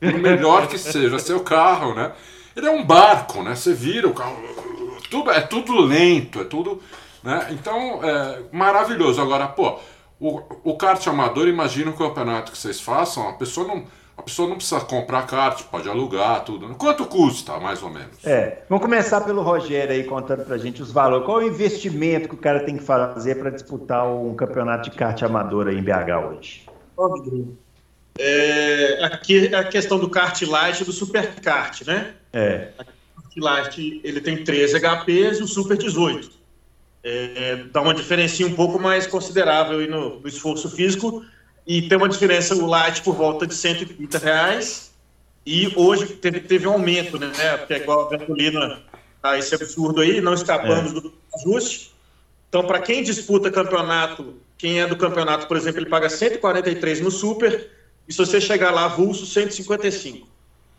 Por 0.00 0.14
melhor 0.14 0.66
que 0.66 0.78
seja 0.78 1.18
seu 1.18 1.40
carro, 1.40 1.94
né? 1.94 2.12
Ele 2.56 2.66
é 2.66 2.70
um 2.70 2.84
barco, 2.84 3.42
né? 3.42 3.54
Você 3.54 3.74
vira 3.74 4.08
o 4.08 4.14
carro. 4.14 4.36
Tudo, 5.10 5.30
é 5.30 5.42
tudo 5.42 5.78
lento, 5.78 6.40
é 6.40 6.44
tudo. 6.44 6.82
Né? 7.22 7.48
Então, 7.50 8.00
é 8.02 8.42
maravilhoso. 8.50 9.20
Agora, 9.20 9.46
pô, 9.46 9.78
o, 10.18 10.40
o 10.64 10.76
kart 10.76 11.06
amador, 11.06 11.46
imagina 11.48 11.90
o 11.90 11.96
campeonato 11.96 12.50
que 12.50 12.58
vocês 12.58 12.80
façam, 12.80 13.28
a 13.28 13.34
pessoa 13.34 13.68
não 13.68 13.84
a 14.22 14.24
pessoa 14.24 14.48
não 14.48 14.54
precisa 14.54 14.80
comprar 14.80 15.26
kart, 15.26 15.64
pode 15.64 15.88
alugar, 15.88 16.44
tudo. 16.44 16.72
Quanto 16.76 17.04
custa, 17.06 17.58
mais 17.58 17.82
ou 17.82 17.90
menos? 17.90 18.24
É, 18.24 18.62
vamos 18.68 18.84
começar 18.84 19.20
pelo 19.22 19.42
Rogério 19.42 19.92
aí 19.92 20.04
contando 20.04 20.44
pra 20.44 20.56
gente 20.58 20.80
os 20.80 20.92
valores. 20.92 21.26
Qual 21.26 21.40
é 21.40 21.44
o 21.44 21.48
investimento 21.48 22.28
que 22.28 22.34
o 22.36 22.38
cara 22.38 22.60
tem 22.60 22.76
que 22.76 22.84
fazer 22.84 23.34
para 23.40 23.50
disputar 23.50 24.06
um 24.06 24.32
campeonato 24.36 24.88
de 24.88 24.96
kart 24.96 25.20
amador 25.24 25.66
aí 25.66 25.76
em 25.76 25.82
BH 25.82 26.30
hoje? 26.30 26.62
Óbvio. 26.96 27.58
É, 28.16 29.04
aqui 29.04 29.48
é 29.48 29.56
a 29.56 29.64
questão 29.64 29.98
do 29.98 30.08
kart 30.08 30.40
light 30.42 30.80
e 30.80 30.84
do 30.84 30.92
super 30.92 31.34
kart, 31.40 31.82
né? 31.84 32.14
É. 32.32 32.68
O 32.78 33.22
kart 33.22 33.36
light 33.38 34.00
ele 34.04 34.20
tem 34.20 34.44
13 34.44 34.78
HPs 34.78 35.40
e 35.40 35.42
o 35.42 35.48
super 35.48 35.76
18. 35.76 36.30
É, 37.02 37.64
dá 37.72 37.82
uma 37.82 37.92
diferença 37.92 38.46
um 38.46 38.54
pouco 38.54 38.78
mais 38.78 39.04
considerável 39.04 39.80
aí 39.80 39.88
no, 39.88 40.20
no 40.20 40.28
esforço 40.28 40.70
físico, 40.70 41.24
e 41.66 41.82
tem 41.82 41.96
uma 41.96 42.08
diferença 42.08 42.54
o 42.54 42.66
light 42.66 43.02
por 43.02 43.14
volta 43.14 43.46
de 43.46 43.54
130 43.54 44.18
reais 44.18 44.92
e 45.46 45.72
hoje 45.76 46.06
teve, 46.06 46.40
teve 46.40 46.66
um 46.66 46.72
aumento, 46.72 47.18
né? 47.18 47.28
Porque 47.58 47.74
é 47.74 47.78
igual 47.78 48.06
a 48.06 48.16
gasolina, 48.16 48.80
tá 49.20 49.38
esse 49.38 49.54
absurdo 49.54 50.00
aí, 50.00 50.20
não 50.20 50.34
escapamos 50.34 50.92
é. 50.92 50.94
do 50.94 51.12
ajuste. 51.36 51.92
Então, 52.48 52.64
para 52.64 52.80
quem 52.80 53.02
disputa 53.02 53.50
campeonato, 53.50 54.34
quem 54.58 54.80
é 54.80 54.86
do 54.86 54.96
campeonato, 54.96 55.46
por 55.46 55.56
exemplo, 55.56 55.80
ele 55.80 55.88
paga 55.88 56.08
143 56.08 57.00
no 57.00 57.10
Super, 57.10 57.70
e 58.06 58.12
se 58.12 58.18
você 58.18 58.40
chegar 58.40 58.70
lá, 58.70 58.84
avulso, 58.84 59.24
155. 59.24 60.28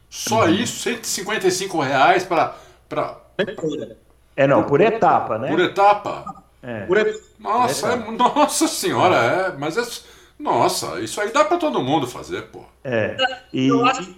Só 0.10 0.48
isso? 0.48 0.84
155 0.84 1.82
reais 1.82 2.24
para. 2.24 2.56
Pra... 2.88 3.20
É, 4.36 4.46
não, 4.46 4.64
por 4.64 4.80
etapa, 4.80 5.40
né? 5.40 5.48
Por 5.48 5.60
etapa? 5.60 6.44
É. 6.62 6.88
Nossa, 7.40 7.94
é, 7.94 7.96
nossa 8.12 8.68
senhora, 8.68 9.16
é, 9.18 9.58
mas 9.58 9.76
é, 9.76 9.84
nossa, 10.40 11.00
isso 11.00 11.20
aí 11.22 11.32
dá 11.32 11.46
para 11.46 11.58
todo 11.58 11.82
mundo 11.82 12.08
fazer, 12.08 12.44
pô. 12.44 12.66
É. 12.84 13.16
E... 13.52 13.68
Eu 13.68 13.86
acho, 13.86 14.16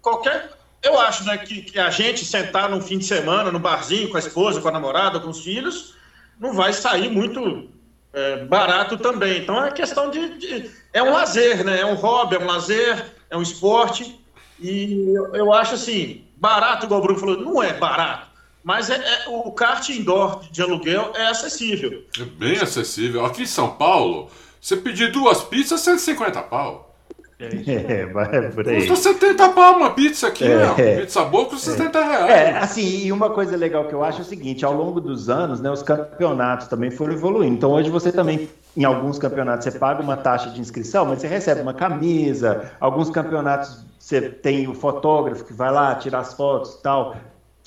qualquer, 0.00 0.50
eu 0.82 0.98
acho, 1.00 1.24
né, 1.24 1.38
que, 1.38 1.62
que, 1.62 1.78
a 1.78 1.90
gente 1.90 2.24
sentar 2.24 2.68
num 2.68 2.80
fim 2.80 2.98
de 2.98 3.04
semana 3.04 3.50
no 3.50 3.58
barzinho 3.58 4.08
com 4.08 4.16
a 4.16 4.20
esposa, 4.20 4.60
com 4.60 4.68
a 4.68 4.72
namorada, 4.72 5.18
com 5.18 5.30
os 5.30 5.42
filhos, 5.42 5.94
não 6.38 6.52
vai 6.52 6.72
sair 6.72 7.08
muito 7.08 7.68
é, 8.12 8.44
barato 8.44 8.96
também. 8.96 9.42
Então 9.42 9.64
é 9.64 9.70
questão 9.70 10.10
de, 10.10 10.38
de, 10.38 10.70
é 10.92 11.02
um 11.02 11.12
lazer, 11.12 11.64
né? 11.64 11.80
É 11.80 11.86
um 11.86 11.94
hobby, 11.94 12.36
é 12.36 12.38
um 12.38 12.46
lazer, 12.46 13.14
é 13.28 13.36
um 13.36 13.42
esporte. 13.42 14.18
E 14.60 15.12
eu, 15.14 15.34
eu 15.34 15.52
acho 15.52 15.74
assim, 15.74 16.24
barato, 16.36 16.86
igual 16.86 17.00
o 17.00 17.02
Bruno 17.02 17.18
falou, 17.18 17.40
não 17.40 17.62
é 17.62 17.72
barato. 17.74 18.26
Mas 18.62 18.90
é, 18.90 18.96
é, 18.96 19.28
o 19.28 19.52
kart 19.52 19.88
indoor 19.90 20.42
de 20.50 20.60
aluguel 20.60 21.12
é 21.14 21.26
acessível. 21.26 22.04
É 22.18 22.24
bem 22.24 22.56
acessível. 22.56 23.24
Aqui 23.24 23.42
em 23.42 23.46
São 23.46 23.76
Paulo, 23.76 24.28
você 24.66 24.76
pedir 24.76 25.12
duas 25.12 25.44
pizzas, 25.44 25.80
150 25.82 26.42
pau. 26.42 26.82
É, 27.38 28.06
vai 28.06 28.50
por 28.50 28.66
aí. 28.66 28.88
Custa 28.88 29.12
70 29.12 29.50
pau 29.50 29.76
uma 29.76 29.90
pizza 29.90 30.28
aqui, 30.28 30.44
é. 30.44 30.56
né? 30.56 31.00
Pizza 31.00 31.22
boa 31.22 31.44
custa 31.44 31.70
é. 31.70 31.74
70 31.74 32.02
reais. 32.02 32.30
É, 32.30 32.56
assim, 32.56 33.04
e 33.04 33.12
uma 33.12 33.28
coisa 33.28 33.54
legal 33.54 33.84
que 33.84 33.92
eu 33.92 34.02
acho 34.02 34.20
é 34.20 34.22
o 34.22 34.24
seguinte: 34.24 34.64
ao 34.64 34.72
longo 34.72 35.02
dos 35.02 35.28
anos, 35.28 35.60
né, 35.60 35.70
os 35.70 35.82
campeonatos 35.82 36.66
também 36.66 36.90
foram 36.90 37.12
evoluindo. 37.12 37.54
Então 37.54 37.72
hoje 37.72 37.90
você 37.90 38.10
também, 38.10 38.48
em 38.74 38.84
alguns 38.84 39.18
campeonatos, 39.18 39.64
você 39.64 39.78
paga 39.78 40.02
uma 40.02 40.16
taxa 40.16 40.48
de 40.48 40.58
inscrição, 40.62 41.04
mas 41.04 41.20
você 41.20 41.26
recebe 41.26 41.60
uma 41.60 41.74
camisa. 41.74 42.72
Alguns 42.80 43.10
campeonatos 43.10 43.84
você 43.98 44.22
tem 44.22 44.66
o 44.66 44.72
fotógrafo 44.72 45.44
que 45.44 45.52
vai 45.52 45.70
lá 45.70 45.94
tirar 45.94 46.20
as 46.20 46.32
fotos 46.32 46.72
e 46.72 46.82
tal 46.82 47.16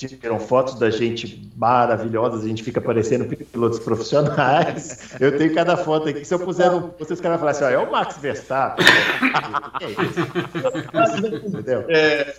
tiram 0.07 0.39
fotos 0.39 0.75
da 0.75 0.89
gente 0.89 1.51
maravilhosas, 1.57 2.43
a 2.43 2.47
gente 2.47 2.63
fica 2.63 2.79
parecendo 2.79 3.25
pilotos 3.25 3.79
profissionais. 3.79 5.15
Eu 5.19 5.38
tenho 5.38 5.53
cada 5.53 5.75
foto 5.75 6.07
aqui, 6.07 6.23
se 6.23 6.33
eu 6.33 6.39
puser 6.39 6.71
no 6.71 6.93
vocês 6.97 7.19
caras 7.19 7.39
falar 7.39 7.51
assim, 7.51 7.65
ó, 7.65 7.69
é 7.69 7.77
o 7.77 7.91
Max 7.91 8.17
Verstappen. 8.17 8.85
é 9.81 9.89
isso. 9.89 11.47
Entendeu? 11.47 11.85
É, 11.89 12.35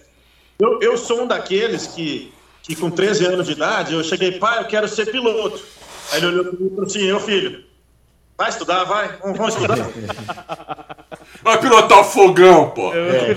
eu, 0.58 0.78
eu 0.80 0.96
sou 0.96 1.22
um 1.22 1.26
daqueles 1.26 1.86
que, 1.88 2.32
que 2.62 2.74
com 2.74 2.90
13 2.90 3.26
anos 3.26 3.46
de 3.46 3.52
idade, 3.52 3.94
eu 3.94 4.02
cheguei, 4.02 4.32
pai, 4.32 4.60
eu 4.60 4.64
quero 4.64 4.88
ser 4.88 5.10
piloto. 5.10 5.62
Aí 6.12 6.18
ele 6.18 6.26
olhou 6.26 6.44
para 6.44 6.52
mim 6.52 6.66
e 6.66 6.70
falou 6.70 6.84
assim, 6.86 7.04
eu 7.04 7.20
filho, 7.20 7.64
vai 8.36 8.48
estudar, 8.48 8.84
vai, 8.84 9.18
vamos, 9.18 9.38
vamos 9.38 9.54
estudar. 9.54 9.76
Vai 11.42 11.58
pilotar 11.58 12.00
o 12.00 12.04
fogão, 12.04 12.70
pô. 12.70 12.92
É. 12.92 13.34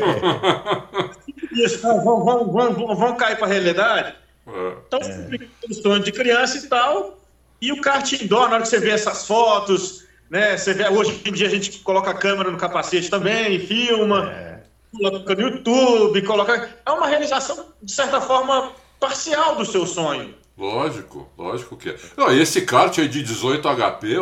Isso, 1.53 1.81
vamos, 1.81 2.03
vamos, 2.03 2.53
vamos, 2.53 2.97
vamos 2.99 3.17
cair 3.17 3.37
para 3.37 3.45
a 3.45 3.49
realidade. 3.49 4.15
É. 4.47 4.73
Então, 4.87 4.99
é. 4.99 5.73
sonho 5.73 6.03
de 6.03 6.11
criança 6.11 6.57
e 6.57 6.67
tal. 6.67 7.17
E 7.61 7.71
o 7.71 7.79
kart 7.79 8.11
indoor, 8.13 8.49
na 8.49 8.55
hora 8.55 8.63
que 8.63 8.69
você 8.69 8.79
vê 8.79 8.89
essas 8.89 9.25
fotos, 9.25 10.03
né? 10.29 10.57
Você 10.57 10.73
vê, 10.73 10.89
hoje 10.89 11.21
em 11.25 11.31
dia 11.31 11.47
a 11.47 11.49
gente 11.49 11.79
coloca 11.79 12.11
a 12.11 12.13
câmera 12.13 12.51
no 12.51 12.57
capacete 12.57 13.09
também, 13.09 13.59
filma, 13.59 14.31
é. 14.31 14.59
coloca 14.91 15.35
no 15.35 15.41
YouTube, 15.41 16.21
coloca. 16.23 16.69
É 16.85 16.91
uma 16.91 17.07
realização, 17.07 17.67
de 17.81 17.91
certa 17.91 18.19
forma, 18.19 18.71
parcial 18.99 19.55
do 19.55 19.65
seu 19.65 19.85
sonho. 19.87 20.33
Lógico, 20.57 21.27
lógico 21.37 21.77
que 21.77 21.89
é. 21.89 21.95
Não, 22.17 22.31
esse 22.31 22.61
kart 22.61 22.97
aí 22.99 23.07
de 23.07 23.23
18 23.23 23.67
HP, 23.67 24.17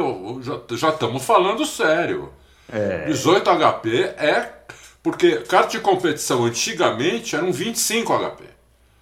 já 0.78 0.90
estamos 0.90 1.24
falando 1.24 1.66
sério. 1.66 2.32
É. 2.72 3.06
18 3.06 3.50
HP 3.50 3.90
é. 4.18 4.61
Porque 5.04 5.38
kart 5.38 5.72
de 5.72 5.80
competição 5.80 6.46
antigamente 6.46 7.36
era 7.36 7.44
um 7.44 7.52
25 7.52 8.14
HP. 8.14 8.44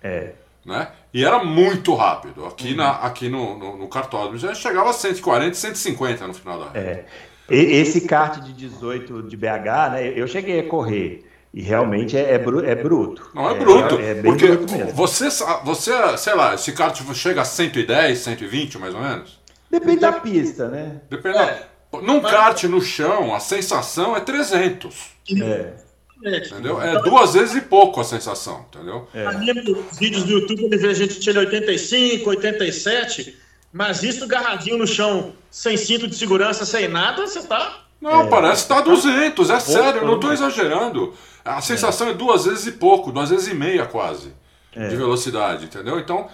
É. 0.02 0.32
Né? 0.66 0.88
E 1.14 1.26
era 1.26 1.44
muito 1.44 1.94
rápido. 1.96 2.46
Aqui, 2.46 2.72
uhum. 2.72 2.78
na, 2.78 2.92
aqui 2.92 3.30
no, 3.30 3.58
no, 3.58 3.78
no 3.78 3.88
cartódromo 3.88 4.38
já 4.38 4.54
chegava 4.54 4.90
a 4.90 4.94
140, 4.94 5.54
150 5.54 6.28
no 6.28 6.34
final 6.34 6.60
da 6.60 6.80
é. 6.80 7.06
Esse 7.50 8.02
kart 8.02 8.40
de 8.42 8.54
18 8.54 9.24
de 9.24 9.36
BH, 9.36 9.92
né? 9.92 10.14
Eu 10.16 10.28
cheguei 10.28 10.60
a 10.60 10.68
correr. 10.68 11.26
E 11.52 11.64
realmente 11.64 12.16
é, 12.16 12.36
é, 12.36 12.38
bru, 12.38 12.64
é 12.64 12.76
bruto. 12.76 13.32
Não 13.34 13.50
é, 13.50 13.54
é 13.54 13.58
bruto. 13.58 14.00
É, 14.00 14.10
é 14.12 14.14
bem 14.14 14.32
porque 14.32 14.48
bruto 14.48 14.72
mesmo. 14.72 14.94
Você, 14.94 15.30
você, 15.64 16.18
sei 16.18 16.36
lá, 16.36 16.54
esse 16.54 16.72
kart 16.74 16.96
chega 17.16 17.42
a 17.42 17.46
110, 17.46 18.20
120 18.20 18.78
mais 18.78 18.94
ou 18.94 19.02
menos? 19.02 19.40
Depende 19.70 20.02
da 20.02 20.14
pista, 20.14 20.68
né? 20.68 21.02
Depende. 21.10 21.40
É. 21.40 21.68
Num 22.04 22.22
kart 22.22 22.64
no 22.66 22.80
chão, 22.80 23.34
a 23.34 23.40
sensação 23.40 24.16
é 24.16 24.20
300. 24.20 25.10
É. 25.42 25.74
Entendeu? 26.22 26.82
É 26.82 27.02
duas 27.02 27.34
vezes 27.34 27.56
e 27.56 27.62
pouco 27.62 28.02
a 28.02 28.04
sensação, 28.04 28.66
entendeu? 28.70 29.08
É. 29.14 29.32
Nos 29.32 29.98
vídeos 29.98 30.24
do 30.24 30.32
YouTube 30.34 30.66
ele 30.66 30.78
vê 30.78 30.90
a 30.90 30.94
gente 30.94 31.20
tira 31.20 31.40
85, 31.40 32.30
87, 32.30 33.38
mas 33.72 34.04
isso 34.04 34.28
garradinho 34.28 34.78
no 34.78 34.88
chão, 34.88 35.34
sem 35.50 35.78
cinto 35.78 36.08
de 36.08 36.16
segurança, 36.16 36.66
sem 36.66 36.88
nada, 36.88 37.26
você 37.26 37.42
tá. 37.44 37.86
Não, 38.02 38.24
é. 38.24 38.28
parece 38.28 38.64
que 38.64 38.70
tá 38.70 38.82
200, 38.82 39.50
é 39.50 39.60
sério, 39.60 40.02
eu 40.02 40.08
não 40.08 40.20
tô 40.20 40.32
exagerando. 40.32 41.14
A 41.44 41.62
sensação 41.62 42.08
é. 42.08 42.12
é 42.12 42.14
duas 42.14 42.46
vezes 42.46 42.68
e 42.68 42.72
pouco, 42.74 43.12
duas 43.12 43.30
vezes 43.30 43.48
e 43.48 43.54
meia 43.54 43.86
quase 43.86 44.34
é. 44.76 44.88
de 44.88 44.96
velocidade, 44.96 45.66
entendeu? 45.66 46.00
Então, 46.00 46.28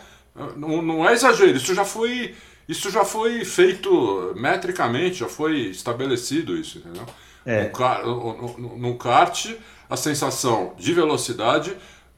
não, 0.56 0.82
não 0.82 1.08
é 1.08 1.14
exagero, 1.14 1.56
isso 1.56 1.74
já 1.74 1.86
foi 1.86 2.36
isso 2.68 2.90
já 2.90 3.06
foi 3.06 3.46
feito 3.46 4.34
metricamente, 4.36 5.20
já 5.20 5.28
foi 5.28 5.68
estabelecido 5.68 6.58
isso, 6.58 6.80
entendeu? 6.80 7.06
É. 7.46 7.72
No, 8.04 8.58
no, 8.58 8.78
no, 8.78 8.98
kart, 8.98 9.54
a 9.90 9.98
sensação 9.98 10.74
de 10.78 10.94
velocidade 10.94 11.76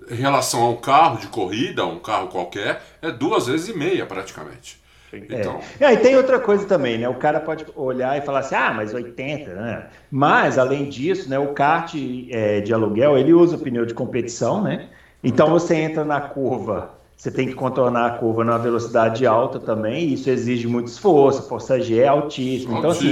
em 0.09 0.15
relação 0.15 0.61
a 0.61 0.69
um 0.69 0.77
carro 0.77 1.19
de 1.19 1.27
corrida, 1.27 1.85
um 1.85 1.99
carro 1.99 2.27
qualquer, 2.27 2.81
é 3.01 3.11
duas 3.11 3.47
vezes 3.47 3.67
e 3.67 3.77
meia 3.77 4.05
praticamente. 4.05 4.81
Então... 5.11 5.59
É. 5.79 5.93
E 5.93 5.97
tem 5.97 6.15
outra 6.17 6.39
coisa 6.39 6.65
também, 6.65 6.97
né? 6.97 7.07
O 7.07 7.15
cara 7.15 7.39
pode 7.39 7.65
olhar 7.75 8.17
e 8.17 8.21
falar 8.21 8.39
assim, 8.39 8.55
ah, 8.55 8.73
mas 8.73 8.93
80, 8.93 9.53
né? 9.53 9.87
Mas, 10.11 10.57
além 10.57 10.89
disso, 10.89 11.29
né, 11.29 11.39
o 11.39 11.53
kart 11.53 11.93
é, 12.29 12.59
de 12.59 12.73
aluguel, 12.73 13.17
ele 13.17 13.33
usa 13.33 13.57
pneu 13.57 13.85
de 13.85 13.93
competição, 13.93 14.61
né? 14.61 14.89
Então 15.23 15.49
você 15.49 15.75
entra 15.75 16.03
na 16.03 16.21
curva 16.21 16.96
você 17.17 17.31
tem 17.31 17.47
que 17.47 17.55
contornar 17.55 18.05
a 18.05 18.09
curva 18.11 18.43
numa 18.43 18.59
velocidade 18.59 19.25
alta 19.25 19.59
também, 19.59 20.09
e 20.09 20.13
isso 20.13 20.29
exige 20.29 20.67
muito 20.67 20.87
esforço, 20.87 21.49
força 21.49 21.81
G 21.81 21.99
é 21.99 22.07
altíssima. 22.07 22.77
Então, 22.77 22.91
assim, 22.91 23.11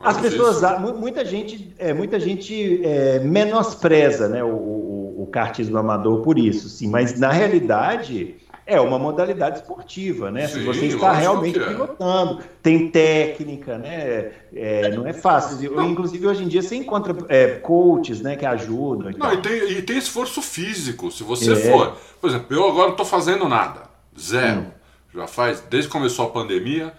as 0.00 0.16
pessoas, 0.16 0.62
muita 0.98 1.22
gente, 1.22 1.70
é, 1.78 1.92
muita 1.92 2.18
gente 2.18 2.80
é, 2.82 3.18
menospreza 3.18 4.26
né, 4.26 4.42
o, 4.42 4.48
o, 4.48 5.22
o 5.24 5.26
kartismo 5.26 5.76
amador 5.76 6.22
por 6.22 6.38
isso, 6.38 6.70
sim, 6.70 6.88
mas 6.88 7.20
na 7.20 7.30
realidade 7.30 8.36
é 8.72 8.80
uma 8.80 8.98
modalidade 8.98 9.58
esportiva, 9.58 10.30
né? 10.30 10.46
Sim, 10.46 10.60
Se 10.60 10.64
você 10.64 10.86
está 10.86 11.12
realmente 11.12 11.58
é. 11.58 11.66
pilotando, 11.66 12.40
tem 12.62 12.88
técnica, 12.90 13.78
né? 13.78 14.32
É, 14.54 14.90
não 14.90 15.06
é 15.06 15.12
fácil. 15.12 15.70
Não. 15.70 15.88
Inclusive, 15.88 16.26
hoje 16.26 16.44
em 16.44 16.48
dia, 16.48 16.62
você 16.62 16.76
encontra 16.76 17.16
é, 17.28 17.56
coaches 17.56 18.20
né, 18.20 18.36
que 18.36 18.46
ajudam. 18.46 19.10
E 19.10 19.16
não, 19.16 19.32
e 19.32 19.36
tem, 19.38 19.70
e 19.72 19.82
tem, 19.82 19.98
esforço 19.98 20.40
físico. 20.42 21.10
Se 21.10 21.22
você 21.22 21.52
é. 21.52 21.56
for. 21.56 21.96
Por 22.20 22.30
exemplo, 22.30 22.56
eu 22.56 22.64
agora 22.64 22.84
não 22.84 22.92
estou 22.92 23.06
fazendo 23.06 23.48
nada. 23.48 23.82
Zero. 24.18 24.60
Hum. 24.60 24.66
Já 25.14 25.26
faz, 25.26 25.60
desde 25.68 25.88
que 25.88 25.92
começou 25.92 26.26
a 26.26 26.30
pandemia, 26.30 26.92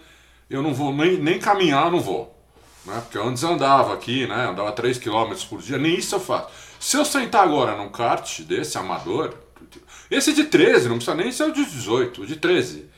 eu 0.50 0.62
não 0.62 0.74
vou 0.74 0.94
nem, 0.94 1.18
nem 1.18 1.40
caminhar, 1.40 1.92
não 1.92 2.00
vou. 2.00 2.34
Né? 2.86 3.02
Porque 3.02 3.18
eu 3.18 3.28
antes 3.28 3.44
andava 3.44 3.94
aqui, 3.94 4.28
né? 4.28 4.50
Andava 4.50 4.72
3 4.72 4.98
km 4.98 5.34
por 5.50 5.62
dia, 5.62 5.78
nem 5.78 5.96
isso 5.96 6.16
eu 6.16 6.20
faço. 6.20 6.50
Se 6.80 6.98
eu 6.98 7.06
sentar 7.06 7.44
agora 7.44 7.78
num 7.78 7.90
kart 7.90 8.42
desse 8.42 8.78
amador, 8.78 9.34
esse 10.14 10.34
de 10.34 10.46
13, 10.46 10.90
não 10.90 10.98
precisa 10.98 11.16
nem 11.16 11.32
ser 11.32 11.44
o 11.44 11.52
de 11.52 11.66
18, 11.66 12.22
o 12.22 12.26
de 12.26 12.36
13. 12.36 12.90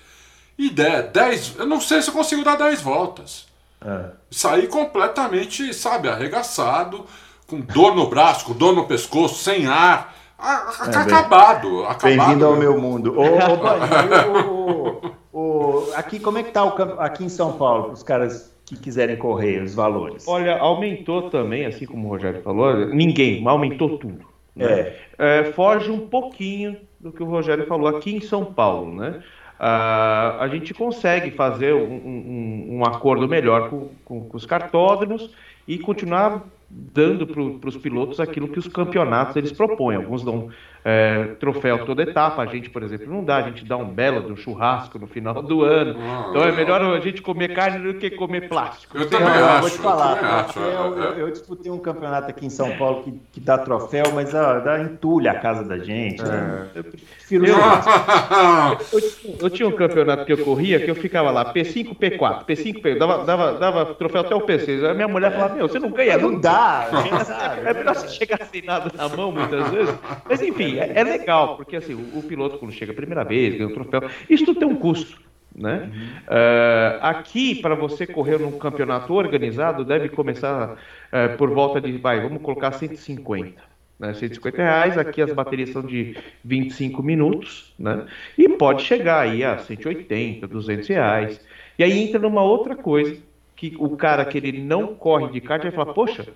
E 0.57 0.69
10, 0.69 1.11
10 1.11 1.55
eu 1.59 1.65
não 1.65 1.81
sei 1.81 2.01
se 2.01 2.09
eu 2.09 2.13
consigo 2.13 2.43
dar 2.43 2.55
10 2.55 2.81
voltas. 2.81 3.47
É. 3.85 4.11
Sair 4.31 4.67
completamente, 4.67 5.73
sabe, 5.73 6.09
arregaçado, 6.09 7.05
com 7.47 7.59
dor 7.59 7.95
no 7.95 8.07
braço, 8.07 8.45
com 8.45 8.53
dor 8.53 8.73
no 8.73 8.85
pescoço, 8.85 9.43
sem 9.43 9.67
ar. 9.67 10.15
A, 10.37 10.73
é, 10.87 10.97
acabado, 10.97 11.85
acabado. 11.85 12.03
Bem-vindo 12.03 12.45
ao 12.45 12.55
meu 12.55 12.79
mundo. 12.79 13.17
Ô, 13.17 13.23
ô, 14.31 15.11
ô, 15.31 15.39
ô, 15.39 15.93
aqui, 15.95 16.19
como 16.19 16.37
é 16.37 16.43
que 16.43 16.51
tá 16.51 16.63
o 16.63 16.71
campo, 16.71 16.99
aqui 16.99 17.23
em 17.23 17.29
São 17.29 17.53
Paulo, 17.53 17.91
os 17.91 18.03
caras 18.03 18.53
que 18.65 18.75
quiserem 18.75 19.17
correr, 19.17 19.61
os 19.61 19.75
valores? 19.75 20.27
Olha, 20.27 20.57
aumentou 20.57 21.29
também, 21.29 21.65
assim 21.65 21.85
como 21.85 22.07
o 22.07 22.09
Rogério 22.09 22.41
falou, 22.41 22.87
ninguém, 22.87 23.45
aumentou 23.47 23.97
tudo. 23.97 24.25
Né? 24.55 24.65
É. 24.65 24.95
É, 25.17 25.43
foge 25.53 25.91
um 25.91 26.07
pouquinho 26.07 26.77
do 27.05 27.11
que 27.11 27.21
o 27.21 27.27
Rogério 27.27 27.67
falou 27.67 27.87
aqui 27.87 28.15
em 28.15 28.19
São 28.19 28.43
Paulo, 28.43 28.95
né? 28.95 29.21
Uh, 29.59 30.41
a 30.41 30.49
gente 30.51 30.73
consegue 30.73 31.29
fazer 31.29 31.71
um, 31.73 31.93
um, 31.93 32.67
um 32.77 32.83
acordo 32.83 33.27
melhor 33.27 33.69
com, 33.69 33.89
com, 34.03 34.21
com, 34.27 34.35
os 34.35 34.45
cartódromos 34.45 35.29
e 35.67 35.77
continuar 35.77 36.43
dando 36.67 37.25
para 37.27 37.69
os 37.69 37.77
pilotos 37.77 38.19
aquilo 38.19 38.49
que 38.49 38.59
os 38.59 38.67
campeonatos 38.67 39.35
eles 39.35 39.51
propõem. 39.51 39.97
Alguns 39.97 40.23
dão 40.23 40.49
é, 40.87 41.23
troféu 41.39 41.83
toda 41.83 42.03
etapa, 42.03 42.43
a 42.43 42.45
gente, 42.45 42.69
por 42.69 42.83
exemplo, 42.83 43.11
não 43.11 43.23
dá, 43.23 43.37
a 43.37 43.41
gente 43.41 43.65
dá 43.65 43.75
um 43.75 43.87
belo 43.89 44.21
de 44.21 44.31
um 44.31 44.35
churrasco 44.35 44.99
no 44.99 45.07
final 45.07 45.41
do 45.41 45.63
ano. 45.63 45.95
Então 46.29 46.43
é 46.43 46.51
melhor 46.51 46.79
a 46.79 46.99
gente 46.99 47.23
comer 47.23 47.55
carne 47.55 47.91
do 47.91 47.97
que 47.97 48.11
comer 48.11 48.47
plástico. 48.47 48.95
Eu 48.95 49.09
também 49.09 49.33
eu, 49.33 49.45
acho. 49.45 49.61
Vou 49.61 49.69
te 49.71 49.77
falar, 49.79 50.21
eu, 50.21 50.29
acho, 50.29 50.59
eu, 50.59 51.03
é. 51.03 51.21
eu, 51.23 51.31
disputei 51.31 51.71
um 51.71 51.79
campeonato 51.79 52.29
aqui 52.29 52.45
em 52.45 52.51
São 52.51 52.77
Paulo 52.77 53.01
que, 53.01 53.19
que 53.31 53.39
dá 53.39 53.57
troféu, 53.57 54.11
mas 54.13 54.31
ó, 54.35 54.59
dá 54.59 54.79
entulha 54.79 55.31
a 55.31 55.39
casa 55.39 55.63
da 55.63 55.79
gente. 55.79 56.21
Né? 56.21 56.67
É. 56.75 56.83
prefiro 56.83 57.47
Eu- 57.47 57.55
jogar. 57.55 58.77
Eu, 58.93 59.01
tinha- 59.01 59.35
eu 59.41 59.49
tinha 59.49 59.67
um 59.67 59.71
campeonato 59.71 60.23
que 60.23 60.33
eu 60.33 60.37
corria 60.45 60.79
que 60.79 60.91
eu 60.91 60.95
ficava 60.95 61.31
lá, 61.31 61.51
P5, 61.51 61.97
P4, 61.97 62.45
P5, 62.45 62.81
P. 62.81 62.95
Dava, 62.95 63.25
dava, 63.25 63.53
dava 63.53 63.85
troféu 63.95 64.21
até 64.21 64.35
o 64.35 64.41
P6. 64.41 64.83
A 64.87 64.93
minha 64.93 65.07
mulher 65.07 65.31
falava, 65.31 65.55
meu, 65.55 65.67
você 65.67 65.79
não 65.79 65.89
ganha 65.89 66.15
Não 66.17 66.29
nunca. 66.29 66.41
dá, 66.41 66.87
sabe? 67.25 67.61
É 67.65 67.73
melhor 67.73 67.95
você 67.95 68.07
chegar 68.09 68.39
sem 68.51 68.61
nada 68.61 68.91
na 68.95 69.09
mão 69.09 69.31
muitas 69.31 69.67
vezes. 69.69 69.95
Mas 70.29 70.41
enfim, 70.43 70.74
é, 70.79 70.91
é 70.95 71.03
legal, 71.03 71.57
porque 71.57 71.75
assim, 71.75 71.93
o, 71.93 72.19
o 72.19 72.23
piloto 72.23 72.57
quando 72.57 72.71
chega 72.71 72.91
a 72.91 72.95
primeira 72.95 73.23
vez, 73.23 73.55
ganha 73.55 73.69
o 73.69 73.73
troféu, 73.73 74.09
isso 74.29 74.45
tudo 74.45 74.59
tem 74.59 74.67
um 74.67 74.75
custo. 74.75 75.23
Né? 75.55 75.89
Eh, 76.29 76.99
aqui, 77.01 77.55
para 77.55 77.75
você 77.75 78.05
correr 78.05 78.37
num 78.37 78.59
campeonato 78.59 79.13
organizado, 79.13 79.85
deve 79.85 80.09
começar 80.09 80.77
eh, 81.11 81.29
por 81.29 81.49
volta 81.49 81.79
de, 81.79 81.97
vai, 81.97 82.19
vamos 82.19 82.41
colocar 82.41 82.73
150. 82.73 83.61
Né? 83.97 84.13
150 84.13 84.57
reais, 84.57 84.97
aqui 84.97 85.21
as 85.21 85.31
baterias 85.31 85.69
são 85.69 85.81
de 85.81 86.17
25 86.43 87.01
minutos, 87.01 87.73
né? 87.79 88.05
E 88.37 88.49
pode 88.49 88.83
chegar 88.83 89.21
aí 89.21 89.45
a 89.45 89.57
180, 89.57 90.45
200 90.45 90.87
reais. 90.89 91.39
E 91.79 91.83
aí 91.83 92.03
entra 92.03 92.19
numa 92.19 92.43
outra 92.43 92.75
coisa, 92.75 93.17
que 93.55 93.75
o 93.79 93.95
cara 93.95 94.25
que 94.25 94.37
ele 94.37 94.61
não 94.61 94.93
corre 94.95 95.31
de 95.31 95.39
kart 95.39 95.61
vai 95.63 95.71
falar, 95.71 95.93
poxa, 95.93 96.27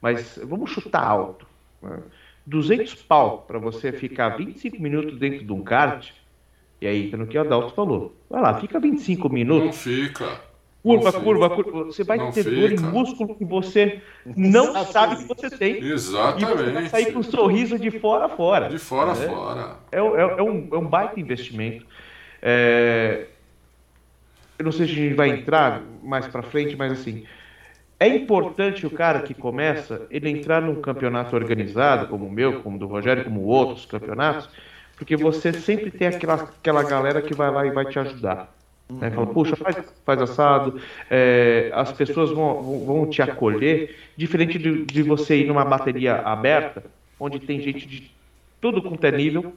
mas 0.00 0.38
vamos 0.42 0.70
chutar 0.70 1.04
alto. 1.06 1.46
né? 1.80 2.02
200 2.46 2.94
pau 3.02 3.44
para 3.46 3.58
você 3.58 3.92
ficar 3.92 4.30
25 4.36 4.80
minutos 4.80 5.18
dentro 5.18 5.44
de 5.44 5.52
um 5.52 5.62
kart, 5.62 6.10
e 6.80 6.86
aí 6.86 7.06
entra 7.06 7.16
no 7.18 7.26
que 7.26 7.38
o 7.38 7.40
Adalto 7.40 7.74
falou. 7.74 8.14
Vai 8.28 8.42
lá, 8.42 8.60
fica 8.60 8.78
25 8.78 9.28
Não 9.28 9.34
minutos, 9.34 9.78
fica. 9.82 10.26
curva, 10.82 11.04
Não 11.04 11.12
fica. 11.12 11.24
curva, 11.24 11.50
curva. 11.50 11.84
Você 11.84 12.04
vai 12.04 12.18
Não 12.18 12.30
ter 12.30 12.44
dor 12.44 12.70
em 12.72 12.76
fica. 12.76 12.90
músculo 12.90 13.34
que 13.34 13.44
você 13.44 14.02
não 14.36 14.84
sabe 14.84 15.16
que 15.16 15.24
você 15.24 15.48
tem. 15.48 15.82
E 15.82 15.90
você 15.92 16.12
vai 16.12 16.34
Exatamente. 16.36 16.90
sair 16.90 17.12
com 17.12 17.20
um 17.20 17.22
sorriso 17.22 17.78
de 17.78 17.90
fora 17.90 18.26
a 18.26 18.28
fora. 18.28 18.68
De 18.68 18.78
fora 18.78 19.12
a 19.12 19.14
né? 19.14 19.26
fora. 19.26 19.76
É, 19.90 19.96
é- 19.98 20.00
é 20.38 20.42
um, 20.42 20.68
é 20.72 20.76
um 20.76 20.86
baita 20.86 21.18
investimento. 21.18 21.86
É, 22.42 23.26
eu 24.58 24.64
não 24.66 24.72
sei 24.72 24.86
se 24.86 24.92
a 24.92 24.96
gente 24.96 25.14
vai 25.14 25.30
entrar 25.30 25.82
mais 26.02 26.26
para 26.28 26.42
frente, 26.42 26.76
mas 26.76 26.92
assim, 26.92 27.24
é 27.98 28.08
importante 28.08 28.86
o 28.86 28.90
cara 28.90 29.20
que 29.20 29.34
começa 29.34 30.02
ele 30.10 30.28
entrar 30.28 30.60
num 30.60 30.80
campeonato 30.80 31.34
organizado, 31.36 32.08
como 32.08 32.26
o 32.26 32.30
meu, 32.30 32.60
como 32.60 32.76
o 32.76 32.78
do 32.78 32.86
Rogério, 32.86 33.24
como 33.24 33.42
outros 33.42 33.86
campeonatos, 33.86 34.48
porque 34.96 35.16
você 35.16 35.52
sempre 35.52 35.90
tem 35.90 36.08
aquela, 36.08 36.34
aquela 36.34 36.82
galera 36.82 37.22
que 37.22 37.34
vai 37.34 37.50
lá 37.50 37.66
e 37.66 37.70
vai 37.70 37.84
te 37.84 37.98
ajudar. 37.98 38.52
Né? 38.88 39.10
Fala, 39.10 39.26
puxa, 39.26 39.56
faz, 39.56 39.76
faz 40.04 40.20
assado, 40.20 40.80
é, 41.10 41.70
as 41.72 41.92
pessoas 41.92 42.30
vão, 42.30 42.84
vão, 42.84 43.06
te 43.08 43.22
acolher, 43.22 43.96
diferente 44.16 44.58
de, 44.58 44.84
de 44.84 45.02
você 45.02 45.38
ir 45.38 45.46
numa 45.46 45.64
bateria 45.64 46.16
aberta, 46.16 46.84
onde 47.18 47.38
tem 47.38 47.60
gente 47.60 47.86
de 47.86 48.10
tudo 48.60 48.82
quanto 48.82 49.04
é 49.04 49.10
nível, 49.10 49.54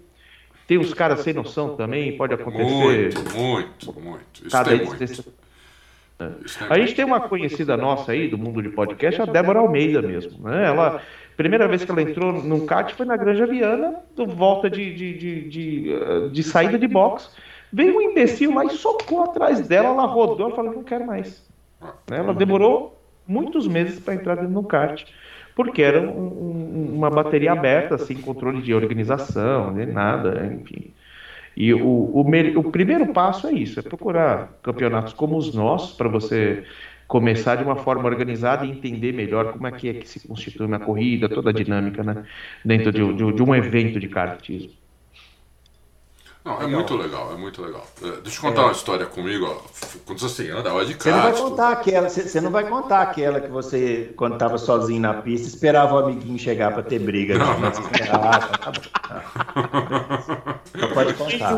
tem 0.65 0.77
os 0.77 0.93
caras 0.93 1.21
sem 1.21 1.33
noção 1.33 1.75
também, 1.75 2.15
pode 2.17 2.33
acontecer. 2.33 2.63
Muito, 2.63 3.35
muito, 3.35 3.99
muito. 3.99 4.41
Isso 4.41 4.49
Cada 4.49 4.69
tem 4.69 4.85
muito. 4.85 5.33
Tem 6.17 6.67
A 6.69 6.79
gente 6.79 6.95
tem 6.95 7.05
uma 7.05 7.21
conhecida 7.21 7.77
nossa 7.77 8.11
aí 8.11 8.27
do 8.27 8.37
mundo 8.37 8.61
de 8.61 8.69
podcast, 8.69 9.21
a 9.21 9.25
Débora 9.25 9.59
Almeida 9.59 10.01
mesmo. 10.01 10.43
Né? 10.49 10.65
Ela, 10.65 11.01
primeira 11.35 11.67
vez 11.67 11.83
que 11.85 11.91
ela 11.91 12.01
entrou 12.01 12.33
num 12.33 12.65
kart 12.65 12.91
foi 12.93 13.05
na 13.05 13.15
Granja 13.15 13.45
Viana, 13.45 13.95
do 14.15 14.25
volta 14.25 14.69
de, 14.69 14.93
de, 14.93 15.17
de, 15.17 15.49
de, 15.49 16.29
de 16.31 16.43
saída 16.43 16.77
de 16.77 16.87
box. 16.87 17.29
Veio 17.71 17.97
um 17.97 18.01
imbecil 18.01 18.53
lá 18.53 18.65
e 18.65 18.69
socou 18.69 19.23
atrás 19.23 19.67
dela, 19.67 19.89
ela 19.89 20.05
rodou, 20.05 20.47
ela 20.47 20.55
falou, 20.55 20.73
não 20.73 20.83
quero 20.83 21.05
mais. 21.05 21.45
Né? 22.09 22.17
Ela 22.17 22.33
demorou 22.33 22.97
muitos 23.27 23.67
meses 23.67 23.99
para 23.99 24.15
entrar 24.15 24.35
dentro 24.35 24.53
do 24.53 24.63
kart, 24.63 25.03
porque 25.55 25.81
era 25.81 25.99
um- 26.01 26.27
um- 26.27 26.93
uma 26.95 27.09
bateria 27.09 27.51
aberta, 27.51 27.97
sem 27.97 28.17
controle 28.17 28.61
de 28.61 28.73
organização, 28.73 29.71
nem 29.71 29.85
nada, 29.85 30.45
enfim. 30.45 30.91
E 31.57 31.73
o, 31.73 31.81
o, 31.81 32.21
o 32.55 32.65
primeiro 32.65 33.07
passo 33.07 33.47
é 33.47 33.53
isso, 33.53 33.79
é 33.79 33.83
procurar 33.83 34.59
campeonatos 34.63 35.13
como 35.13 35.37
os 35.37 35.53
nossos, 35.53 35.93
para 35.93 36.09
você 36.09 36.63
começar 37.07 37.55
de 37.57 37.63
uma 37.63 37.75
forma 37.77 38.07
organizada 38.07 38.65
e 38.65 38.71
entender 38.71 39.13
melhor 39.13 39.49
como 39.49 39.67
é 39.67 39.73
que, 39.73 39.89
é 39.89 39.95
que 39.95 40.07
se 40.07 40.21
constitui 40.21 40.67
uma 40.67 40.79
corrida, 40.79 41.29
toda 41.29 41.51
a 41.51 41.53
dinâmica, 41.53 42.03
né? 42.03 42.19
Dentro 42.63 42.93
de, 42.93 43.13
de- 43.13 43.33
de 43.33 43.43
um 43.43 43.55
evento 43.55 43.99
de 43.99 44.07
kartismo. 44.09 44.76
Não, 46.47 46.61
é 46.61 46.67
muito 46.67 46.95
legal, 46.95 47.33
é 47.33 47.35
muito 47.35 47.61
legal. 47.61 47.85
É, 48.01 48.21
deixa 48.21 48.37
eu 48.37 48.41
contar 48.41 48.61
uma 48.63 48.71
história 48.71 49.05
comigo, 49.05 49.45
ó. 49.45 49.57
Quando 50.05 50.19
você 50.19 50.49
andava 50.49 50.85
de 50.85 50.93
Você 50.93 51.11
não 51.11 51.21
vai 51.21 51.31
kart. 51.33 51.43
contar 51.43 51.69
aquela, 51.71 52.09
você 52.09 52.27
você 52.29 52.41
não 52.41 52.51
vai 52.51 52.69
contar 52.69 53.01
aquela 53.01 53.41
que 53.41 53.49
você, 53.49 54.13
quando 54.15 54.33
estava 54.33 54.57
sozinho 54.57 55.01
na 55.01 55.13
pista, 55.15 55.47
esperava 55.47 55.95
o 55.95 55.97
amiguinho 55.99 56.39
chegar 56.39 56.71
para 56.73 56.83
ter 56.83 56.99
briga. 56.99 57.37
Não, 57.37 57.59
né? 57.59 57.71
não, 57.75 57.81
não. 57.81 58.29
Ah, 58.29 58.39
tá 58.39 58.71
bom. 58.71 58.81
Não 60.73 60.89
pode 60.93 61.13
contar. 61.15 61.51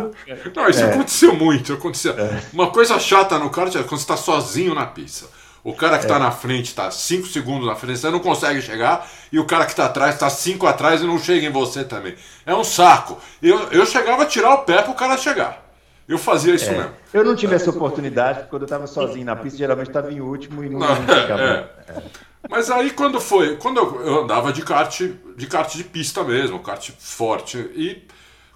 Não, 0.55 0.69
isso 0.69 0.79
É. 0.81 0.93
aconteceu 0.93 1.35
muito. 1.35 1.73
Aconteceu. 1.73 2.15
Uma 2.53 2.71
coisa 2.71 2.97
chata 2.99 3.37
no 3.37 3.49
kart 3.49 3.73
é 3.75 3.79
quando 3.83 3.89
você 3.99 4.03
está 4.03 4.17
sozinho 4.17 4.73
na 4.73 4.85
pista. 4.87 5.27
O 5.63 5.73
cara 5.73 5.97
que 5.97 6.05
está 6.05 6.15
É. 6.15 6.19
na 6.19 6.31
frente 6.31 6.67
está 6.67 6.89
5 6.89 7.27
segundos 7.27 7.67
na 7.67 7.75
frente, 7.75 7.99
você 7.99 8.09
não 8.09 8.19
consegue 8.19 8.61
chegar, 8.61 9.07
e 9.31 9.37
o 9.39 9.45
cara 9.45 9.65
que 9.65 9.71
está 9.71 9.85
atrás 9.85 10.15
está 10.15 10.29
5 10.29 10.65
atrás 10.65 11.01
e 11.01 11.05
não 11.05 11.19
chega 11.19 11.45
em 11.45 11.51
você 11.51 11.83
também. 11.83 12.15
É 12.45 12.55
um 12.55 12.63
saco. 12.63 13.17
Eu, 13.41 13.57
eu 13.71 13.85
chegava 13.85 14.23
a 14.23 14.25
tirar 14.25 14.53
o 14.53 14.59
pé 14.59 14.81
para 14.81 14.91
o 14.91 14.95
cara 14.95 15.17
chegar. 15.17 15.65
Eu 16.07 16.17
fazia 16.17 16.55
isso 16.55 16.71
mesmo. 16.71 16.91
Eu 17.13 17.23
não 17.23 17.35
tive 17.35 17.53
essa 17.53 17.69
oportunidade, 17.69 18.39
porque 18.39 18.49
quando 18.49 18.61
eu 18.63 18.65
estava 18.65 18.87
sozinho 18.87 19.25
na 19.25 19.35
pista, 19.35 19.59
geralmente 19.59 19.87
estava 19.89 20.11
em 20.11 20.19
último 20.21 20.63
e 20.63 20.69
não, 20.69 20.79
Não, 20.79 20.95
chegava. 20.95 21.41
é. 21.41 21.69
Mas 22.49 22.71
aí 22.71 22.89
quando 22.91 23.19
foi, 23.21 23.57
quando 23.57 23.77
eu, 23.77 24.01
eu 24.01 24.23
andava 24.23 24.51
de 24.51 24.63
kart, 24.63 25.01
de 25.35 25.45
kart 25.47 25.75
de 25.75 25.83
pista 25.83 26.23
mesmo, 26.23 26.59
kart 26.59 26.89
forte, 26.97 27.57
e 27.75 28.07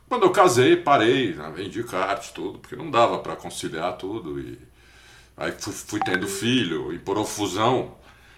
quando 0.10 0.24
eu 0.24 0.32
casei, 0.32 0.78
parei, 0.78 1.34
né, 1.36 1.52
vendi 1.56 1.84
kart, 1.84 2.28
tudo, 2.34 2.58
porque 2.60 2.76
não 2.76 2.90
dava 2.90 3.20
para 3.20 3.36
conciliar 3.36 3.98
tudo, 3.98 4.40
e 4.40 4.58
aí 5.38 5.52
fui, 5.54 5.74
fui 5.74 6.00
tendo 6.02 6.28
filho, 6.28 6.94
e 6.94 7.00
por 7.00 7.18
ofusão, 7.18 7.96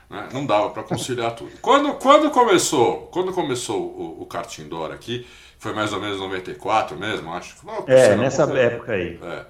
né, 0.09 0.29
não 0.33 0.45
dava 0.45 0.69
para 0.71 0.83
conciliar 0.83 1.35
tudo. 1.35 1.51
Quando, 1.61 1.95
quando 1.95 2.29
começou, 2.31 3.07
quando 3.07 3.33
começou 3.33 3.81
o, 3.81 4.21
o 4.23 4.25
kart 4.25 4.57
indoor 4.59 4.91
aqui, 4.91 5.27
foi 5.59 5.73
mais 5.73 5.93
ou 5.93 5.99
menos 6.01 6.19
94 6.19 6.97
mesmo, 6.97 7.33
acho. 7.33 7.55
Logo 7.65 7.87
É, 7.87 8.15
não- 8.15 8.23
nessa 8.23 8.43
época 8.57 8.93
aí. 8.93 9.19
é. 9.21 9.45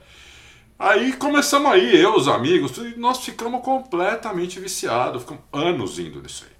Aí 0.77 1.13
começamos 1.13 1.71
aí, 1.71 1.95
eu, 2.01 2.15
os 2.15 2.27
amigos, 2.27 2.71
tudo, 2.71 2.89
e 2.89 2.97
nós 2.97 3.19
ficamos 3.23 3.61
completamente 3.63 4.59
viciados, 4.59 5.21
ficamos 5.23 5.43
anos 5.53 5.99
indo 5.99 6.21
nisso 6.21 6.45
aí. 6.45 6.55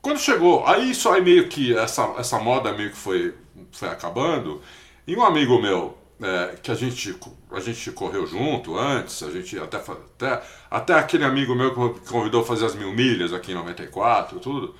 Quando 0.00 0.18
chegou, 0.18 0.66
aí 0.66 0.90
isso 0.90 1.08
aí 1.08 1.22
meio 1.22 1.48
que, 1.48 1.76
essa, 1.76 2.14
essa 2.18 2.38
moda 2.38 2.72
meio 2.72 2.90
que 2.90 2.96
foi, 2.96 3.34
foi 3.72 3.88
acabando, 3.88 4.60
e 5.06 5.16
um 5.16 5.24
amigo 5.24 5.60
meu, 5.60 5.96
é, 6.22 6.56
que 6.62 6.70
a 6.70 6.74
gente, 6.74 7.16
a 7.50 7.60
gente 7.60 7.90
correu 7.92 8.26
junto 8.26 8.76
antes, 8.76 9.22
a 9.22 9.30
gente 9.30 9.58
até, 9.58 9.76
até, 9.76 10.42
até 10.70 10.94
aquele 10.94 11.24
amigo 11.24 11.54
meu 11.54 11.94
que 11.94 12.08
convidou 12.08 12.42
a 12.42 12.44
fazer 12.44 12.66
as 12.66 12.74
mil 12.74 12.92
milhas 12.92 13.32
aqui 13.32 13.52
em 13.52 13.54
94 13.54 14.38
tudo, 14.40 14.74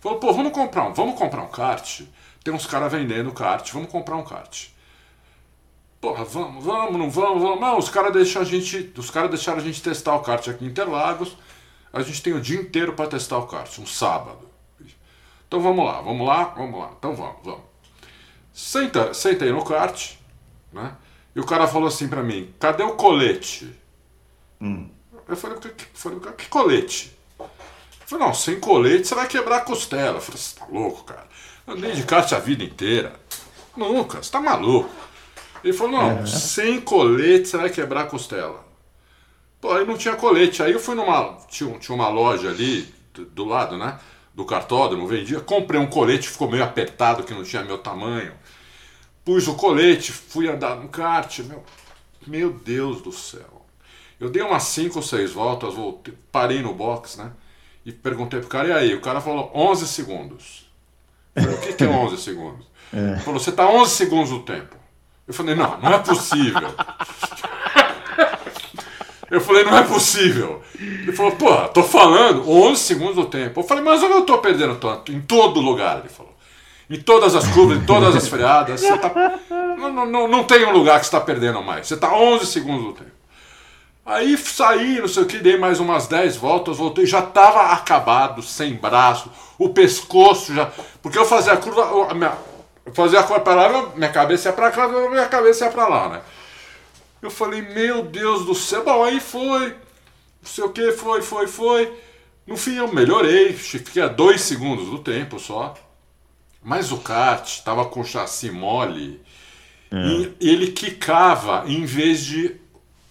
falou, 0.00 0.18
pô, 0.18 0.32
vamos 0.32 0.52
comprar 0.52 0.84
um, 0.84 0.92
vamos 0.92 1.18
comprar 1.18 1.42
um 1.42 1.48
kart, 1.48 2.02
tem 2.42 2.54
uns 2.54 2.66
caras 2.66 2.90
vendendo 2.90 3.32
kart, 3.32 3.70
vamos 3.72 3.90
comprar 3.90 4.16
um 4.16 4.24
kart. 4.24 4.68
Porra, 6.00 6.24
vamos, 6.24 6.64
vamos, 6.64 6.98
não 6.98 7.10
vamos, 7.10 7.42
vamos. 7.42 7.60
Não, 7.60 7.76
os 7.76 7.90
caras 7.90 8.10
deixaram 8.10 8.46
a 8.46 8.48
gente. 8.48 8.90
Os 8.96 9.10
caras 9.10 9.28
deixaram 9.28 9.58
a 9.58 9.62
gente 9.62 9.82
testar 9.82 10.14
o 10.14 10.20
kart 10.20 10.48
aqui 10.48 10.64
em 10.64 10.68
Interlagos. 10.68 11.36
A 11.92 12.00
gente 12.00 12.22
tem 12.22 12.32
o 12.32 12.40
dia 12.40 12.58
inteiro 12.58 12.94
para 12.94 13.06
testar 13.06 13.36
o 13.36 13.46
kart, 13.46 13.78
um 13.78 13.86
sábado. 13.86 14.48
Então 15.46 15.60
vamos 15.60 15.84
lá, 15.84 16.00
vamos 16.00 16.26
lá, 16.26 16.44
vamos 16.56 16.80
lá. 16.80 16.92
Então 16.98 17.14
vamos, 17.14 17.36
vamos. 17.44 17.60
Senta, 18.52 19.12
senta 19.12 19.44
aí 19.44 19.52
no 19.52 19.64
kart, 19.64 20.14
né? 20.72 20.94
E 21.34 21.40
o 21.40 21.46
cara 21.46 21.66
falou 21.66 21.88
assim 21.88 22.08
pra 22.08 22.22
mim: 22.22 22.52
cadê 22.58 22.82
o 22.82 22.96
colete? 22.96 23.74
Eu 25.28 25.36
falei: 25.36 25.58
que, 25.58 25.86
falei, 25.94 26.18
que 26.36 26.48
colete? 26.48 27.16
Eu 27.38 27.46
falei: 28.06 28.26
não, 28.26 28.34
sem 28.34 28.58
colete 28.58 29.06
você 29.06 29.14
vai 29.14 29.28
quebrar 29.28 29.58
a 29.58 29.60
costela. 29.60 30.18
Eu 30.18 30.20
falei: 30.20 30.40
você 30.40 30.58
tá 30.58 30.66
louco, 30.70 31.04
cara? 31.04 31.28
Eu 31.66 31.74
andei 31.74 31.92
de 31.92 32.02
kart 32.04 32.32
a 32.32 32.38
vida 32.38 32.64
inteira. 32.64 33.12
Nunca, 33.76 34.22
você 34.22 34.30
tá 34.30 34.40
maluco. 34.40 34.90
Ele 35.62 35.72
falou, 35.72 35.92
não, 35.92 36.26
sem 36.26 36.80
colete 36.80 37.48
você 37.48 37.56
vai 37.56 37.70
quebrar 37.70 38.02
a 38.02 38.06
costela. 38.06 38.64
Pô, 39.60 39.72
aí 39.72 39.86
não 39.86 39.96
tinha 39.96 40.16
colete. 40.16 40.62
Aí 40.62 40.72
eu 40.72 40.80
fui 40.80 40.94
numa. 40.94 41.36
Tinha, 41.48 41.78
tinha 41.78 41.94
uma 41.94 42.08
loja 42.08 42.48
ali 42.48 42.92
do 43.12 43.44
lado, 43.44 43.76
né? 43.76 43.98
Do 44.34 44.44
cartódromo, 44.44 45.06
vendia. 45.06 45.40
Comprei 45.40 45.78
um 45.78 45.86
colete, 45.86 46.28
ficou 46.28 46.50
meio 46.50 46.64
apertado, 46.64 47.22
que 47.24 47.34
não 47.34 47.44
tinha 47.44 47.62
meu 47.62 47.78
tamanho. 47.78 48.32
Pus 49.24 49.46
o 49.48 49.54
colete, 49.54 50.12
fui 50.12 50.48
andar 50.48 50.76
no 50.76 50.88
kart. 50.88 51.40
Meu, 51.40 51.62
meu 52.26 52.52
Deus 52.52 53.02
do 53.02 53.12
céu. 53.12 53.66
Eu 54.18 54.28
dei 54.30 54.42
umas 54.42 54.64
5 54.64 54.96
ou 54.98 55.02
6 55.02 55.32
voltas, 55.32 55.74
voltei, 55.74 56.14
parei 56.30 56.60
no 56.62 56.74
box, 56.74 57.16
né? 57.16 57.32
E 57.84 57.92
perguntei 57.92 58.40
pro 58.40 58.48
cara, 58.48 58.68
e 58.68 58.72
aí? 58.72 58.94
O 58.94 59.00
cara 59.00 59.20
falou 59.20 59.50
11 59.54 59.86
segundos. 59.88 60.70
Eu 61.34 61.42
falei, 61.42 61.56
o 61.56 61.60
que, 61.60 61.72
que 61.72 61.84
é 61.84 61.88
11 61.88 62.16
segundos? 62.22 62.66
Ele 62.92 63.20
falou, 63.20 63.40
você 63.40 63.52
tá 63.52 63.68
11 63.68 63.90
segundos 63.90 64.30
do 64.30 64.40
tempo. 64.40 64.76
Eu 65.26 65.32
falei, 65.32 65.54
não, 65.54 65.80
não 65.80 65.94
é 65.94 65.98
possível. 65.98 66.74
Eu 69.30 69.40
falei, 69.40 69.62
não 69.62 69.78
é 69.78 69.84
possível. 69.84 70.60
Ele 70.76 71.12
falou, 71.12 71.32
pô, 71.36 71.54
tô 71.68 71.84
falando 71.84 72.50
11 72.50 72.80
segundos 72.82 73.14
do 73.14 73.26
tempo. 73.26 73.60
Eu 73.60 73.64
falei, 73.64 73.84
mas 73.84 74.02
onde 74.02 74.14
eu 74.14 74.22
tô 74.22 74.38
perdendo 74.38 74.74
tanto? 74.74 75.12
Em 75.12 75.20
todo 75.20 75.60
lugar, 75.60 76.00
ele 76.00 76.08
falou. 76.08 76.34
Em 76.90 77.00
todas 77.00 77.36
as 77.36 77.46
curvas, 77.46 77.78
em 77.78 77.84
todas 77.86 78.16
as 78.16 78.26
freadas. 78.26 78.80
Você 78.80 78.98
tá... 78.98 79.38
Não, 79.48 80.04
não, 80.04 80.26
não 80.26 80.44
tem 80.44 80.66
um 80.66 80.72
lugar 80.72 80.98
que 80.98 81.06
você 81.06 81.16
está 81.16 81.20
perdendo 81.20 81.62
mais. 81.62 81.86
Você 81.86 81.94
está 81.94 82.12
11 82.12 82.44
segundos 82.46 82.84
do 82.84 82.92
tempo. 82.94 83.20
Aí 84.04 84.36
saí, 84.36 84.98
não 84.98 85.06
sei 85.06 85.22
o 85.22 85.26
que, 85.26 85.38
dei 85.38 85.56
mais 85.56 85.78
umas 85.78 86.08
10 86.08 86.36
voltas, 86.36 86.78
voltei, 86.78 87.06
já 87.06 87.20
estava 87.20 87.72
acabado, 87.72 88.42
sem 88.42 88.74
braço, 88.74 89.30
o 89.56 89.68
pescoço 89.68 90.52
já. 90.52 90.68
Porque 91.00 91.16
eu 91.16 91.24
fazia 91.24 91.52
a 91.52 91.56
curva, 91.56 92.10
a 92.10 92.14
minha, 92.14 92.36
eu 92.84 92.92
fazia 92.92 93.20
a 93.20 93.22
curva 93.22 93.40
para 93.40 93.68
lá, 93.68 93.90
minha 93.94 94.10
cabeça 94.10 94.48
ia 94.48 94.52
para 94.52 94.72
cá, 94.72 94.88
minha 94.88 95.28
cabeça 95.28 95.66
ia 95.66 95.70
para 95.70 95.86
lá, 95.86 96.08
né? 96.08 96.20
Eu 97.22 97.30
falei, 97.30 97.62
meu 97.62 98.02
Deus 98.02 98.44
do 98.44 98.54
céu, 98.54 98.82
bom, 98.82 99.04
aí 99.04 99.20
foi, 99.20 99.68
não 99.68 99.76
sei 100.42 100.64
o 100.64 100.70
que, 100.70 100.90
foi, 100.90 101.22
foi, 101.22 101.46
foi. 101.46 101.92
No 102.46 102.56
fim 102.56 102.78
eu 102.78 102.92
melhorei, 102.92 103.52
fiquei 103.52 104.02
a 104.02 104.08
2 104.08 104.40
segundos 104.40 104.86
do 104.86 104.98
tempo 104.98 105.38
só. 105.38 105.74
Mas 106.62 106.92
o 106.92 106.98
kart 106.98 107.46
estava 107.46 107.84
com 107.86 108.04
chassi 108.04 108.50
mole 108.50 109.20
é. 109.90 109.96
e 109.96 110.36
ele 110.40 110.68
quicava 110.72 111.64
em 111.66 111.84
vez 111.84 112.24
de 112.24 112.56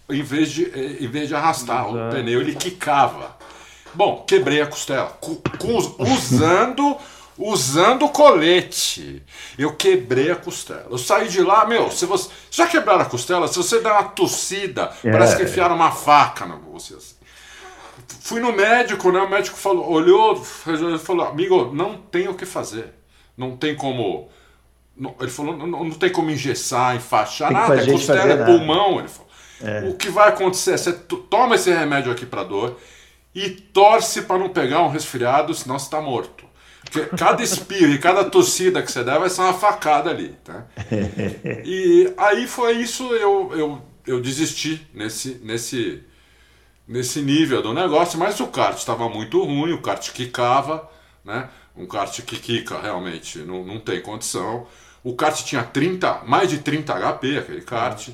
em 0.08 0.22
vez 0.22 0.50
de, 0.50 0.64
eh, 0.64 0.96
em 1.00 1.06
vez 1.06 1.28
de 1.28 1.34
arrastar 1.36 1.88
Exato. 1.88 1.96
o 1.96 2.10
pneu, 2.10 2.40
ele 2.40 2.54
quicava. 2.54 3.36
Bom, 3.94 4.24
quebrei 4.26 4.60
a 4.60 4.66
costela. 4.66 5.06
Com, 5.20 5.36
com, 5.36 5.76
usando 6.02 6.96
usando 7.40 8.08
colete. 8.08 9.22
Eu 9.58 9.74
quebrei 9.74 10.30
a 10.30 10.36
costela. 10.36 10.86
Eu 10.90 10.98
saí 10.98 11.28
de 11.28 11.40
lá, 11.42 11.64
meu, 11.64 11.90
se 11.90 12.04
você. 12.06 12.28
Já 12.50 12.66
quebraram 12.66 13.00
a 13.00 13.06
costela? 13.06 13.48
Se 13.48 13.56
você 13.56 13.80
der 13.80 13.90
uma 13.90 14.04
tossida, 14.04 14.92
é. 15.02 15.10
parece 15.10 15.36
que 15.36 15.44
enfiaram 15.44 15.74
uma 15.74 15.90
faca 15.90 16.44
na 16.44 16.56
você 16.56 16.94
assim. 16.94 17.14
Fui 18.20 18.40
no 18.40 18.52
médico, 18.52 19.10
né? 19.10 19.20
O 19.20 19.30
médico 19.30 19.56
falou, 19.56 19.90
olhou, 19.90 20.36
falou, 21.02 21.26
amigo, 21.26 21.72
não 21.74 21.96
tem 21.96 22.28
o 22.28 22.34
que 22.34 22.44
fazer. 22.44 22.99
Não 23.40 23.56
tem 23.56 23.74
como. 23.74 24.28
Não, 24.94 25.14
ele 25.18 25.30
falou, 25.30 25.56
não, 25.56 25.66
não 25.66 25.90
tem 25.92 26.12
como 26.12 26.30
engessar, 26.30 26.94
enfaixar, 26.94 27.50
nada. 27.50 27.82
É 27.82 27.90
costela, 27.90 28.32
é 28.34 28.44
pulmão. 28.44 28.98
Ele 28.98 29.08
falou. 29.08 29.30
É. 29.62 29.88
O 29.88 29.94
que 29.94 30.10
vai 30.10 30.28
acontecer 30.28 30.76
você 30.76 30.92
toma 30.92 31.54
esse 31.54 31.70
remédio 31.70 32.12
aqui 32.12 32.26
para 32.26 32.44
dor 32.44 32.78
e 33.34 33.48
torce 33.48 34.22
para 34.22 34.38
não 34.38 34.50
pegar 34.50 34.82
um 34.82 34.88
resfriado, 34.88 35.54
senão 35.54 35.78
você 35.78 35.86
está 35.86 36.02
morto. 36.02 36.44
Porque 36.82 37.16
cada 37.16 37.42
espirro 37.42 37.92
e 37.92 37.98
cada 37.98 38.24
tossida 38.24 38.82
que 38.82 38.92
você 38.92 39.02
der 39.02 39.18
vai 39.18 39.30
ser 39.30 39.40
uma 39.40 39.54
facada 39.54 40.10
ali. 40.10 40.36
Tá? 40.44 40.66
E 41.64 42.12
aí 42.18 42.46
foi 42.46 42.72
isso, 42.76 43.04
eu, 43.14 43.52
eu, 43.54 43.82
eu 44.06 44.20
desisti 44.20 44.86
nesse, 44.92 45.40
nesse, 45.42 46.02
nesse 46.86 47.22
nível 47.22 47.62
do 47.62 47.72
negócio, 47.72 48.18
mas 48.18 48.38
o 48.40 48.48
kart 48.48 48.76
estava 48.76 49.08
muito 49.08 49.42
ruim, 49.42 49.72
o 49.72 49.80
kart 49.80 50.10
quicava, 50.12 50.90
né? 51.24 51.48
Um 51.76 51.86
kart 51.86 52.20
que 52.22 52.36
quica 52.38 52.80
realmente 52.80 53.38
não, 53.38 53.64
não 53.64 53.78
tem 53.78 54.00
condição. 54.00 54.66
O 55.02 55.14
kart 55.14 55.42
tinha 55.44 55.62
30, 55.62 56.22
mais 56.26 56.50
de 56.50 56.58
30 56.58 56.94
HP, 56.94 57.38
aquele 57.38 57.62
kart. 57.62 58.08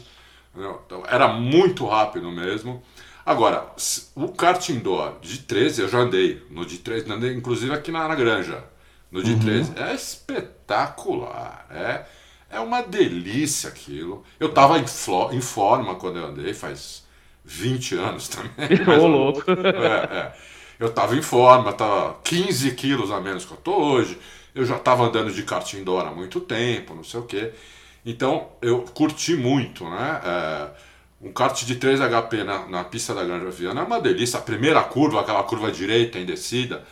Então, 0.54 1.02
era 1.08 1.28
muito 1.28 1.86
rápido 1.86 2.30
mesmo. 2.30 2.82
Agora, 3.24 3.66
o 4.14 4.28
kart 4.28 4.68
indoor 4.68 5.18
de 5.20 5.38
13 5.38 5.82
eu 5.82 5.88
já 5.88 5.98
andei. 5.98 6.46
No 6.48 6.64
de 6.64 6.78
13, 6.78 7.10
andei 7.12 7.34
inclusive 7.34 7.74
aqui 7.74 7.90
na, 7.90 8.06
na 8.06 8.14
Granja. 8.14 8.62
No 9.10 9.22
de 9.22 9.32
uhum. 9.32 9.40
13. 9.40 9.72
É 9.76 9.94
espetacular. 9.94 11.66
É, 11.70 12.04
é 12.50 12.60
uma 12.60 12.82
delícia 12.82 13.68
aquilo. 13.68 14.24
Eu 14.38 14.50
tava 14.50 14.78
em, 14.78 14.84
em 15.32 15.40
forma 15.40 15.96
quando 15.96 16.18
eu 16.18 16.26
andei, 16.26 16.54
faz 16.54 17.04
20 17.44 17.96
anos 17.96 18.28
também. 18.28 18.50
Ô, 18.98 19.06
louco. 19.06 19.42
É, 19.50 20.16
é. 20.16 20.32
Eu 20.78 20.90
tava 20.92 21.16
em 21.16 21.22
forma, 21.22 21.72
tava 21.72 22.18
15 22.22 22.72
quilos 22.72 23.10
a 23.10 23.20
menos 23.20 23.44
que 23.44 23.52
eu 23.52 23.56
tô 23.56 23.74
hoje. 23.74 24.18
Eu 24.54 24.64
já 24.64 24.78
tava 24.78 25.04
andando 25.04 25.32
de 25.32 25.42
kart 25.42 25.72
indoor 25.74 26.06
há 26.06 26.10
muito 26.10 26.40
tempo, 26.40 26.94
não 26.94 27.04
sei 27.04 27.20
o 27.20 27.24
quê. 27.24 27.52
Então 28.04 28.48
eu 28.62 28.82
curti 28.82 29.34
muito, 29.34 29.84
né? 29.84 30.20
É, 30.24 30.68
um 31.20 31.32
kart 31.32 31.64
de 31.64 31.76
3 31.76 32.00
HP 32.00 32.44
na, 32.44 32.66
na 32.66 32.84
pista 32.84 33.14
da 33.14 33.24
Granja 33.24 33.50
Viana 33.50 33.80
é 33.80 33.84
uma 33.84 34.00
delícia. 34.00 34.38
A 34.38 34.42
primeira 34.42 34.82
curva, 34.82 35.20
aquela 35.20 35.42
curva 35.42 35.70
direita 35.70 36.18
em 36.18 36.24
descida, 36.24 36.84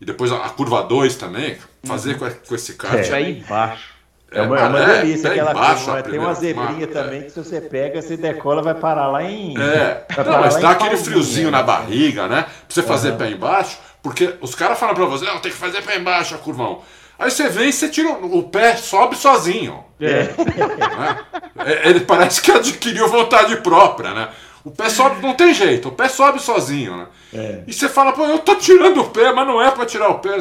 e 0.00 0.04
depois 0.04 0.32
a, 0.32 0.46
a 0.46 0.50
curva 0.50 0.82
2 0.82 1.16
também, 1.16 1.58
fazer 1.84 2.12
uhum. 2.12 2.30
com, 2.30 2.30
com, 2.48 2.54
esse 2.54 2.74
kart. 2.74 3.08
É, 3.08 3.12
aí 3.12 3.38
embaixo. 3.40 3.93
É 4.34 4.42
uma, 4.42 4.58
é 4.58 4.66
uma 4.66 4.80
é, 4.80 5.00
delícia 5.00 5.30
aquela 5.30 5.52
embaixo, 5.52 5.84
curva. 5.84 6.02
Tem 6.02 6.18
uma 6.18 6.34
zebrinha 6.34 6.86
também 6.88 7.22
que 7.22 7.30
se 7.30 7.38
você 7.38 7.60
pega, 7.60 8.02
você 8.02 8.16
decola, 8.16 8.62
vai 8.62 8.74
parar 8.74 9.08
lá 9.08 9.22
em. 9.22 9.54
É, 9.58 10.04
não, 10.24 10.40
mas 10.40 10.56
dá 10.56 10.70
aquele 10.70 10.96
friozinho 10.96 11.50
na 11.50 11.62
barriga, 11.62 12.26
né? 12.26 12.42
Pra 12.42 12.50
você 12.68 12.82
fazer 12.82 13.12
uhum. 13.12 13.16
pé 13.16 13.30
embaixo, 13.30 13.78
porque 14.02 14.34
os 14.40 14.54
caras 14.54 14.78
falam 14.78 14.94
pra 14.94 15.04
você, 15.04 15.24
não, 15.24 15.38
tem 15.38 15.52
que 15.52 15.56
fazer 15.56 15.82
pé 15.82 15.96
embaixo 15.96 16.36
curvão. 16.38 16.82
Aí 17.18 17.30
você 17.30 17.48
vem 17.48 17.68
e 17.68 17.72
você 17.72 17.88
tira 17.88 18.10
o 18.10 18.42
pé, 18.42 18.76
sobe 18.76 19.16
sozinho. 19.16 19.84
É. 20.00 20.24
Né? 20.24 21.18
É, 21.64 21.88
ele 21.88 22.00
parece 22.00 22.42
que 22.42 22.50
adquiriu 22.50 23.08
vontade 23.08 23.56
própria, 23.58 24.12
né? 24.12 24.28
O 24.64 24.70
pé 24.70 24.88
sobe, 24.88 25.20
não 25.20 25.34
tem 25.34 25.52
jeito, 25.52 25.88
o 25.88 25.92
pé 25.92 26.08
sobe 26.08 26.40
sozinho, 26.40 26.96
né? 26.96 27.06
É. 27.34 27.58
E 27.66 27.72
você 27.72 27.88
fala, 27.88 28.12
pô, 28.12 28.24
eu 28.24 28.38
tô 28.38 28.54
tirando 28.56 29.02
o 29.02 29.10
pé, 29.10 29.32
mas 29.32 29.46
não 29.46 29.62
é 29.62 29.70
para 29.70 29.84
tirar 29.84 30.08
o 30.08 30.18
pé. 30.18 30.38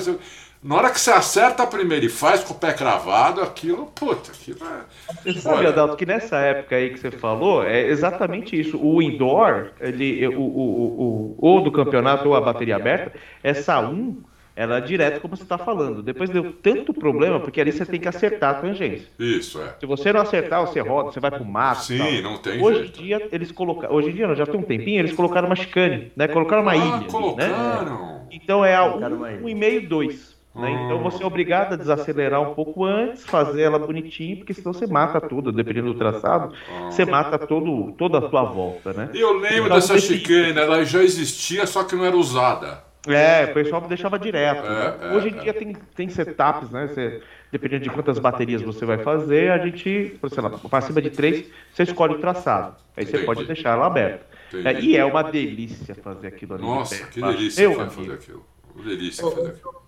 Na 0.63 0.75
hora 0.75 0.89
que 0.89 0.99
você 0.99 1.11
acerta 1.11 1.63
a 1.63 1.67
primeira 1.67 2.05
e 2.05 2.09
faz 2.09 2.41
com 2.41 2.53
o 2.53 2.57
pé 2.57 2.71
cravado, 2.71 3.41
aquilo, 3.41 3.87
puta, 3.87 4.31
aquilo 4.31 4.59
é. 4.65 5.33
Sabe, 5.33 5.67
Adalto, 5.67 5.97
que 5.97 6.05
nessa 6.05 6.37
época 6.37 6.77
aí 6.77 6.91
que 6.91 6.99
você 6.99 7.11
falou, 7.11 7.63
é 7.63 7.81
exatamente 7.87 8.57
isso. 8.57 8.79
O 8.81 9.01
indoor, 9.01 9.71
ele, 9.81 10.25
o, 10.27 10.41
o, 10.41 11.35
o, 11.37 11.57
o, 11.57 11.61
do 11.61 11.71
campeonato 11.71 12.29
ou 12.29 12.35
a 12.35 12.41
bateria 12.41 12.77
aberta, 12.77 13.11
essa 13.43 13.77
1 13.79 14.23
ela 14.55 14.77
é 14.77 14.81
direto 14.81 15.19
como 15.19 15.35
você 15.35 15.43
está 15.43 15.57
falando. 15.57 16.03
Depois 16.03 16.29
deu 16.29 16.53
tanto 16.53 16.93
problema, 16.93 17.39
porque 17.39 17.59
ali 17.59 17.71
você 17.71 17.85
tem 17.85 17.99
que 17.99 18.07
acertar 18.07 18.51
a 18.51 18.61
tangência. 18.61 19.07
Isso, 19.17 19.59
é. 19.59 19.75
Se 19.79 19.85
você 19.85 20.13
não 20.13 20.21
acertar, 20.21 20.61
você 20.61 20.79
roda, 20.79 21.11
você 21.11 21.19
vai 21.19 21.31
pro 21.31 21.43
mato. 21.43 21.85
Sim, 21.85 21.97
tal. 21.97 22.21
não 22.21 22.37
tem 22.37 22.61
Hoje 22.61 22.87
em 22.87 22.91
dia, 22.91 23.27
eles 23.31 23.51
colocaram. 23.51 23.93
Hoje 23.93 24.09
em 24.09 24.13
dia, 24.13 24.27
não, 24.27 24.35
já 24.35 24.45
tem 24.45 24.59
um 24.59 24.63
tempinho, 24.63 24.99
eles 24.99 25.13
colocaram 25.13 25.47
uma 25.47 25.55
chicane, 25.55 26.11
né? 26.15 26.27
Colocaram 26.27 26.61
uma 26.61 26.71
ah, 26.71 26.77
ilha. 26.77 27.07
Colocaram. 27.09 27.85
né? 27.85 28.27
Então 28.31 28.63
é 28.63 28.75
a 28.75 28.85
um, 28.85 29.43
um 29.43 29.49
e 29.49 29.55
meio, 29.55 29.89
dois. 29.89 30.32
Né? 30.55 30.71
Então 30.85 30.99
você 30.99 31.23
é 31.23 31.25
obrigado 31.25 31.73
a 31.73 31.75
desacelerar 31.75 32.39
um 32.41 32.53
pouco 32.53 32.85
antes, 32.85 33.25
fazer 33.25 33.63
ela 33.63 33.79
bonitinha, 33.79 34.35
porque 34.35 34.53
senão 34.53 34.71
você 34.71 34.85
mata 34.85 35.19
tudo, 35.19 35.51
dependendo 35.51 35.93
do 35.93 35.97
traçado, 35.97 36.53
você 36.85 37.05
mata 37.05 37.39
todo, 37.39 37.91
toda 37.93 38.19
a 38.19 38.29
sua 38.29 38.43
volta, 38.43 38.93
né? 38.93 39.09
Eu 39.15 39.33
lembro 39.33 39.65
então, 39.65 39.75
dessa 39.75 39.97
chicane, 39.97 40.57
ela 40.57 40.85
já 40.85 41.01
existia, 41.01 41.65
só 41.65 41.83
que 41.83 41.95
não 41.95 42.05
era 42.05 42.15
usada. 42.15 42.83
É, 43.07 43.45
o 43.45 43.53
pessoal 43.53 43.81
deixava 43.81 44.17
direto. 44.17 44.63
Né? 44.63 44.97
É, 45.01 45.15
Hoje 45.15 45.29
em 45.29 45.37
dia 45.39 45.53
tem, 45.53 45.73
tem 45.95 46.07
setups, 46.07 46.69
né? 46.69 46.87
Você, 46.87 47.21
dependendo 47.51 47.83
de 47.83 47.89
quantas 47.89 48.19
baterias 48.19 48.61
você 48.61 48.85
vai 48.85 48.99
fazer, 48.99 49.51
a 49.51 49.57
gente, 49.57 50.19
sei 50.29 50.43
lá, 50.43 50.51
para 50.51 50.81
cima 50.81 51.01
de 51.01 51.09
três, 51.09 51.49
você 51.73 51.83
escolhe 51.83 52.13
o 52.13 52.19
traçado. 52.19 52.75
Aí 52.95 53.05
você 53.05 53.17
pode 53.19 53.43
deixar 53.45 53.71
ela 53.71 53.87
aberta. 53.87 54.25
É, 54.53 54.79
e 54.79 54.95
é 54.95 55.03
uma 55.03 55.23
delícia 55.23 55.95
fazer 55.95 56.27
aquilo 56.27 56.53
ali. 56.53 56.63
Nossa, 56.63 57.07
que 57.07 57.19
delícia 57.19 57.75
fazer 57.75 58.13
aquilo. 58.13 58.45
Uma 58.75 58.83
delícia 58.85 59.29
fazer 59.29 59.47
aquilo. 59.49 59.83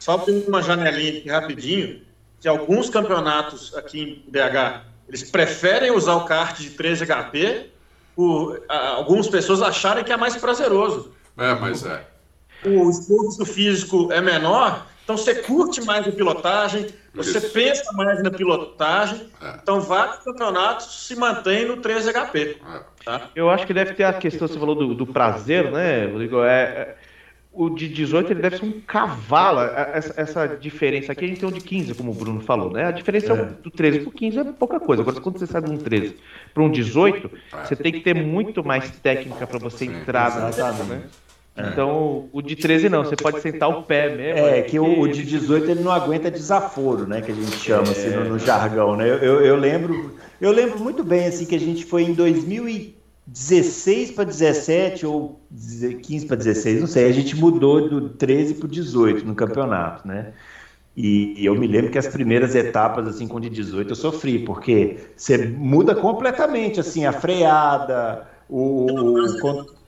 Só 0.00 0.14
abrir 0.14 0.44
uma 0.48 0.60
janelinha 0.60 1.20
aqui 1.20 1.28
rapidinho, 1.28 2.02
que 2.40 2.48
alguns 2.48 2.90
campeonatos 2.90 3.72
aqui 3.76 4.00
em 4.26 4.30
BH, 4.30 4.82
eles 5.06 5.30
preferem 5.30 5.92
usar 5.92 6.14
o 6.14 6.24
kart 6.24 6.58
de 6.58 6.70
13 6.70 7.06
HP 7.06 7.70
por 8.16 8.64
algumas 8.68 9.28
pessoas 9.28 9.62
acharem 9.62 10.02
que 10.02 10.12
é 10.12 10.16
mais 10.16 10.34
prazeroso. 10.36 11.12
É, 11.38 11.54
mas 11.54 11.86
é 11.86 12.04
o 12.64 12.90
esforço 12.90 13.44
físico 13.46 14.12
é 14.12 14.20
menor, 14.20 14.86
então 15.02 15.16
você 15.16 15.34
curte 15.34 15.82
mais 15.82 16.06
a 16.06 16.12
pilotagem, 16.12 16.86
você 17.14 17.38
Isso. 17.38 17.50
pensa 17.50 17.92
mais 17.92 18.22
na 18.22 18.30
pilotagem. 18.30 19.28
É. 19.42 19.58
Então, 19.62 19.80
vários 19.80 20.18
campeonatos 20.22 21.06
se 21.06 21.16
mantêm 21.16 21.66
no 21.66 21.78
13 21.78 22.12
HP. 22.12 22.58
É. 22.62 22.80
Tá? 23.04 23.28
Eu 23.34 23.50
acho 23.50 23.66
que 23.66 23.74
deve 23.74 23.94
ter 23.94 24.04
a 24.04 24.12
questão, 24.12 24.46
você 24.46 24.58
falou 24.58 24.74
do, 24.74 24.94
do 24.94 25.06
prazer, 25.06 25.70
né, 25.72 26.06
Rodrigo? 26.06 26.42
É, 26.42 26.62
é, 26.62 26.96
o 27.52 27.68
de 27.68 27.88
18 27.88 28.32
ele 28.32 28.42
deve 28.42 28.58
ser 28.58 28.64
um 28.64 28.80
cavalo. 28.80 29.60
É, 29.60 29.90
essa, 29.94 30.20
essa, 30.20 30.46
diferença 30.46 31.12
aqui 31.12 31.24
a 31.24 31.28
gente 31.28 31.40
tem 31.40 31.48
um 31.48 31.52
de 31.52 31.60
15, 31.60 31.94
como 31.94 32.12
o 32.12 32.14
Bruno 32.14 32.40
falou, 32.40 32.70
né? 32.70 32.84
A 32.84 32.90
diferença 32.90 33.32
é. 33.32 33.44
do 33.62 33.70
13 33.70 34.00
para 34.00 34.12
15 34.12 34.38
é 34.38 34.44
pouca 34.44 34.78
coisa. 34.78 35.02
Agora, 35.02 35.20
quando 35.20 35.38
você 35.38 35.46
sai 35.46 35.62
de 35.62 35.70
um 35.70 35.76
13 35.76 36.16
para 36.54 36.62
um 36.62 36.70
18, 36.70 37.30
você 37.64 37.74
tem 37.74 37.92
que 37.92 38.00
ter 38.00 38.14
muito 38.14 38.64
mais 38.64 38.90
técnica 38.98 39.46
para 39.46 39.58
você 39.58 39.86
entrar 39.86 40.36
na 40.36 40.72
né? 40.84 41.02
É. 41.56 41.68
Então, 41.68 42.28
o 42.32 42.40
de 42.40 42.54
13 42.54 42.88
não, 42.88 43.04
você 43.04 43.16
pode 43.16 43.40
sentar 43.40 43.68
o 43.68 43.82
pé 43.82 44.14
mesmo. 44.14 44.46
É, 44.46 44.62
que 44.62 44.78
o, 44.78 45.00
o, 45.00 45.08
de 45.08 45.24
18 45.24 45.70
ele 45.70 45.82
não 45.82 45.90
aguenta 45.90 46.30
desaforo, 46.30 47.06
né? 47.06 47.20
Que 47.20 47.32
a 47.32 47.34
gente 47.34 47.56
chama 47.56 47.88
é. 47.88 47.90
assim 47.90 48.10
no, 48.10 48.24
no, 48.24 48.38
jargão, 48.38 48.96
né? 48.96 49.08
Eu, 49.08 49.16
eu, 49.16 49.40
eu, 49.44 49.56
lembro, 49.56 50.14
eu 50.40 50.52
lembro 50.52 50.78
muito 50.78 51.02
bem 51.02 51.26
assim 51.26 51.44
que 51.44 51.56
a 51.56 51.60
gente 51.60 51.84
foi 51.84 52.04
em 52.04 52.14
2016 53.30 54.10
para 54.10 54.24
17 54.24 55.06
ou 55.06 55.40
15 56.02 56.26
para 56.26 56.36
16, 56.36 56.80
não 56.80 56.86
sei. 56.86 57.08
A 57.08 57.12
gente 57.12 57.36
mudou 57.36 57.88
do 57.88 58.08
13 58.10 58.54
para 58.54 58.68
18 58.68 59.24
no 59.24 59.34
campeonato, 59.34 60.06
né? 60.06 60.32
E, 60.96 61.40
e 61.40 61.46
eu 61.46 61.54
me 61.54 61.66
lembro 61.66 61.90
que 61.90 61.98
as 61.98 62.08
primeiras 62.08 62.54
etapas 62.54 63.06
assim 63.06 63.28
com 63.28 63.40
de 63.40 63.48
18 63.48 63.90
eu 63.90 63.96
sofri, 63.96 64.40
porque 64.40 64.98
você 65.16 65.38
muda 65.38 65.94
completamente 65.94 66.80
assim 66.80 67.06
a 67.06 67.12
freada, 67.12 68.26
o, 68.48 68.86
o 68.86 69.80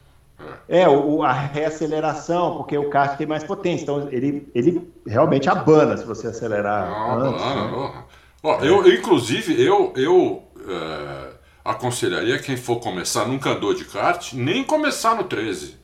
é, 0.68 0.88
o, 0.88 1.22
a 1.22 1.32
reaceleração, 1.32 2.57
porque 2.57 2.76
o 2.78 2.88
kart 2.88 3.16
tem 3.18 3.26
mais 3.26 3.43
potência. 3.43 3.82
Então 3.82 4.09
ele, 4.11 4.49
ele 4.55 4.88
realmente 5.07 5.49
abana 5.49 5.97
se 5.97 6.05
você 6.05 6.28
acelerar 6.28 6.88
não, 6.90 7.28
antes. 7.28 7.45
Não, 7.45 7.82
né? 7.88 8.05
Ó, 8.45 8.61
eu, 8.61 8.93
inclusive, 8.93 9.61
eu, 9.62 9.93
eu 9.97 10.43
é, 10.68 11.32
aconselharia 11.64 12.38
quem 12.38 12.56
for 12.56 12.76
começar, 12.76 13.26
nunca 13.26 13.50
andou 13.50 13.74
de 13.74 13.84
kart, 13.84 14.32
nem 14.32 14.64
começar 14.64 15.14
no 15.14 15.24
13. 15.24 15.76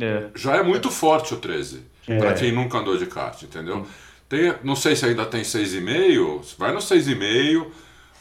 É. 0.00 0.26
Já 0.34 0.56
é 0.56 0.62
muito 0.62 0.90
forte 0.90 1.34
o 1.34 1.36
13. 1.36 1.82
É. 2.08 2.18
Pra 2.18 2.34
quem 2.34 2.52
nunca 2.52 2.78
andou 2.78 2.96
de 2.96 3.06
kart, 3.06 3.42
entendeu? 3.42 3.86
Tem, 4.28 4.54
não 4.62 4.76
sei 4.76 4.94
se 4.96 5.06
ainda 5.06 5.26
tem 5.26 5.42
6,5. 5.42 6.54
Vai 6.58 6.72
no 6.72 6.78
6,5 6.78 7.66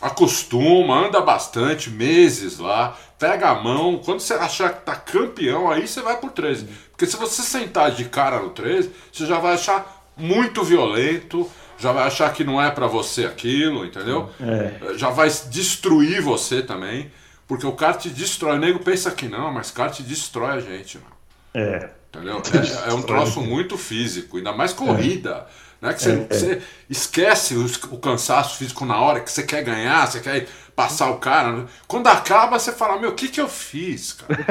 acostuma, 0.01 1.07
anda 1.07 1.19
bastante, 1.21 1.89
meses 1.89 2.57
lá, 2.57 2.97
pega 3.17 3.49
a 3.49 3.61
mão. 3.61 3.97
Quando 4.03 4.19
você 4.19 4.33
achar 4.33 4.73
que 4.73 4.85
tá 4.85 4.95
campeão, 4.95 5.69
aí 5.69 5.87
você 5.87 6.01
vai 6.01 6.17
pro 6.17 6.29
13. 6.29 6.67
Porque 6.91 7.05
se 7.05 7.17
você 7.17 7.41
sentar 7.41 7.91
de 7.91 8.05
cara 8.05 8.39
no 8.39 8.49
13, 8.51 8.91
você 9.11 9.25
já 9.25 9.39
vai 9.39 9.53
achar 9.53 10.05
muito 10.15 10.63
violento, 10.63 11.49
já 11.80 11.91
vai 11.91 12.05
achar 12.05 12.32
que 12.34 12.43
não 12.43 12.61
é 12.61 12.69
para 12.69 12.88
você 12.88 13.25
aquilo, 13.25 13.86
entendeu? 13.86 14.30
É. 14.41 14.97
Já 14.97 15.09
vai 15.09 15.30
destruir 15.49 16.21
você 16.21 16.61
também. 16.61 17.11
Porque 17.47 17.65
o 17.65 17.71
kart 17.71 18.05
destrói. 18.09 18.57
O 18.57 18.59
nego 18.59 18.80
pensa 18.80 19.09
que 19.09 19.27
não, 19.27 19.51
mas 19.51 19.71
kart 19.71 19.99
destrói 20.01 20.51
a 20.51 20.59
gente, 20.59 20.99
mano. 20.99 21.15
É. 21.53 21.89
Entendeu? 22.09 22.41
É, 22.86 22.91
é 22.91 22.93
um 22.93 23.01
troço 23.01 23.41
muito 23.41 23.77
físico, 23.77 24.38
ainda 24.38 24.51
mais 24.51 24.73
corrida. 24.73 25.47
É. 25.82 25.88
Né? 25.88 25.93
Que 25.93 26.03
você, 26.03 26.11
é, 26.11 26.13
é. 26.13 26.27
você 26.27 26.61
esquece 26.89 27.55
o, 27.55 27.65
o, 27.91 27.97
cansaço 27.97 28.57
físico 28.57 28.86
na 28.86 28.99
hora 28.99 29.21
que 29.21 29.32
você 29.32 29.43
quer 29.43 29.63
ganhar, 29.63 30.05
você 30.05 30.19
quer 30.19 30.47
passar 30.75 31.09
o 31.09 31.17
cara. 31.17 31.65
Quando 31.88 32.07
acaba, 32.07 32.59
você 32.59 32.71
fala, 32.71 32.99
meu, 32.99 33.11
o 33.11 33.15
que, 33.15 33.30
que 33.30 33.39
eu 33.41 33.47
fiz, 33.47 34.13
cara? 34.13 34.45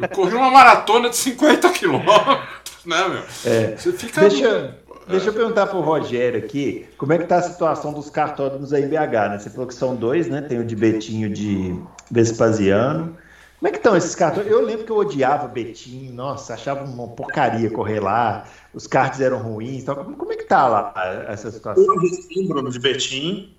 Eu 0.00 0.08
corri 0.08 0.34
uma 0.34 0.50
maratona 0.50 1.10
de 1.10 1.16
50 1.16 1.68
quilômetros, 1.70 2.84
né, 2.84 3.08
meu? 3.08 3.24
É. 3.44 3.76
Você 3.76 3.92
fica. 3.92 4.28
Deixa, 4.28 4.76
deixa 5.10 5.28
eu 5.28 5.32
perguntar 5.32 5.66
pro 5.66 5.80
Rogério 5.80 6.38
aqui, 6.38 6.86
como 6.96 7.12
é 7.12 7.18
que 7.18 7.26
tá 7.26 7.38
a 7.38 7.42
situação 7.42 7.92
dos 7.92 8.08
cartódromos 8.08 8.72
aí 8.72 8.84
em 8.84 8.88
BH, 8.88 9.28
né? 9.30 9.38
Você 9.38 9.50
falou 9.50 9.66
que 9.66 9.74
são 9.74 9.94
dois, 9.94 10.28
né? 10.28 10.42
Tem 10.42 10.58
o 10.58 10.64
de 10.64 10.76
Betinho 10.76 11.28
de 11.28 11.78
Vespasiano. 12.10 13.16
Como 13.58 13.68
é 13.68 13.70
que 13.72 13.76
estão 13.76 13.94
esses 13.94 14.14
cartões? 14.14 14.46
Eu 14.46 14.64
lembro 14.64 14.86
que 14.86 14.90
eu 14.90 14.96
odiava 14.96 15.46
Betinho, 15.46 16.14
nossa, 16.14 16.54
achava 16.54 16.82
uma 16.84 17.08
porcaria 17.08 17.70
correr 17.70 18.00
lá, 18.00 18.46
os 18.72 18.86
cards 18.86 19.20
eram 19.20 19.38
ruins. 19.38 19.82
Então, 19.82 19.94
como 20.14 20.32
é 20.32 20.36
que 20.36 20.44
tá 20.44 20.66
lá 20.66 20.94
essa 21.28 21.50
situação? 21.50 21.84
Eu 21.84 22.00
sim, 22.08 22.48
Bruno, 22.48 22.70
de 22.70 22.78
Betinho. 22.78 23.50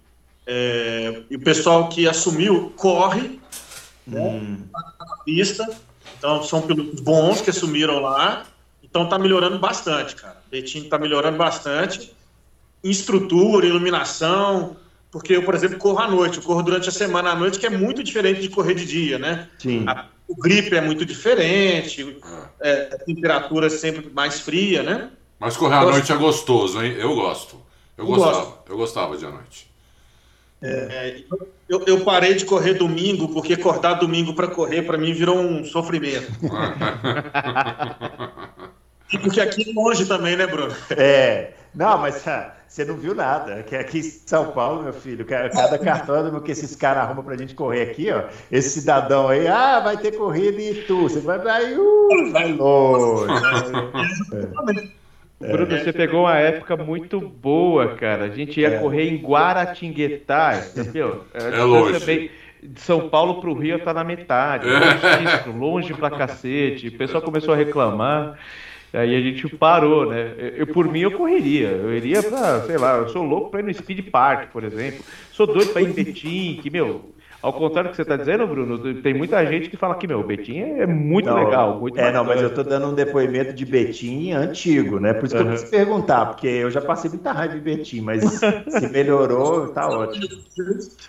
É, 0.48 1.22
e 1.30 1.36
o 1.36 1.40
pessoal 1.40 1.88
que 1.88 2.08
assumiu 2.08 2.74
corre 2.76 3.40
né, 4.08 4.20
hum. 4.20 4.58
na 4.74 5.18
pista. 5.24 5.70
Então, 6.18 6.42
são 6.44 6.62
pilotos 6.64 7.00
bons 7.00 7.42
que 7.42 7.52
assumiram 7.52 8.00
lá. 8.00 8.44
Então, 8.92 9.08
tá 9.08 9.18
melhorando 9.18 9.58
bastante, 9.58 10.16
cara. 10.16 10.38
Betinho 10.52 10.90
tá 10.90 11.00
melhorando 11.00 11.38
bastante. 11.38 12.14
Em 12.84 12.90
estrutura, 12.90 13.66
iluminação, 13.66 14.76
porque 15.10 15.38
eu, 15.38 15.44
por 15.44 15.56
exemplo, 15.56 15.78
corro 15.78 16.00
à 16.00 16.10
noite, 16.10 16.38
eu 16.38 16.44
corro 16.44 16.62
durante 16.62 16.90
a 16.90 16.92
semana 16.92 17.32
à 17.32 17.36
noite, 17.36 17.58
que 17.58 17.66
é 17.66 17.70
muito 17.70 18.04
diferente 18.04 18.42
de 18.42 18.50
correr 18.50 18.74
de 18.74 18.86
dia, 18.86 19.18
né? 19.18 19.48
Sim. 19.60 19.86
A, 19.88 20.08
o 20.28 20.36
gripe 20.36 20.76
é 20.76 20.82
muito 20.82 21.06
diferente, 21.06 22.18
é, 22.60 22.90
a 22.94 22.98
temperatura 22.98 23.68
é 23.68 23.70
sempre 23.70 24.10
mais 24.14 24.42
fria, 24.42 24.84
né? 24.84 25.10
Mas 25.40 25.56
correr 25.56 25.76
à 25.76 25.84
noite 25.84 26.12
é 26.12 26.16
gostoso, 26.16 26.82
hein? 26.82 26.94
Eu 26.98 27.16
gosto. 27.16 27.56
Eu, 27.98 28.04
eu 28.04 28.06
gostava. 28.06 28.34
Gosto. 28.34 28.60
Eu 28.70 28.78
gostava 28.78 29.18
de 29.18 29.26
à 29.26 29.32
noite. 29.32 29.72
É, 30.62 31.24
eu, 31.68 31.84
eu, 31.88 32.02
parei 32.02 32.36
de 32.36 32.46
correr 32.46 32.76
domingo, 32.76 33.30
porque 33.30 33.54
acordar 33.54 33.96
domingo 33.96 34.36
para 34.36 34.48
correr, 34.48 34.84
para 34.84 34.98
mim, 34.98 35.12
virou 35.12 35.38
um 35.38 35.66
sofrimento. 35.66 36.32
e 39.14 39.18
porque 39.18 39.42
aqui 39.42 39.70
é 39.70 39.74
longe 39.74 40.06
também, 40.06 40.36
né, 40.36 40.48
Bruno? 40.48 40.74
É. 40.92 41.52
Não, 41.74 41.98
mas 41.98 42.28
ah, 42.28 42.54
você 42.68 42.84
não 42.84 42.96
viu 42.96 43.16
nada. 43.16 43.64
Que 43.64 43.76
aqui 43.76 44.00
em 44.00 44.04
São 44.04 44.52
Paulo, 44.52 44.84
meu 44.84 44.94
filho, 44.94 45.26
cada 45.26 45.78
cartódromo 45.78 46.42
que 46.42 46.52
esses 46.52 46.76
caras 46.76 47.04
arrumam 47.04 47.24
pra 47.24 47.38
gente 47.38 47.56
correr 47.56 47.84
aqui, 47.84 48.12
ó. 48.12 48.24
Esse 48.52 48.82
cidadão 48.82 49.30
aí, 49.30 49.48
ah, 49.48 49.80
vai 49.80 49.98
ter 49.98 50.12
corrida 50.18 50.62
e 50.62 50.84
tu. 50.84 51.04
Você 51.04 51.20
vai, 51.20 51.40
vai, 51.40 51.74
uh, 51.74 52.32
vai 52.32 52.52
longe. 52.52 53.34
É. 55.44 55.52
Bruno, 55.52 55.76
você 55.76 55.92
pegou 55.92 56.22
uma 56.22 56.38
época 56.38 56.78
muito 56.78 57.20
boa, 57.20 57.96
cara. 57.96 58.26
A 58.26 58.30
gente 58.30 58.60
ia 58.60 58.76
é. 58.76 58.80
correr 58.80 59.10
em 59.10 59.18
Guaratinguetá, 59.18 60.62
entendeu? 60.70 61.26
É, 61.34 61.60
é 61.60 61.64
longe. 61.64 62.06
Bem, 62.06 62.30
de 62.62 62.80
São 62.80 63.10
Paulo 63.10 63.42
para 63.42 63.50
o 63.50 63.54
Rio 63.54 63.80
tá 63.80 63.94
na 63.94 64.04
metade. 64.04 64.68
É. 64.70 65.50
Longe 65.50 65.94
pra 65.96 66.12
cacete. 66.12 66.90
O 66.90 66.98
pessoal 66.98 67.24
começou 67.24 67.54
a 67.54 67.58
reclamar. 67.58 68.38
Aí 68.94 69.16
a 69.16 69.22
gente 69.22 69.48
parou, 69.56 70.10
né? 70.10 70.34
Eu, 70.58 70.68
por 70.68 70.88
mim, 70.88 71.00
eu 71.00 71.12
correria. 71.12 71.70
Eu 71.70 71.96
iria 71.96 72.22
pra, 72.22 72.62
sei 72.62 72.78
lá, 72.78 72.98
eu 72.98 73.10
sou 73.10 73.24
louco 73.24 73.50
pra 73.50 73.62
ir 73.62 73.64
no 73.64 73.74
Speed 73.74 74.10
Park, 74.10 74.52
por 74.52 74.64
exemplo. 74.64 75.04
Sou 75.32 75.48
doido 75.48 75.72
pra 75.72 75.82
ir 75.82 75.90
em 75.90 75.94
Betim, 75.94 76.60
que, 76.62 76.70
meu, 76.70 77.14
ao 77.42 77.54
contrário 77.54 77.90
do 77.90 77.92
que 77.92 77.96
você 77.96 78.02
está 78.04 78.18
dizendo, 78.18 78.46
Bruno, 78.46 79.02
tem 79.02 79.14
muita 79.14 79.44
gente 79.46 79.70
que 79.70 79.78
fala 79.78 79.96
que, 79.96 80.06
meu, 80.06 80.22
Betim 80.24 80.60
é 80.60 80.86
muito 80.86 81.28
não, 81.28 81.36
legal. 81.36 81.80
Muito 81.80 81.98
é, 81.98 82.12
não, 82.12 82.26
mas 82.26 82.42
eu 82.42 82.50
estou 82.50 82.66
dando 82.66 82.88
um 82.88 82.94
depoimento 82.94 83.54
de 83.54 83.66
Betim 83.66 84.32
antigo, 84.34 85.00
né? 85.00 85.14
Por 85.14 85.26
isso 85.26 85.36
que 85.36 85.42
uhum. 85.42 85.52
eu 85.52 85.58
quis 85.58 85.70
perguntar, 85.70 86.26
porque 86.26 86.48
eu 86.48 86.70
já 86.70 86.82
passei 86.82 87.10
muita 87.10 87.32
raiva 87.32 87.56
de 87.56 87.62
Betim, 87.62 88.02
mas 88.02 88.24
se 88.24 88.88
melhorou, 88.92 89.70
tá 89.70 89.88
ótimo. 89.88 90.28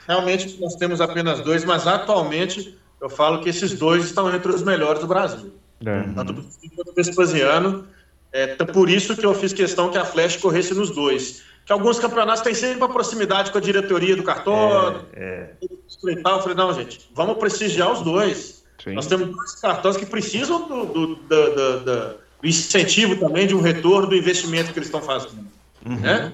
Realmente 0.06 0.58
nós 0.60 0.76
temos 0.76 1.00
apenas 1.00 1.40
dois, 1.40 1.64
mas 1.64 1.86
atualmente 1.86 2.78
eu 3.00 3.10
falo 3.10 3.40
que 3.40 3.48
esses 3.48 3.76
dois 3.76 4.04
estão 4.04 4.32
entre 4.32 4.52
os 4.52 4.62
melhores 4.62 5.00
do 5.00 5.08
Brasil. 5.08 5.52
É. 5.84 6.02
Tanto 6.14 6.34
quanto 6.74 6.90
o 6.90 6.94
Vespasiano. 6.94 7.86
É, 8.32 8.46
por 8.46 8.88
isso 8.88 9.16
que 9.16 9.26
eu 9.26 9.34
fiz 9.34 9.52
questão 9.52 9.90
que 9.90 9.98
a 9.98 10.04
Flash 10.04 10.36
corresse 10.36 10.72
nos 10.74 10.90
dois. 10.90 11.42
Que 11.66 11.72
alguns 11.72 11.98
campeonatos 11.98 12.42
têm 12.42 12.54
sempre 12.54 12.78
uma 12.78 12.88
proximidade 12.88 13.52
com 13.52 13.58
a 13.58 13.60
diretoria 13.60 14.16
do 14.16 14.22
cartódromo. 14.22 15.06
É, 15.12 15.50
é. 15.60 15.64
Eu 15.64 16.40
falei, 16.40 16.54
não, 16.56 16.72
gente, 16.72 17.10
vamos 17.14 17.36
prestigiar 17.38 17.92
os 17.92 18.02
dois. 18.02 18.64
Sim. 18.82 18.94
Nós 18.94 19.06
temos 19.06 19.28
dois 19.28 19.54
cartões 19.60 19.96
que 19.96 20.06
precisam 20.06 20.66
do, 20.66 20.86
do, 20.86 21.06
do, 21.16 21.80
do, 21.80 22.14
incentivo 22.42 23.16
também, 23.16 23.46
de 23.46 23.54
um 23.54 23.60
retorno 23.60 24.08
do 24.08 24.16
investimento 24.16 24.72
que 24.72 24.78
eles 24.78 24.88
estão 24.88 25.00
fazendo. 25.00 25.46
Uhum. 25.86 26.00
Né? 26.00 26.32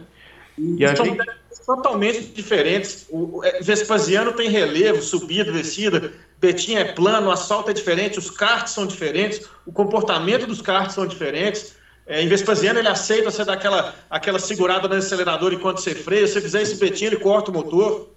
E, 0.57 0.83
e 0.83 0.97
são 0.97 1.05
gente... 1.05 1.19
totalmente 1.69 2.23
diferentes. 2.23 3.07
O 3.11 3.45
é, 3.45 3.61
Vespasiano 3.61 4.33
tem 4.33 4.49
relevo, 4.49 5.03
subida, 5.03 5.53
descida. 5.53 6.15
Betinho 6.41 6.79
é 6.79 6.85
plano, 6.85 7.29
o 7.29 7.31
assalto 7.31 7.71
é 7.71 7.75
diferente, 7.75 8.19
os 8.19 8.31
karts 8.31 8.73
são 8.73 8.87
diferentes, 8.87 9.47
o 9.67 9.73
comportamento 9.73 10.47
dos 10.47 10.63
karts 10.63 10.95
são 10.95 11.07
diferentes. 11.07 11.77
É, 12.07 12.23
em 12.23 12.29
Vespasiano 12.29 12.79
ele 12.79 12.89
aceita 12.89 13.31
você 13.31 13.45
dar 13.45 13.53
aquela, 13.53 13.95
aquela 14.09 14.39
segurada 14.39 14.89
no 14.89 14.95
acelerador 14.95 15.53
enquanto 15.53 15.83
você 15.83 15.95
freia. 15.95 16.27
Se 16.27 16.35
você 16.35 16.41
fizer 16.41 16.63
esse 16.63 16.77
Betinho, 16.77 17.11
ele 17.11 17.17
corta 17.17 17.51
o 17.51 17.55
motor. 17.55 18.09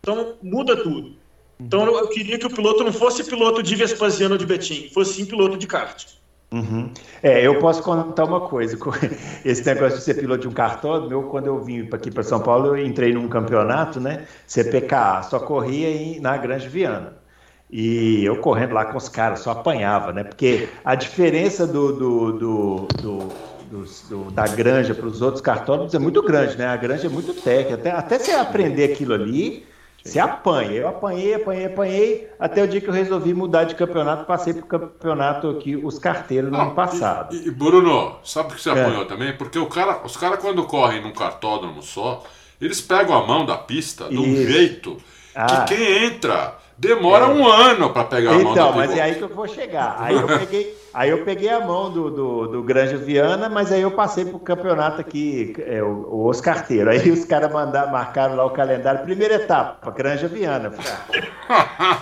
Então 0.00 0.34
muda 0.42 0.74
tudo. 0.82 1.14
Então 1.60 1.86
eu 1.86 2.08
queria 2.08 2.36
que 2.36 2.46
o 2.46 2.50
piloto 2.50 2.82
não 2.82 2.92
fosse 2.92 3.22
piloto 3.22 3.62
de 3.62 3.76
Vespasiano 3.76 4.36
de 4.36 4.44
Betinho, 4.44 4.90
fosse 4.90 5.14
sim 5.14 5.24
piloto 5.24 5.56
de 5.56 5.68
kart. 5.68 6.04
Uhum. 6.50 6.90
É, 7.22 7.46
eu 7.46 7.58
posso 7.58 7.82
contar 7.82 8.24
uma 8.24 8.40
coisa. 8.40 8.76
Esse 9.44 9.66
negócio 9.66 9.98
de 9.98 10.04
ser 10.04 10.14
piloto 10.14 10.42
de 10.42 10.48
um 10.48 10.52
cartódromo, 10.52 11.12
eu, 11.12 11.22
quando 11.24 11.46
eu 11.46 11.62
vim 11.62 11.86
aqui 11.92 12.10
para 12.10 12.22
São 12.22 12.40
Paulo, 12.40 12.68
eu 12.68 12.86
entrei 12.86 13.12
num 13.12 13.28
campeonato, 13.28 14.00
né? 14.00 14.26
CPKA, 14.46 15.22
só 15.24 15.38
corria 15.40 15.90
em, 15.90 16.20
na 16.20 16.36
Grande 16.36 16.68
Viana. 16.68 17.18
E 17.70 18.24
eu 18.24 18.38
correndo 18.38 18.72
lá 18.72 18.86
com 18.86 18.96
os 18.96 19.10
caras, 19.10 19.40
só 19.40 19.50
apanhava, 19.50 20.12
né? 20.12 20.24
Porque 20.24 20.68
a 20.82 20.94
diferença 20.94 21.66
do, 21.66 21.92
do, 21.92 22.32
do, 22.32 22.88
do, 23.02 23.28
do 24.08 24.30
da 24.30 24.46
granja 24.46 24.94
para 24.94 25.06
os 25.06 25.20
outros 25.20 25.42
cartódromos 25.42 25.94
é 25.94 25.98
muito 25.98 26.22
grande, 26.22 26.56
né? 26.56 26.66
A 26.66 26.76
granja 26.76 27.08
é 27.08 27.10
muito 27.10 27.34
técnica. 27.34 27.74
Até, 27.74 27.90
até 27.90 28.18
você 28.18 28.32
aprender 28.32 28.84
aquilo 28.84 29.12
ali, 29.12 29.66
você 30.12 30.18
apanha. 30.18 30.72
Eu 30.72 30.88
apanhei, 30.88 31.34
apanhei, 31.34 31.66
apanhei, 31.66 32.28
até 32.38 32.62
o 32.62 32.68
dia 32.68 32.80
que 32.80 32.88
eu 32.88 32.92
resolvi 32.92 33.34
mudar 33.34 33.64
de 33.64 33.74
campeonato, 33.74 34.24
passei 34.24 34.52
para 34.52 34.64
o 34.64 34.66
campeonato 34.66 35.50
aqui, 35.50 35.76
os 35.76 35.98
carteiros, 35.98 36.50
no 36.50 36.58
ano 36.58 36.74
passado. 36.74 37.34
E, 37.34 37.48
e, 37.48 37.50
Bruno, 37.50 38.16
sabe 38.24 38.48
por 38.48 38.56
que 38.56 38.62
você 38.62 38.70
é. 38.70 38.80
apanhou 38.80 39.04
também? 39.06 39.36
Porque 39.36 39.58
o 39.58 39.66
cara, 39.66 40.00
os 40.04 40.16
caras, 40.16 40.40
quando 40.40 40.64
correm 40.64 41.02
num 41.02 41.12
cartódromo 41.12 41.82
só, 41.82 42.22
eles 42.60 42.80
pegam 42.80 43.16
a 43.16 43.26
mão 43.26 43.46
da 43.46 43.56
pista 43.56 44.08
de 44.08 44.18
um 44.18 44.34
jeito 44.34 44.96
ah. 45.34 45.46
que 45.46 45.76
quem 45.76 46.06
entra 46.06 46.58
Demora 46.78 47.24
é. 47.24 47.28
um 47.28 47.44
ano 47.44 47.90
para 47.90 48.04
pegar 48.04 48.30
a 48.30 48.38
mão 48.38 48.52
Então, 48.52 48.72
mas 48.72 48.96
é 48.96 49.00
aí 49.00 49.16
que 49.16 49.22
eu 49.22 49.28
vou 49.28 49.48
chegar. 49.48 49.96
Aí 49.98 50.14
eu 50.14 50.26
peguei, 50.26 50.76
aí 50.98 51.10
eu 51.10 51.24
peguei 51.24 51.48
a 51.48 51.60
mão 51.60 51.90
do, 51.92 52.10
do, 52.10 52.48
do 52.48 52.62
Granja 52.62 52.96
Viana, 52.96 53.48
mas 53.48 53.70
aí 53.70 53.82
eu 53.82 53.90
passei 53.92 54.24
pro 54.24 54.38
campeonato 54.40 55.00
aqui, 55.00 55.54
é, 55.60 55.80
o, 55.80 56.08
o 56.10 56.26
Oscarteiro. 56.26 56.90
Aí 56.90 57.08
os 57.10 57.24
caras 57.24 57.52
marcaram 57.52 58.34
lá 58.34 58.44
o 58.44 58.50
calendário. 58.50 59.04
Primeira 59.04 59.34
etapa, 59.34 59.90
Granja 59.92 60.26
Viana. 60.26 60.72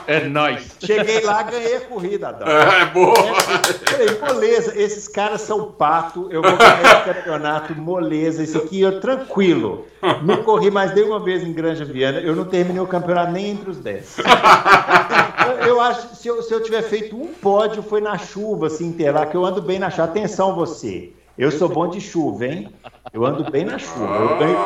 É 0.09 0.21
nóis. 0.29 0.77
Cheguei 0.81 1.21
lá, 1.21 1.43
ganhei 1.43 1.77
a 1.77 1.81
corrida, 1.81 2.29
Adão. 2.29 2.47
É, 2.77 2.87
boa. 2.87 3.15
Falei, 3.15 4.19
moleza, 4.21 4.77
esses 4.77 5.07
caras 5.07 5.41
são 5.43 5.73
pato, 5.73 6.29
eu 6.31 6.43
vou 6.43 6.57
ganhar 6.57 7.03
o 7.03 7.05
campeonato, 7.05 7.75
moleza, 7.75 8.43
esse 8.43 8.57
aqui 8.57 8.81
eu 8.81 9.01
tranquilo. 9.01 9.87
Não 10.23 10.43
corri 10.43 10.71
mais 10.71 10.95
nenhuma 10.95 11.21
vez 11.21 11.43
em 11.43 11.53
Granja 11.53 11.85
Viana, 11.85 12.21
eu 12.21 12.35
não 12.35 12.45
terminei 12.45 12.81
o 12.81 12.87
campeonato 12.87 13.33
nem 13.33 13.51
entre 13.51 13.71
os 13.71 13.79
10 13.79 14.17
eu 15.67 15.81
acho 15.81 16.15
se 16.17 16.29
eu, 16.29 16.43
se 16.43 16.53
eu 16.53 16.63
tiver 16.63 16.83
feito 16.83 17.17
um 17.17 17.29
pódio, 17.29 17.83
foi 17.83 18.01
na 18.01 18.19
chuva, 18.19 18.67
assim, 18.67 18.87
inteira, 18.87 19.27
que 19.27 19.37
eu 19.37 19.45
ando 19.45 19.63
bem 19.63 19.79
na 19.79 19.91
chuva. 19.91 20.05
Atenção, 20.05 20.55
você. 20.55 21.13
Eu 21.39 21.51
sou 21.51 21.69
bom 21.69 21.87
de 21.89 22.01
chuva, 22.01 22.47
hein? 22.47 22.69
Eu 23.13 23.27
ando 23.27 23.51
bem 23.51 23.65
na 23.65 23.79
chuva. 23.79 24.17
Eu 24.17 24.39
ganho 24.39 24.59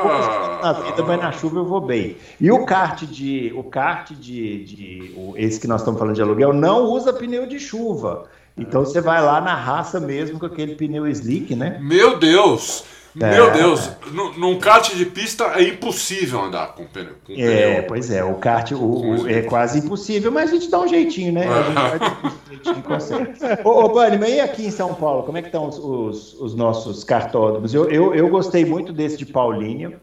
na 0.62 0.72
vida, 0.72 1.03
mas 1.03 1.20
na 1.20 1.33
chuva 1.33 1.59
eu 1.59 1.64
vou 1.64 1.81
bem. 1.81 2.16
E 2.41 2.51
o 2.51 2.64
kart 2.64 3.03
de. 3.03 3.53
O 3.57 3.64
kart 3.64 4.12
de. 4.12 4.64
de 4.64 5.14
o, 5.16 5.35
esse 5.37 5.59
que 5.59 5.66
nós 5.66 5.81
estamos 5.81 5.99
falando 5.99 6.14
de 6.14 6.22
aluguel 6.22 6.53
não 6.53 6.85
usa 6.85 7.12
pneu 7.12 7.47
de 7.47 7.59
chuva. 7.59 8.26
Então 8.57 8.85
você 8.85 9.01
vai 9.01 9.20
lá 9.20 9.41
na 9.41 9.55
raça 9.55 9.99
mesmo 9.99 10.39
com 10.39 10.47
aquele 10.47 10.76
pneu 10.76 11.09
slick, 11.09 11.57
né? 11.57 11.78
Meu 11.81 12.18
Deus! 12.18 12.85
Meu 13.15 13.49
é. 13.49 13.51
Deus, 13.51 13.91
num 14.37 14.59
kart 14.59 14.95
de 14.95 15.05
pista 15.05 15.45
é 15.57 15.65
impossível 15.65 16.43
andar 16.43 16.75
com 16.75 16.85
pneu. 16.85 17.15
Com 17.25 17.33
é, 17.33 17.73
pneu. 17.73 17.85
pois 17.89 18.11
é, 18.11 18.23
o 18.23 18.35
kart 18.35 18.71
o, 18.71 18.77
o, 18.77 19.29
é 19.29 19.43
quase 19.43 19.81
impossível, 19.81 20.31
mas 20.31 20.51
a 20.51 20.55
gente 20.55 20.71
dá 20.71 20.81
um 20.81 20.87
jeitinho, 20.87 21.33
né? 21.33 21.47
A 21.49 22.55
gente 22.55 22.71
um 22.71 22.83
consegue. 22.83 23.33
Ô, 23.65 23.85
ô 23.85 23.89
Bani, 23.89 24.17
mas 24.17 24.31
e 24.31 24.41
aqui 24.41 24.67
em 24.67 24.71
São 24.71 24.95
Paulo, 24.95 25.25
como 25.25 25.39
é 25.39 25.43
que 25.43 25.49
estão 25.49 25.69
os, 25.69 25.79
os, 25.79 26.41
os 26.41 26.55
nossos 26.55 27.03
cartódromos? 27.03 27.75
Eu, 27.75 27.91
eu, 27.91 28.15
eu 28.15 28.29
gostei 28.29 28.65
muito 28.65 28.93
desse 28.93 29.17
de 29.17 29.27
Paulínia, 29.27 29.99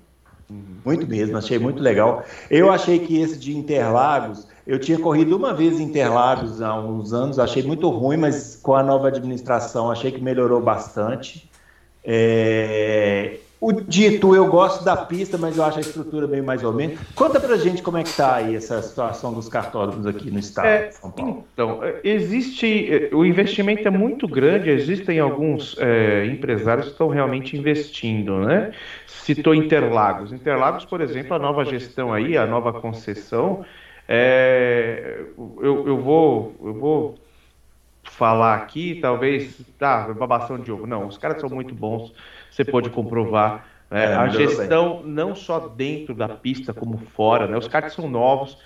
muito 0.85 1.07
mesmo, 1.07 1.37
achei 1.37 1.59
muito 1.59 1.81
legal. 1.81 2.23
Eu 2.49 2.71
achei 2.71 2.99
que 2.99 3.19
esse 3.21 3.37
de 3.37 3.57
Interlagos, 3.57 4.47
eu 4.65 4.79
tinha 4.79 4.99
corrido 4.99 5.35
uma 5.35 5.53
vez 5.53 5.79
em 5.79 5.83
Interlagos 5.83 6.61
há 6.61 6.77
uns 6.77 7.13
anos, 7.13 7.39
achei 7.39 7.63
muito 7.63 7.89
ruim, 7.89 8.17
mas 8.17 8.57
com 8.57 8.75
a 8.75 8.83
nova 8.83 9.07
administração 9.07 9.89
achei 9.89 10.11
que 10.11 10.21
melhorou 10.21 10.61
bastante. 10.61 11.49
É... 12.03 13.37
O 13.59 13.71
dito, 13.73 14.35
eu 14.35 14.45
gosto 14.47 14.83
da 14.83 14.95
pista, 14.95 15.35
mas 15.35 15.57
eu 15.57 15.63
acho 15.63 15.79
a 15.79 15.81
estrutura 15.81 16.27
bem 16.27 16.43
mais 16.43 16.63
ou 16.63 16.71
menos. 16.71 16.99
Conta 17.15 17.39
pra 17.39 17.57
gente 17.57 17.81
como 17.81 17.97
é 17.97 18.03
que 18.03 18.15
tá 18.15 18.35
aí 18.35 18.55
essa 18.55 18.79
situação 18.83 19.33
dos 19.33 19.49
cartódromos 19.49 20.05
aqui 20.05 20.29
no 20.29 20.37
estado 20.37 20.67
é, 20.67 20.87
de 20.87 20.95
São 20.95 21.09
Paulo. 21.09 21.43
Então, 21.53 21.79
existe, 22.03 23.09
o 23.11 23.25
investimento 23.25 23.87
é 23.87 23.89
muito 23.89 24.27
grande, 24.27 24.69
existem 24.69 25.19
alguns 25.19 25.75
é, 25.79 26.27
empresários 26.27 26.85
que 26.85 26.91
estão 26.91 27.07
realmente 27.07 27.57
investindo, 27.57 28.41
né? 28.41 28.71
Citou 29.07 29.55
Interlagos. 29.55 30.31
Interlagos, 30.31 30.85
por 30.85 31.01
exemplo, 31.01 31.33
a 31.33 31.39
nova 31.39 31.65
gestão 31.65 32.13
aí, 32.13 32.37
a 32.37 32.45
nova 32.45 32.71
concessão, 32.73 33.65
é, 34.07 35.19
eu, 35.35 35.87
eu, 35.87 35.97
vou, 35.97 36.55
eu 36.63 36.73
vou 36.75 37.15
falar 38.17 38.55
aqui, 38.55 38.97
talvez, 38.99 39.61
tá, 39.77 40.11
babação 40.11 40.57
de 40.57 40.71
ovo. 40.71 40.87
Não, 40.87 41.07
os 41.07 41.17
caras 41.17 41.39
são 41.39 41.49
muito 41.49 41.75
bons, 41.75 42.11
você 42.49 42.65
pode 42.65 42.89
comprovar. 42.89 43.67
Né? 43.91 44.05
É, 44.05 44.15
a 44.15 44.27
gestão 44.27 45.03
não 45.05 45.35
só 45.35 45.59
dentro 45.59 46.15
da 46.15 46.27
pista 46.27 46.73
como 46.73 46.97
fora, 46.97 47.47
né? 47.47 47.55
Os 47.55 47.67
caras 47.67 47.93
são 47.93 48.09
novos 48.09 48.57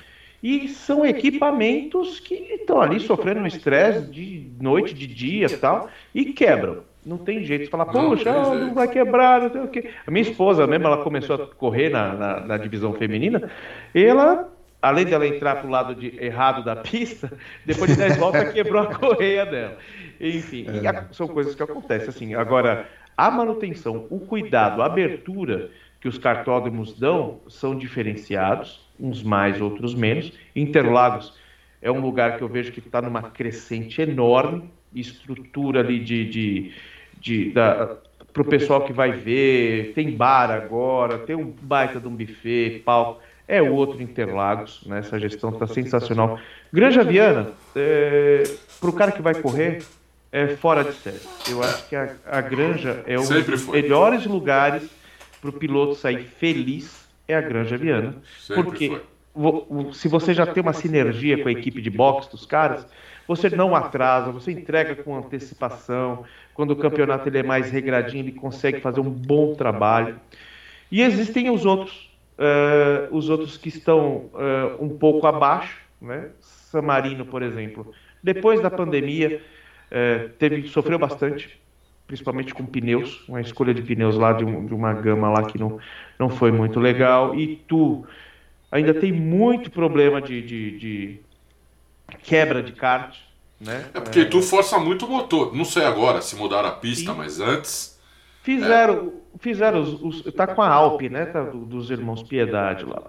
e 0.42 0.70
são 0.70 1.06
equipamentos 1.06 2.20
que 2.20 2.34
estão 2.34 2.82
ali 2.82 3.00
sofrendo 3.02 3.42
um 3.42 3.46
estresse 3.46 4.10
de 4.10 4.52
noite, 4.60 4.94
de 4.94 5.06
dia 5.06 5.48
e 5.48 5.58
tal, 5.58 5.90
e 6.16 6.26
quebram. 6.26 6.84
Não 7.06 7.18
tem 7.18 7.44
jeito 7.44 7.66
de 7.66 7.70
falar, 7.70 7.86
poxa, 7.88 8.32
não, 8.32 8.56
não 8.56 8.74
vai 8.74 8.88
quebrar, 8.88 9.42
não 9.42 9.52
sei 9.52 9.62
o 9.62 9.68
quê. 9.68 9.90
A 10.08 10.12
minha 10.12 10.22
esposa 10.22 10.66
mesmo, 10.66 10.88
ela 10.88 11.04
começou 11.04 11.36
a 11.36 11.48
correr 11.48 11.90
na, 11.90 12.14
na, 12.14 12.40
na 12.40 12.58
divisão 12.58 12.94
feminina, 12.94 13.52
e 13.94 14.04
ela 14.04 14.50
além 14.82 15.06
dela 15.06 15.28
entrar 15.28 15.58
para 15.58 15.68
o 15.68 15.70
lado 15.70 15.94
de, 15.94 16.18
errado 16.24 16.64
da 16.64 16.76
pista, 16.76 17.32
depois 17.66 17.92
de 17.92 17.98
10 17.98 18.18
voltas 18.18 18.52
quebrou 18.54 18.82
a 18.82 18.96
correia 18.96 19.46
dela. 19.46 19.78
Enfim, 20.20 20.66
é. 20.68 20.88
a, 20.88 21.06
são 21.12 21.28
coisas 21.28 21.54
que 21.54 21.62
acontecem. 21.62 22.10
Assim, 22.10 22.34
agora, 22.34 22.90
a 23.16 23.30
manutenção, 23.30 24.08
o 24.10 24.20
cuidado, 24.20 24.82
a 24.82 24.86
abertura 24.86 25.70
que 26.00 26.08
os 26.08 26.18
cartódromos 26.18 26.98
dão 27.00 27.42
são 27.48 27.78
diferenciados, 27.78 28.82
uns 29.00 29.22
mais, 29.22 29.62
outros 29.62 29.94
menos. 29.94 30.34
Interlagos 30.56 31.38
é 31.82 31.92
um 31.92 32.00
lugar 32.00 32.38
que 32.38 32.44
eu 32.44 32.48
vejo 32.48 32.72
que 32.72 32.80
está 32.80 33.02
numa 33.02 33.22
crescente 33.22 34.02
enorme, 34.02 34.70
estrutura 34.94 35.82
ali 35.82 36.00
de, 36.00 36.26
de, 36.30 36.74
de 37.20 37.52
para 37.52 38.42
o 38.42 38.46
pessoal 38.46 38.84
que 38.84 38.94
vai 38.94 39.12
ver, 39.12 39.94
tem 39.94 40.16
bar 40.16 40.50
agora, 40.50 41.20
tem 41.20 41.36
um 41.36 41.54
baita 41.62 42.00
de 42.00 42.08
um 42.08 42.16
buffet, 42.16 42.80
palco 42.80 43.22
é 43.48 43.62
o 43.62 43.74
outro 43.74 44.02
Interlagos, 44.02 44.82
né? 44.86 45.00
essa 45.00 45.20
gestão 45.20 45.50
está 45.50 45.68
sensacional. 45.68 46.40
Granja 46.72 47.04
Viana, 47.04 47.50
é, 47.76 48.44
para 48.80 48.90
o 48.90 48.94
cara 48.94 49.12
que 49.12 49.22
vai 49.22 49.36
correr, 49.36 49.84
é 50.32 50.48
fora 50.48 50.84
de 50.84 50.94
série. 50.94 51.20
Eu 51.50 51.62
acho 51.62 51.88
que 51.90 51.96
a, 51.96 52.16
a 52.26 52.42
Granja 52.42 53.04
é 53.06 53.20
um 53.20 53.28
dos 53.28 53.68
melhores 53.68 54.26
lugares 54.26 54.90
para 55.42 55.50
o 55.50 55.54
piloto 55.54 55.96
sair 55.96 56.24
feliz, 56.24 57.06
é 57.28 57.36
a 57.36 57.42
Granja 57.42 57.78
Viana. 57.78 58.16
Sempre 58.40 58.64
porque 58.64 59.02
se 59.94 60.08
você 60.08 60.34
já 60.34 60.46
tem 60.46 60.62
uma 60.62 60.74
sinergia 60.74 61.42
com 61.42 61.50
a 61.50 61.52
equipe 61.52 61.82
de 61.82 61.90
boxe 61.90 62.30
dos 62.32 62.46
caras, 62.46 62.86
você 63.28 63.50
não 63.50 63.76
atrasa, 63.76 64.32
você 64.32 64.52
entrega 64.52 64.96
com 64.96 65.18
antecipação. 65.18 66.26
Quando 66.54 66.72
o 66.72 66.76
campeonato 66.76 67.28
ele 67.30 67.40
é 67.40 67.44
mais 67.44 67.72
regradinho, 67.72 68.24
ele 68.24 68.34
consegue 68.34 68.82
fazer 68.82 69.00
um 69.00 69.10
bom 69.10 69.56
trabalho. 69.56 70.20
E 70.92 71.02
existem 71.02 71.50
os 71.50 71.66
outros 71.66 72.11
Uh, 72.38 73.16
os 73.16 73.30
outros 73.30 73.58
que 73.58 73.70
estão 73.70 74.30
uh, 74.34 74.84
um 74.84 74.90
pouco 74.98 75.28
abaixo, 75.28 75.78
né? 76.02 76.30
San 76.40 76.82
Marino, 76.82 77.26
por 77.26 77.44
exemplo, 77.44 77.94
depois 78.24 78.62
da 78.62 78.72
pandemia, 78.72 79.42
uh, 79.92 80.30
teve, 80.40 80.68
sofreu 80.68 80.98
bastante, 80.98 81.62
principalmente 82.08 82.54
com 82.54 82.66
pneus, 82.66 83.28
uma 83.28 83.42
escolha 83.42 83.74
de 83.74 83.82
pneus 83.82 84.16
lá 84.16 84.34
de, 84.34 84.44
um, 84.46 84.66
de, 84.66 84.74
uma 84.74 84.94
gama 84.94 85.30
lá 85.30 85.44
que 85.44 85.60
não, 85.60 85.80
não 86.18 86.30
foi 86.30 86.52
muito 86.52 86.80
legal. 86.80 87.36
E 87.36 87.58
tu 87.68 88.06
ainda 88.72 88.94
tem 88.94 89.12
muito 89.12 89.70
problema 89.70 90.22
de, 90.22 90.42
de, 90.42 90.78
de 90.80 91.20
quebra 92.24 92.64
de 92.64 92.72
kart. 92.72 93.16
Né? 93.60 93.86
É 93.94 94.00
porque 94.00 94.26
tu 94.26 94.42
força 94.42 94.80
muito 94.80 95.06
o 95.06 95.10
motor. 95.10 95.56
Não 95.56 95.66
sei 95.66 95.86
agora 95.86 96.22
se 96.22 96.36
mudar 96.36 96.66
a 96.66 96.72
pista, 96.72 97.12
Sim. 97.12 97.18
mas 97.18 97.40
antes. 97.40 97.91
Fizeram, 98.44 99.14
fizeram 99.40 99.82
os, 99.82 100.02
os, 100.02 100.34
tá 100.34 100.48
com 100.48 100.62
a 100.62 100.68
Alpe, 100.68 101.10
né, 101.10 101.26
tá, 101.26 101.44
do, 101.44 101.60
dos 101.60 101.92
irmãos 101.92 102.24
Piedade 102.24 102.86
lá. 102.86 103.04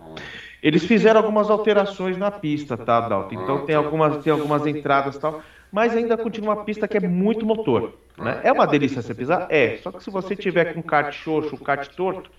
Eles 0.62 0.84
fizeram 0.84 1.20
algumas 1.20 1.50
alterações 1.50 2.16
na 2.18 2.30
pista, 2.30 2.76
tá, 2.76 3.00
Dalton? 3.00 3.42
Então 3.42 3.64
tem 3.64 3.74
algumas, 3.74 4.22
tem 4.22 4.32
algumas 4.32 4.66
entradas 4.66 5.16
e 5.16 5.20
tal, 5.20 5.42
mas 5.72 5.96
ainda 5.96 6.16
continua 6.16 6.54
uma 6.54 6.64
pista 6.64 6.86
que 6.86 6.98
é 6.98 7.00
muito 7.00 7.46
motor, 7.46 7.94
né? 8.16 8.40
É 8.44 8.52
uma 8.52 8.66
delícia 8.66 9.00
você 9.00 9.14
pisar? 9.14 9.46
É, 9.48 9.78
só 9.82 9.90
que 9.90 10.04
se 10.04 10.10
você 10.10 10.36
tiver 10.36 10.74
com 10.74 10.82
kart 10.82 11.12
xoxo, 11.12 11.56
kart 11.56 11.88
torto, 11.96 12.30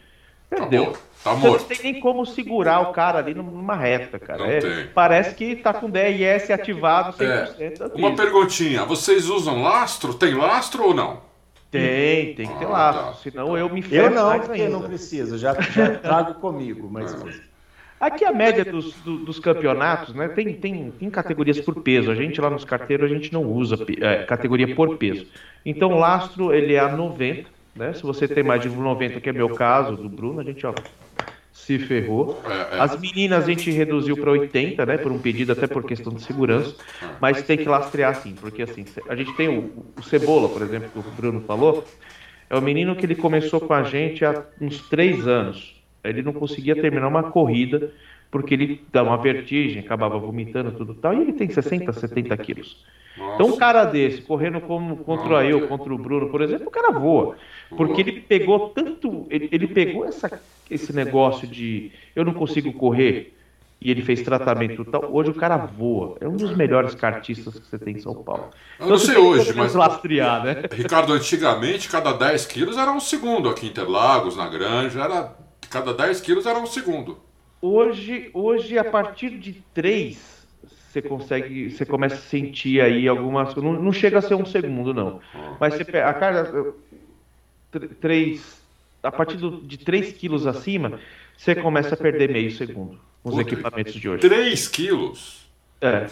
perdeu. 0.47 0.93
Tá 1.23 1.33
morto. 1.33 1.63
Você 1.63 1.73
não 1.73 1.81
tem 1.81 1.93
nem 1.93 2.01
como 2.01 2.25
segurar 2.27 2.79
o 2.81 2.93
cara 2.93 3.17
ali 3.17 3.33
numa 3.33 3.75
reta, 3.75 4.19
cara. 4.19 4.45
É, 4.47 4.85
parece 4.93 5.33
que 5.33 5.55
tá 5.55 5.73
com 5.73 5.89
DRS 5.89 6.51
ativado 6.51 7.17
100%. 7.17 7.57
É. 7.59 7.73
Uma 7.95 8.15
perguntinha, 8.15 8.85
vocês 8.85 9.27
usam 9.29 9.63
lastro? 9.63 10.13
Tem 10.13 10.35
lastro 10.35 10.83
ou 10.83 10.93
não? 10.93 11.32
Tem, 11.79 12.35
tem 12.35 12.47
que 12.47 12.59
ter 12.59 12.65
lá. 12.65 12.93
Tá. 12.93 13.13
Senão 13.13 13.57
eu 13.57 13.69
me 13.69 13.81
ferro 13.81 14.07
Eu 14.07 14.11
não, 14.11 14.39
porque 14.39 14.61
ainda. 14.61 14.69
não 14.69 14.81
preciso, 14.81 15.37
já, 15.37 15.53
já 15.59 15.95
trago 15.97 16.35
comigo, 16.35 16.87
mas... 16.89 17.15
Aqui 17.99 18.25
a 18.25 18.33
média 18.33 18.65
dos, 18.65 18.93
dos, 19.01 19.39
campeonatos, 19.39 20.13
né? 20.13 20.27
Tem, 20.27 20.53
tem, 20.53 20.91
tem 20.91 21.09
categorias 21.09 21.61
por 21.61 21.81
peso. 21.81 22.11
A 22.11 22.15
gente 22.15 22.41
lá 22.41 22.49
nos 22.49 22.65
carteiros 22.65 23.09
a 23.09 23.13
gente 23.13 23.31
não 23.31 23.45
usa 23.45 23.77
é, 24.01 24.23
categoria 24.23 24.75
por 24.75 24.97
peso. 24.97 25.25
Então 25.65 25.93
o 25.93 25.99
lastro 25.99 26.53
ele 26.53 26.73
é 26.73 26.79
a 26.79 26.89
90, 26.89 27.49
né? 27.73 27.93
Se 27.93 28.03
você 28.03 28.27
tem 28.27 28.43
mais 28.43 28.61
de 28.61 28.67
90, 28.67 29.21
que 29.21 29.29
é 29.29 29.31
meu 29.31 29.55
caso, 29.55 29.95
do 29.95 30.09
Bruno, 30.09 30.41
a 30.41 30.43
gente 30.43 30.67
ó, 30.67 30.73
se 31.65 31.79
ferrou. 31.79 32.41
É, 32.45 32.77
é. 32.77 32.79
As 32.79 32.99
meninas 32.99 33.43
a 33.43 33.47
gente 33.47 33.71
reduziu 33.71 34.17
para 34.17 34.31
80, 34.31 34.85
né? 34.85 34.97
Por 34.97 35.11
um 35.11 35.19
pedido, 35.19 35.51
até 35.51 35.65
por 35.65 35.83
questão 35.83 36.13
de 36.13 36.21
segurança. 36.21 36.75
Mas 37.21 37.41
tem 37.43 37.57
que 37.57 37.67
lastrear 37.67 38.15
sim, 38.15 38.35
porque 38.39 38.61
assim, 38.61 38.85
a 39.07 39.15
gente 39.15 39.33
tem 39.35 39.47
o, 39.47 39.71
o 39.97 40.03
Cebola, 40.03 40.49
por 40.49 40.61
exemplo, 40.61 40.89
que 40.91 40.99
o 40.99 41.11
Bruno 41.11 41.41
falou. 41.41 41.83
É 42.49 42.57
o 42.57 42.61
menino 42.61 42.95
que 42.95 43.05
ele 43.05 43.15
começou 43.15 43.59
com 43.59 43.73
a 43.73 43.83
gente 43.83 44.25
há 44.25 44.43
uns 44.59 44.87
três 44.89 45.27
anos. 45.27 45.81
Ele 46.03 46.21
não 46.21 46.33
conseguia 46.33 46.75
terminar 46.75 47.07
uma 47.07 47.23
corrida 47.23 47.91
porque 48.29 48.55
ele 48.55 48.81
dá 48.91 49.03
uma 49.03 49.15
vertigem, 49.15 49.79
acabava 49.79 50.17
vomitando 50.17 50.71
tudo 50.71 50.95
tal, 50.95 51.13
e 51.13 51.21
ele 51.21 51.33
tem 51.33 51.47
60, 51.47 51.93
70 51.93 52.35
quilos. 52.37 52.83
Nossa. 53.15 53.35
Então 53.35 53.47
um 53.47 53.57
cara 53.57 53.85
desse, 53.85 54.23
correndo 54.23 54.59
como 54.59 54.97
contra 54.97 55.45
eu, 55.45 55.67
contra 55.67 55.93
o 55.93 55.97
Bruno, 55.99 56.29
por 56.29 56.41
exemplo, 56.41 56.67
o 56.67 56.71
cara 56.71 56.91
voa. 56.91 57.35
Porque 57.69 58.01
ele 58.01 58.21
pegou 58.21 58.69
tanto. 58.69 59.27
Ele, 59.29 59.49
ele 59.51 59.67
pegou 59.67 60.03
essa, 60.05 60.41
esse 60.73 60.93
negócio 60.93 61.47
de 61.47 61.91
eu 62.15 62.25
não 62.25 62.33
consigo 62.33 62.73
correr 62.73 63.33
e 63.83 63.91
ele 63.91 64.01
fez 64.01 64.21
tratamento 64.21 64.85
tal. 64.85 65.09
Hoje 65.13 65.31
o 65.31 65.33
cara 65.33 65.57
voa. 65.57 66.15
É 66.21 66.27
um 66.27 66.37
dos 66.37 66.55
melhores 66.55 66.95
cartistas 66.95 67.59
que 67.59 67.67
você 67.67 67.77
tem 67.77 67.95
em 67.95 67.99
São 67.99 68.15
Paulo. 68.15 68.49
Eu 68.79 68.87
não 68.87 68.97
sei 68.97 69.17
hoje, 69.17 69.53
mas. 69.53 69.75
Lastrear, 69.75 70.43
né? 70.43 70.63
Ricardo, 70.71 71.11
antigamente, 71.11 71.89
cada 71.89 72.13
10 72.13 72.45
quilos 72.45 72.77
era 72.77 72.91
um 72.91 72.99
segundo 72.99 73.49
aqui 73.49 73.65
em 73.65 73.69
Interlagos, 73.69 74.37
na 74.37 74.47
Granja. 74.47 75.01
Era, 75.01 75.35
cada 75.69 75.93
10 75.93 76.21
quilos 76.21 76.45
era 76.45 76.57
um 76.57 76.65
segundo. 76.65 77.17
Hoje, 77.61 78.29
hoje 78.33 78.77
a 78.77 78.85
partir 78.85 79.31
de 79.37 79.53
3 79.73 80.33
você 80.93 81.01
consegue, 81.01 81.71
você 81.71 81.85
começa 81.85 82.15
a 82.15 82.19
sentir 82.19 82.79
aí 82.79 83.07
algumas. 83.07 83.55
Não, 83.55 83.73
não 83.73 83.91
chega 83.91 84.19
a 84.19 84.21
ser 84.21 84.35
um 84.35 84.45
segundo, 84.45 84.93
não. 84.93 85.19
Mas 85.59 85.73
você 85.73 85.97
a 85.97 86.13
carga. 86.13 86.73
3, 87.99 88.62
a 89.03 89.11
partir 89.11 89.37
do, 89.37 89.61
de 89.61 89.77
3 89.77 90.13
quilos 90.13 90.47
acima, 90.47 90.99
você 91.37 91.53
começa 91.53 91.93
a 91.93 91.97
perder 91.97 92.31
meio 92.31 92.49
segundo 92.51 92.99
com 93.21 93.29
os 93.29 93.37
equipamentos 93.39 93.93
de 93.93 94.09
hoje. 94.09 94.21
3 94.21 94.67
quilos? 94.69 95.43
É. 95.81 96.07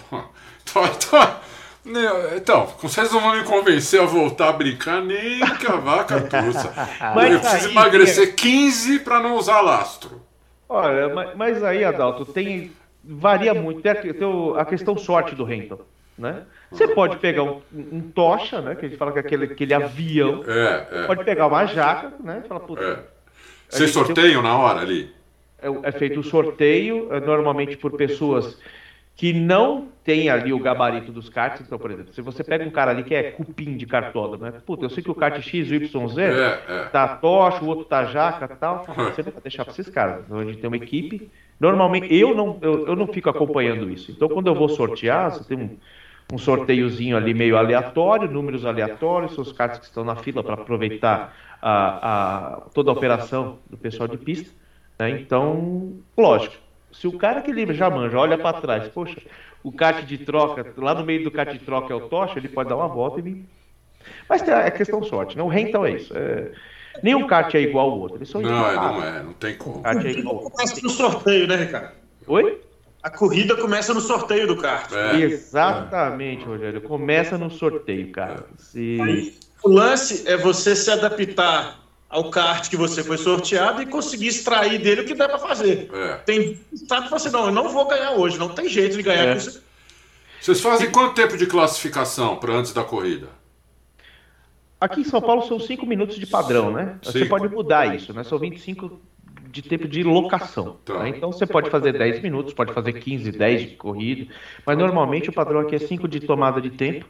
Então, 0.63 0.85
então, 0.85 1.35
Né, 1.83 2.01
Então, 2.35 2.67
vocês 2.81 3.11
não 3.11 3.19
vão 3.21 3.35
me 3.37 3.43
convencer 3.43 3.99
a 3.99 4.05
voltar 4.05 4.49
a 4.49 4.53
brincar 4.53 5.01
nem 5.01 5.39
que 5.57 5.65
a 5.65 5.77
vaca 5.77 6.21
tussa. 6.29 6.71
Mas 7.15 7.33
Eu 7.33 7.39
preciso 7.39 7.65
aí, 7.67 7.71
emagrecer 7.71 8.35
15 8.35 8.99
para 8.99 9.19
não 9.19 9.35
usar 9.37 9.61
lastro. 9.61 10.21
Olha, 10.69 11.09
ma- 11.13 11.33
mas 11.35 11.63
aí, 11.63 11.83
Adalto, 11.83 12.25
tem. 12.25 12.71
Varia 13.03 13.53
muito. 13.53 13.81
Tem 13.81 13.91
a, 13.91 13.95
tem 13.95 14.13
a 14.57 14.63
questão 14.65 14.95
sorte 14.97 15.33
do 15.33 15.43
Renton. 15.43 15.79
Né? 16.21 16.43
Você 16.69 16.87
pode 16.87 17.17
pegar 17.17 17.43
um, 17.43 17.61
um 17.73 18.01
tocha, 18.01 18.61
né? 18.61 18.75
Que 18.75 18.85
a 18.85 18.89
gente 18.89 18.97
fala 18.97 19.11
que 19.11 19.17
é 19.17 19.21
aquele, 19.21 19.45
aquele 19.45 19.73
avião. 19.73 20.43
É, 20.47 20.87
é. 20.91 21.07
Pode 21.07 21.25
pegar 21.25 21.47
uma 21.47 21.65
jaca, 21.65 22.13
né? 22.23 22.43
Fala, 22.47 22.59
puta, 22.59 22.83
é. 22.83 22.99
Vocês 23.67 23.91
sorteiam 23.91 24.41
na 24.41 24.55
hora 24.55 24.81
ali? 24.81 25.11
é, 25.61 25.89
é 25.89 25.91
feito 25.91 26.19
o 26.19 26.23
sorteio, 26.23 27.13
é, 27.13 27.19
normalmente 27.19 27.77
por 27.77 27.91
pessoas 27.91 28.59
que 29.15 29.31
não 29.33 29.89
têm 30.03 30.29
ali 30.29 30.51
o 30.51 30.57
gabarito 30.57 31.11
dos 31.11 31.29
karts. 31.29 31.61
Então, 31.61 31.77
por 31.77 31.91
exemplo, 31.91 32.11
se 32.11 32.21
você 32.21 32.43
pega 32.43 32.65
um 32.65 32.71
cara 32.71 32.89
ali 32.89 33.03
que 33.03 33.13
é 33.13 33.23
cupim 33.31 33.77
de 33.77 33.85
cartódromo, 33.85 34.45
né? 34.45 34.53
Puta, 34.65 34.85
eu 34.85 34.89
sei 34.89 35.03
que 35.03 35.11
o 35.11 35.15
kart 35.15 35.39
X, 35.39 35.71
Y, 35.71 36.07
Z 36.07 36.21
É, 36.21 36.63
é. 36.67 36.83
tá 36.85 37.07
tocha, 37.07 37.63
o 37.63 37.67
outro 37.67 37.85
tá 37.85 38.05
jaca 38.05 38.49
e 38.51 38.57
tal. 38.57 38.83
Você 39.13 39.21
não 39.21 39.31
vai 39.31 39.41
deixar 39.43 39.63
para 39.63 39.73
esses 39.73 39.89
caras. 39.89 40.23
Então, 40.25 40.39
a 40.39 40.45
gente 40.45 40.57
tem 40.57 40.67
uma 40.67 40.77
equipe. 40.77 41.29
Normalmente, 41.59 42.11
eu 42.15 42.33
não, 42.33 42.57
eu, 42.61 42.87
eu 42.87 42.95
não 42.95 43.05
fico 43.05 43.29
acompanhando 43.29 43.91
isso. 43.91 44.11
Então, 44.11 44.27
quando 44.27 44.47
eu 44.47 44.55
vou 44.55 44.69
sortear, 44.69 45.31
você 45.31 45.43
tem 45.43 45.57
um, 45.57 45.77
um 46.31 46.37
sorteiozinho 46.37 47.17
ali 47.17 47.33
meio 47.33 47.57
aleatório, 47.57 48.29
números 48.31 48.65
aleatórios, 48.65 49.33
são 49.35 49.41
os 49.43 49.51
cartas 49.51 49.79
que 49.79 49.85
estão 49.85 50.03
na 50.05 50.15
fila 50.15 50.41
para 50.43 50.53
aproveitar 50.53 51.35
a, 51.61 52.55
a- 52.55 52.61
toda 52.73 52.89
a 52.89 52.93
operação 52.93 53.59
do 53.69 53.77
pessoal 53.77 54.07
de 54.07 54.17
pista. 54.17 54.49
né? 54.97 55.09
Então, 55.11 55.93
lógico, 56.17 56.55
se 56.91 57.07
o 57.07 57.17
cara 57.17 57.41
que 57.41 57.51
ele 57.51 57.73
já 57.73 57.89
manja 57.89 58.17
olha 58.17 58.37
para 58.37 58.59
trás, 58.61 58.87
poxa, 58.87 59.21
o 59.63 59.71
kart 59.71 60.03
de 60.05 60.17
troca, 60.19 60.73
lá 60.77 60.93
no 60.95 61.05
meio 61.05 61.23
do 61.23 61.31
kart 61.31 61.51
de 61.51 61.59
troca 61.59 61.93
é 61.93 61.95
o 61.95 62.07
tocha, 62.09 62.39
ele 62.39 62.49
pode 62.49 62.69
dar 62.69 62.75
uma 62.77 62.87
volta 62.87 63.19
e 63.19 63.21
vir. 63.21 63.45
Mas 64.27 64.41
é 64.47 64.71
questão 64.71 65.03
sorte, 65.03 65.37
né? 65.37 65.43
O 65.43 65.47
rental 65.47 65.85
é 65.85 65.91
isso. 65.91 66.13
é- 66.15 66.51
Nenhum 67.03 67.25
kart 67.25 67.53
é 67.55 67.61
igual 67.61 67.89
ao 67.89 67.99
outro. 67.99 68.17
Eles 68.17 68.29
são 68.29 68.41
Não, 68.41 68.49
é, 68.49 68.73
iguais. 68.73 68.95
não 68.95 69.03
é, 69.03 69.23
não 69.23 69.33
tem 69.33 69.55
como. 69.55 69.81
Kart 69.81 70.03
é 70.05 70.09
igual. 70.11 70.39
Começa 70.39 70.81
no 70.83 70.89
sorteio, 70.89 71.47
né, 71.47 71.55
Ricardo? 71.55 71.91
Oi? 72.27 72.59
A 73.03 73.09
corrida 73.09 73.55
começa 73.55 73.93
no 73.93 74.01
sorteio 74.01 74.47
do 74.47 74.57
kart. 74.57 74.91
É. 74.91 75.21
Exatamente, 75.21 76.45
Rogério. 76.45 76.81
Começa 76.81 77.37
no 77.37 77.49
sorteio, 77.49 78.11
cara. 78.11 78.45
Se... 78.57 79.35
O 79.63 79.69
lance 79.69 80.27
é 80.27 80.37
você 80.37 80.75
se 80.75 80.89
adaptar 80.91 81.79
ao 82.09 82.29
kart 82.29 82.69
que 82.69 82.75
você 82.75 83.03
foi 83.03 83.17
sorteado 83.17 83.81
e 83.81 83.85
conseguir 83.85 84.27
extrair 84.27 84.79
dele 84.79 85.01
o 85.01 85.05
que 85.05 85.15
dá 85.15 85.29
pra 85.29 85.39
fazer. 85.39 85.89
É. 85.93 86.15
Tem 86.17 86.59
tá 86.87 87.03
que 87.03 87.09
você 87.09 87.29
não, 87.29 87.45
eu 87.45 87.51
não 87.51 87.69
vou 87.69 87.87
ganhar 87.87 88.11
hoje, 88.11 88.37
não 88.37 88.49
tem 88.49 88.67
jeito 88.67 88.97
de 88.97 89.03
ganhar. 89.03 89.23
É. 89.23 89.31
com 89.31 89.37
isso. 89.37 89.63
Vocês 90.41 90.59
fazem 90.59 90.91
quanto 90.91 91.15
tempo 91.15 91.37
de 91.37 91.45
classificação 91.45 92.35
para 92.35 92.53
antes 92.53 92.73
da 92.73 92.83
corrida? 92.83 93.29
Aqui 94.79 95.01
em 95.01 95.03
São 95.03 95.21
Paulo 95.21 95.43
são 95.43 95.59
5 95.59 95.85
minutos 95.85 96.17
de 96.17 96.25
padrão, 96.25 96.71
né? 96.71 96.97
Você 97.03 97.19
Sim. 97.19 97.27
pode 97.27 97.47
mudar 97.47 97.95
isso, 97.95 98.11
né? 98.13 98.23
São 98.23 98.39
25 98.39 98.99
de 99.51 99.61
tempo 99.61 99.87
de 99.87 100.03
locação. 100.03 100.77
Tá. 100.85 101.03
né? 101.03 101.09
Então 101.09 101.31
você 101.31 101.45
pode 101.45 101.69
fazer 101.69 101.91
10 101.97 102.21
minutos, 102.21 102.53
pode 102.53 102.73
fazer 102.73 102.93
15, 102.93 103.31
10 103.31 103.61
de 103.61 103.75
corrida. 103.75 104.33
Mas 104.65 104.77
normalmente 104.77 105.29
o 105.29 105.33
padrão 105.33 105.59
aqui 105.61 105.75
é 105.75 105.79
5 105.79 106.07
de 106.07 106.19
tomada 106.21 106.61
de 106.61 106.69
tempo 106.69 107.05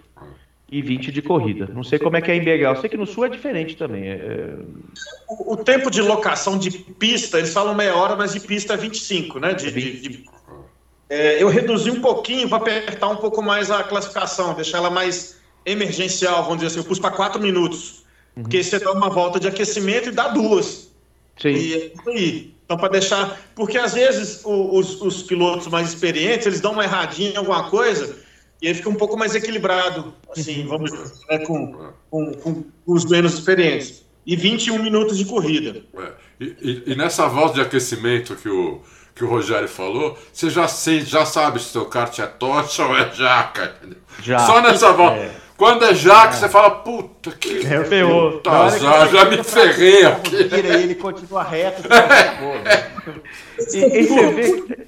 e 0.72 0.82
20 0.82 1.12
de 1.12 1.22
corrida. 1.22 1.70
Não 1.74 1.84
sei 1.84 2.00
como 2.00 2.16
é 2.18 2.22
que 2.22 2.32
é 2.32 2.36
em 2.36 2.44
BH. 2.44 2.62
Eu 2.64 2.76
sei 2.78 2.90
que 2.90 2.98
no 2.98 3.06
sul 3.06 3.26
é 3.26 3.30
diferente 3.30 3.76
também. 3.76 4.04
É- 4.10 4.56
O, 5.30 5.54
o 5.54 5.58
tempo 5.58 5.92
de 5.92 6.02
locação 6.02 6.58
de 6.58 6.72
pista, 6.72 7.38
eles 7.38 7.54
falam 7.54 7.76
meia 7.76 7.96
hora, 7.96 8.16
mas 8.16 8.34
de 8.34 8.40
pista 8.40 8.74
é 8.74 8.78
25, 8.78 9.40
né? 9.40 9.54
De, 9.54 9.72
de- 9.72 10.00
de- 10.02 10.26
É, 11.10 11.44
eu 11.44 11.50
reduzi 11.50 11.92
um 11.92 12.00
pouquinho 12.02 12.48
para 12.48 12.58
apertar 12.60 13.10
um 13.10 13.18
pouco 13.18 13.42
mais 13.42 13.70
a 13.70 13.84
classificação, 13.84 14.54
deixar 14.54 14.78
ela 14.78 14.90
mais 14.90 15.40
emergencial, 15.66 16.44
vamos 16.44 16.58
dizer 16.58 16.68
assim. 16.68 16.80
Eu 16.80 16.86
pus 16.86 17.00
para 17.00 17.12
4 17.12 17.42
minutos. 17.42 18.02
Porque 18.34 18.64
você 18.64 18.80
dá 18.80 18.94
uma 18.94 19.10
volta 19.10 19.38
de 19.42 19.48
aquecimento 19.48 20.08
e 20.08 20.12
dá 20.14 20.30
duas. 20.30 20.91
Sim. 21.42 21.50
E 21.50 21.74
é 21.74 21.86
isso 21.88 22.10
aí. 22.10 22.54
Então, 22.66 22.78
para 22.78 22.90
deixar. 22.90 23.40
Porque 23.56 23.78
às 23.78 23.94
vezes 23.94 24.42
o- 24.46 24.78
os, 24.78 25.02
os 25.02 25.24
pilotos 25.24 25.68
mais 25.68 25.90
experientes 25.90 26.48
eles 26.48 26.62
dão 26.62 26.72
uma 26.74 26.84
erradinha 26.84 27.32
em 27.32 27.38
alguma 27.38 27.70
coisa 27.70 28.16
e 28.62 28.68
aí 28.68 28.74
fica 28.74 28.90
um 28.90 28.96
pouco 28.96 29.18
mais 29.18 29.34
equilibrado, 29.36 30.14
assim, 30.32 30.66
vamos 30.68 30.92
dizer, 30.92 31.12
né, 31.30 31.40
com, 31.40 31.90
com, 32.10 32.32
com 32.34 32.64
os 32.86 33.06
menos 33.06 33.34
experientes. 33.34 34.06
E 34.26 34.36
21 34.36 34.82
minutos 34.84 35.18
de 35.18 35.26
corrida. 35.26 35.82
É. 35.98 36.12
E, 36.40 36.46
e- 36.62 36.84
e 36.92 36.96
nessa 36.96 37.28
volta 37.28 37.56
de 37.56 37.62
aquecimento 37.62 38.36
que 38.36 38.48
o, 38.48 38.80
que 39.16 39.24
o 39.24 39.28
Rogério 39.28 39.68
falou, 39.68 40.16
você 40.32 40.48
já, 40.50 40.68
sente, 40.68 41.06
já 41.06 41.26
sabe 41.26 41.60
se 41.60 41.70
seu 41.70 41.86
kart 41.86 42.18
é 42.20 42.28
tocha 42.28 42.86
ou 42.86 42.96
é 42.96 43.12
jaca. 43.14 43.76
Já. 44.22 44.40
Só 44.46 44.62
nessa 44.62 44.94
volta. 44.94 45.41
Quando 45.62 45.86
é 45.86 45.94
jaca, 45.94 46.34
você 46.34 46.50
fala, 46.50 46.72
puta 46.72 47.30
que 47.34 47.60
É, 47.68 47.84
Ferrou. 47.84 48.32
puta 48.32 48.50
que 48.50 48.56
azar, 48.56 49.02
ele 49.08 49.12
já 49.16 49.26
me 49.26 49.44
ferrei 49.44 50.06
aqui. 50.06 50.44
Vira 50.46 50.80
e 50.80 50.84
ele 50.86 50.96
continua 50.96 51.44
reto. 51.44 51.84
você 51.84 51.88
fala, 51.88 52.36
"Pô, 52.40 52.56
né?" 52.64 53.22
E, 53.72 53.78
e 53.78 54.08
você 54.08 54.32
vê. 54.32 54.88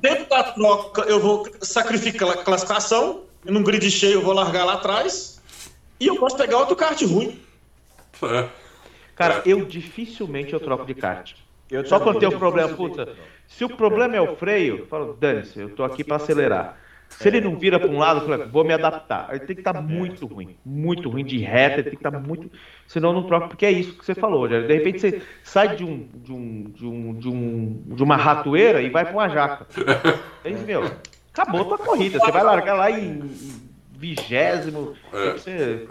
Dentro 0.00 0.28
da 0.28 0.42
troca, 0.42 1.02
eu 1.02 1.20
vou 1.20 1.48
sacrificar 1.60 2.30
a 2.30 2.36
classificação, 2.38 3.20
num 3.44 3.62
grid 3.62 3.88
cheio 3.88 4.14
eu 4.14 4.22
vou 4.22 4.32
largar 4.34 4.64
lá 4.64 4.72
atrás, 4.72 5.40
e 6.00 6.08
eu 6.08 6.16
posso 6.16 6.36
pegar 6.36 6.58
outro 6.58 6.74
kart 6.74 7.00
ruim. 7.02 7.40
É. 8.20 8.48
Cara, 9.14 9.42
eu 9.46 9.64
dificilmente 9.64 10.52
eu 10.52 10.58
troco 10.58 10.84
de 10.84 10.94
kart. 10.94 11.34
Eu 11.70 11.86
Só 11.86 12.00
quando 12.00 12.18
tem 12.18 12.28
não 12.28 12.36
problema, 12.36 12.74
puta. 12.74 13.10
Se 13.46 13.64
o 13.64 13.68
problema 13.68 14.16
é 14.16 14.20
o 14.20 14.34
freio, 14.34 14.78
eu 14.78 14.86
falo, 14.88 15.16
dane-se, 15.20 15.60
eu 15.60 15.70
tô 15.70 15.84
aqui 15.84 16.02
para 16.02 16.16
acelerar. 16.16 16.81
Se 17.18 17.28
ele 17.28 17.40
não 17.40 17.56
vira 17.56 17.78
para 17.78 17.88
um 17.88 17.98
lado, 17.98 18.20
eu 18.20 18.26
falo, 18.38 18.50
vou 18.50 18.64
me 18.64 18.72
adaptar. 18.72 19.28
Ele 19.30 19.40
tem 19.40 19.54
que 19.56 19.60
estar 19.60 19.80
muito 19.80 20.26
ruim, 20.26 20.56
muito 20.64 21.08
ruim 21.08 21.24
de 21.24 21.38
reta, 21.38 21.74
ele 21.76 21.82
tem 21.84 21.92
que 21.98 22.06
estar 22.06 22.10
muito. 22.20 22.50
Senão 22.86 23.12
não 23.12 23.22
troco, 23.24 23.48
porque 23.48 23.66
é 23.66 23.70
isso 23.70 23.94
que 23.96 24.04
você 24.04 24.14
falou, 24.14 24.48
já. 24.48 24.60
De 24.60 24.72
repente 24.74 25.00
você 25.00 25.22
sai 25.42 25.76
de 25.76 25.84
um, 25.84 26.08
de 26.14 26.32
um, 26.32 26.62
de 26.74 26.86
um, 26.86 27.14
de 27.14 27.28
um, 27.28 27.82
de 27.96 28.02
uma 28.02 28.16
ratoeira 28.16 28.82
e 28.82 28.90
vai 28.90 29.04
para 29.04 29.12
uma 29.14 29.28
jaca. 29.28 29.66
Aí, 30.44 30.54
meu, 30.54 30.90
acabou 31.32 31.60
a 31.60 31.64
tua 31.64 31.78
corrida. 31.78 32.18
Você 32.18 32.30
vai 32.32 32.42
largar 32.42 32.74
lá 32.74 32.90
em 32.90 33.30
vigésimo. 33.90 34.94
É. 35.12 35.32
Você- 35.32 35.88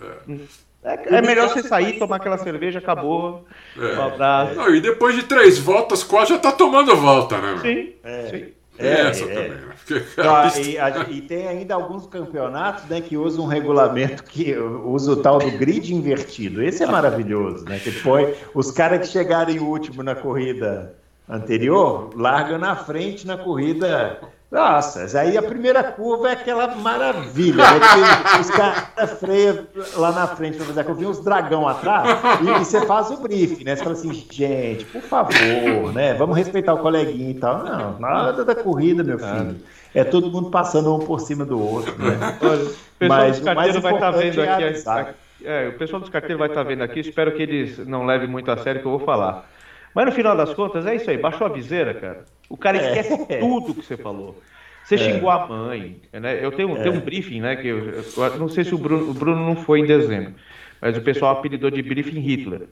é, 0.83 1.17
é 1.17 1.21
melhor 1.21 1.47
você 1.49 1.61
sair, 1.61 1.99
tomar 1.99 2.15
aquela 2.15 2.39
cerveja, 2.39 2.79
acabou. 2.79 3.45
É. 3.77 3.97
Um 3.97 4.01
abraço. 4.01 4.55
Não, 4.55 4.73
e 4.75 4.81
depois 4.81 5.15
de 5.15 5.23
três 5.23 5.59
voltas, 5.59 6.03
quase 6.03 6.31
já 6.31 6.39
tá 6.39 6.51
tomando 6.51 6.95
volta, 6.95 7.37
né? 7.39 7.49
meu? 7.51 7.59
Sim. 7.59 7.93
Tem 8.31 8.53
É, 8.79 9.01
essa 9.09 9.25
é. 9.25 9.27
também, 9.27 9.49
né? 9.49 9.73
Porque 9.85 10.21
Não, 10.21 10.35
a 10.35 10.43
pista- 10.43 10.61
e, 10.61 10.77
a- 10.79 11.05
e 11.09 11.21
tem 11.21 11.47
ainda 11.47 11.75
alguns 11.75 12.07
campeonatos 12.07 12.85
né, 12.85 13.01
que 13.01 13.17
usam 13.17 13.45
um 13.45 13.47
regulamento 13.47 14.23
que 14.23 14.55
usa 14.57 15.11
o 15.11 15.17
tal 15.17 15.39
do 15.39 15.51
grid 15.51 15.93
invertido. 15.93 16.63
Esse 16.63 16.83
é 16.83 16.87
maravilhoso, 16.87 17.65
né? 17.65 17.79
Que 17.79 17.91
põe 17.91 18.33
os 18.53 18.71
caras 18.71 18.99
que 19.07 19.07
chegarem 19.13 19.59
último 19.59 20.01
na 20.01 20.15
corrida 20.15 20.95
anterior 21.29 22.09
largam 22.15 22.57
na 22.57 22.75
frente 22.75 23.25
na 23.27 23.37
corrida. 23.37 24.19
Nossa, 24.51 25.17
aí 25.17 25.37
a 25.37 25.41
primeira 25.41 25.81
curva 25.81 26.27
é 26.27 26.33
aquela 26.33 26.75
maravilha, 26.75 27.63
né? 27.63 27.79
Os 28.41 28.49
caras 28.49 29.17
freiam 29.17 29.65
lá 29.95 30.11
na 30.11 30.27
frente 30.27 30.57
para 30.57 30.65
fazer 30.65 30.81
a 30.81 30.83
curva, 30.83 31.05
uns 31.05 31.23
dragão 31.23 31.65
atrás 31.65 32.19
e, 32.41 32.49
e 32.49 32.65
você 32.65 32.85
faz 32.85 33.09
o 33.11 33.17
briefing, 33.21 33.63
né? 33.63 33.77
Você 33.77 33.83
fala 33.83 33.95
assim, 33.95 34.13
gente, 34.29 34.83
por 34.85 35.01
favor, 35.03 35.93
né? 35.93 36.13
Vamos 36.15 36.35
respeitar 36.35 36.73
o 36.73 36.79
coleguinha 36.79 37.31
e 37.31 37.35
tal. 37.35 37.63
Não, 37.63 37.97
nada 37.97 38.43
da 38.43 38.53
corrida, 38.53 39.03
meu 39.05 39.17
filho. 39.17 39.55
É 39.95 40.03
todo 40.03 40.29
mundo 40.29 40.49
passando 40.49 40.93
um 40.93 40.99
por 40.99 41.21
cima 41.21 41.45
do 41.45 41.57
outro, 41.57 41.97
né? 41.97 42.17
Olha, 42.41 42.63
o 42.63 42.75
pessoal 42.99 43.19
Mas 43.19 43.39
dos 43.39 43.45
carteiros 43.45 43.81
vai 43.81 43.93
estar 43.93 44.09
importante 44.09 44.35
vendo 44.35 44.41
é 44.43 44.53
aqui. 44.53 44.63
avisar. 44.65 45.15
é, 45.45 45.67
o 45.69 45.77
pessoal 45.77 45.99
dos 46.01 46.09
carteiros 46.09 46.39
vai 46.39 46.49
estar 46.49 46.63
vendo 46.63 46.81
aqui. 46.81 46.99
Espero 46.99 47.31
que 47.31 47.41
eles 47.41 47.77
não 47.87 48.05
levem 48.05 48.27
muito 48.27 48.51
a 48.51 48.57
sério 48.57 48.79
o 48.79 48.81
que 48.81 48.87
eu 48.87 48.97
vou 48.97 49.05
falar. 49.05 49.45
Mas 49.93 50.05
no 50.05 50.11
final 50.11 50.35
das 50.35 50.53
contas, 50.53 50.85
é 50.85 50.95
isso 50.95 51.09
aí. 51.09 51.17
Baixou 51.17 51.45
a 51.45 51.49
viseira, 51.49 51.93
cara. 51.93 52.25
O 52.49 52.57
cara 52.57 52.77
É. 52.77 52.87
esquece 52.99 53.25
tudo 53.39 53.73
que 53.73 53.85
você 53.85 53.97
falou. 53.97 54.41
Você 54.83 54.97
xingou 54.97 55.29
a 55.29 55.47
mãe, 55.47 56.01
né? 56.11 56.43
Eu 56.43 56.51
tenho, 56.51 56.75
tenho 56.81 56.95
um 56.95 56.99
briefing, 56.99 57.39
né? 57.41 57.55
Que 57.55 57.67
eu, 57.67 57.77
eu 58.17 58.37
não 58.37 58.49
sei 58.49 58.63
se 58.63 58.73
o 58.73 58.77
Bruno, 58.77 59.11
o 59.11 59.13
Bruno 59.13 59.45
não 59.45 59.55
foi 59.55 59.79
em 59.79 59.85
dezembro, 59.85 60.33
mas 60.81 60.97
o 60.97 61.01
pessoal 61.01 61.37
apelidou 61.37 61.69
de 61.69 61.81
briefing 61.81 62.19
Hitler. 62.19 62.63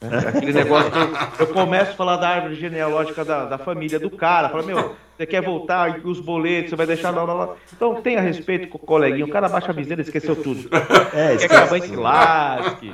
Né? 0.00 0.18
Aquele 0.28 0.52
negócio 0.54 0.90
que 0.90 0.98
eu, 0.98 1.46
eu 1.46 1.52
começo 1.52 1.92
a 1.92 1.94
falar 1.94 2.16
da 2.16 2.28
árvore 2.28 2.54
genealógica 2.54 3.24
da, 3.24 3.44
da 3.46 3.58
família 3.58 3.98
do 3.98 4.10
cara. 4.10 4.48
Fala, 4.48 4.62
meu, 4.62 4.94
você 5.16 5.26
quer 5.26 5.42
voltar 5.42 5.98
e 5.98 6.06
os 6.08 6.18
boletos, 6.18 6.70
você 6.70 6.76
vai 6.76 6.86
deixar 6.86 7.10
lá, 7.10 7.22
lá, 7.22 7.32
lá. 7.34 7.54
Então 7.72 8.02
tenha 8.02 8.20
respeito 8.20 8.68
com 8.68 8.78
o 8.78 8.80
coleguinha. 8.80 9.24
O 9.24 9.30
cara 9.30 9.48
baixa 9.48 9.70
a 9.70 9.74
viseira 9.74 10.02
e 10.02 10.04
esqueceu 10.04 10.34
tudo. 10.34 10.68
É, 11.12 11.36
Quer 11.36 11.48
que 11.48 11.54
a 11.54 11.64
esquece. 11.64 11.88
se 11.88 11.96
lasque. 11.96 12.92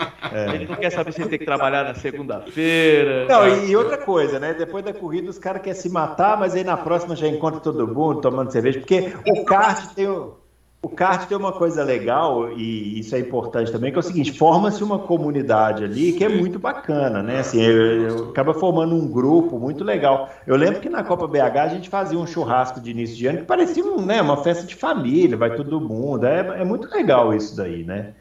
Ele 0.54 0.66
não 0.66 0.76
quer 0.76 0.90
saber 0.90 1.12
se 1.12 1.22
ele 1.22 1.30
tem 1.30 1.38
que 1.38 1.44
trabalhar 1.46 1.84
na 1.84 1.94
segunda-feira. 1.94 3.26
Não, 3.26 3.48
e, 3.48 3.70
e 3.70 3.76
outra 3.76 3.96
coisa, 3.96 4.38
né? 4.38 4.52
Depois 4.54 4.84
da 4.84 4.92
corrida, 4.92 5.30
os 5.30 5.38
caras 5.38 5.62
querem 5.62 5.80
se 5.80 5.88
matar, 5.88 6.38
mas 6.38 6.54
aí 6.54 6.62
na 6.62 6.76
próxima 6.76 7.16
já 7.16 7.26
encontra 7.26 7.60
todo 7.60 7.88
mundo 7.88 8.20
tomando 8.20 8.52
cerveja, 8.52 8.80
porque 8.80 9.12
o 9.26 9.44
kart 9.44 9.94
tem 9.94 10.06
o. 10.06 10.39
O 10.82 10.88
kart 10.88 11.28
tem 11.28 11.36
uma 11.36 11.52
coisa 11.52 11.84
legal, 11.84 12.52
e 12.52 12.98
isso 12.98 13.14
é 13.14 13.18
importante 13.18 13.70
também, 13.70 13.92
que 13.92 13.98
é 13.98 14.00
o 14.00 14.02
seguinte, 14.02 14.32
forma-se 14.32 14.82
uma 14.82 14.98
comunidade 14.98 15.84
ali 15.84 16.12
que 16.14 16.24
é 16.24 16.28
muito 16.28 16.58
bacana, 16.58 17.22
né? 17.22 17.40
Assim, 17.40 17.60
eu, 17.60 18.08
eu, 18.08 18.30
acaba 18.30 18.54
formando 18.54 18.94
um 18.94 19.06
grupo 19.06 19.58
muito 19.58 19.84
legal. 19.84 20.30
Eu 20.46 20.56
lembro 20.56 20.80
que 20.80 20.88
na 20.88 21.04
Copa 21.04 21.28
BH 21.28 21.58
a 21.58 21.68
gente 21.68 21.90
fazia 21.90 22.18
um 22.18 22.26
churrasco 22.26 22.80
de 22.80 22.92
início 22.92 23.14
de 23.14 23.26
ano 23.26 23.40
que 23.40 23.44
parecia 23.44 23.84
né, 23.96 24.22
uma 24.22 24.42
festa 24.42 24.64
de 24.64 24.74
família, 24.74 25.36
vai 25.36 25.54
todo 25.54 25.82
mundo. 25.82 26.24
É, 26.24 26.60
é 26.60 26.64
muito 26.64 26.88
legal 26.88 27.34
isso 27.34 27.54
daí, 27.54 27.84
né? 27.84 28.14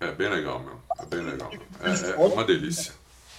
É 0.00 0.10
bem 0.10 0.28
legal, 0.28 0.58
meu. 0.58 0.74
É 1.00 1.06
bem 1.06 1.24
legal. 1.24 1.50
É, 1.80 2.10
é 2.10 2.26
uma 2.26 2.44
delícia. 2.44 2.92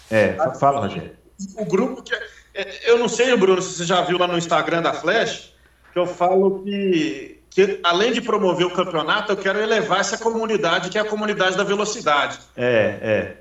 É, 0.09 0.37
fala, 0.57 0.79
Rogério. 0.79 1.11
O 1.57 1.65
grupo 1.65 2.01
que. 2.01 2.15
É, 2.53 2.89
eu 2.89 2.97
não 2.97 3.09
sei, 3.09 3.35
Bruno, 3.35 3.61
se 3.61 3.75
você 3.75 3.83
já 3.83 4.01
viu 4.01 4.17
lá 4.17 4.27
no 4.27 4.37
Instagram 4.37 4.81
da 4.81 4.93
Flash, 4.93 5.53
que 5.91 5.99
eu 5.99 6.05
falo 6.05 6.63
que 6.63 7.34
que 7.55 7.79
além 7.83 8.11
de 8.11 8.19
promover 8.19 8.67
o 8.67 8.69
campeonato, 8.69 9.31
eu 9.31 9.37
quero 9.37 9.61
elevar 9.61 10.01
essa 10.01 10.17
comunidade, 10.17 10.89
que 10.89 10.97
é 10.97 11.01
a 11.01 11.05
comunidade 11.05 11.55
da 11.55 11.63
velocidade. 11.63 12.37
É, 12.53 12.99
é. 13.01 13.37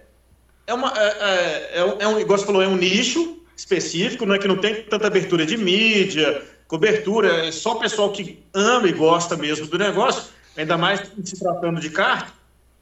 É, 0.69 0.73
uma, 0.73 0.93
é, 0.97 1.03
é, 1.03 1.79
é, 1.81 1.85
um, 2.07 2.19
é 2.19 2.21
igual 2.21 2.39
você 2.39 2.47
falou, 2.47 2.63
é 2.63 2.69
um 2.69 2.77
nicho 2.77 3.43
específico, 3.57 4.25
né, 4.25 4.39
que 4.39 4.47
não 4.47 4.57
tem 4.57 4.85
tanta 4.85 5.09
abertura 5.09 5.45
de 5.45 5.57
mídia, 5.57 6.45
cobertura, 6.69 7.47
é 7.47 7.51
só 7.51 7.73
o 7.73 7.81
pessoal 7.81 8.13
que 8.13 8.41
ama 8.55 8.87
e 8.87 8.93
gosta 8.93 9.37
mesmo 9.37 9.67
do 9.67 9.77
negócio, 9.77 10.31
ainda 10.57 10.79
mais 10.79 11.03
se 11.25 11.37
tratando 11.37 11.81
de 11.81 11.91
kart. 11.91 12.29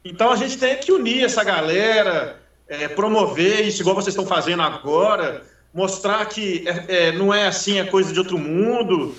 Então 0.05 0.31
a 0.31 0.35
gente 0.35 0.55
tem 0.59 0.77
que 0.77 0.91
unir 0.91 1.23
essa 1.23 1.43
galera, 1.43 2.39
é, 2.67 2.87
promover 2.87 3.65
isso, 3.65 3.81
igual 3.81 3.95
vocês 3.95 4.13
estão 4.13 4.27
fazendo 4.27 4.61
agora, 4.61 5.41
mostrar 5.73 6.23
que 6.27 6.63
é, 6.67 7.07
é, 7.07 7.11
não 7.11 7.33
é 7.33 7.47
assim, 7.47 7.79
é 7.79 7.85
coisa 7.85 8.13
de 8.13 8.19
outro 8.19 8.37
mundo. 8.37 9.15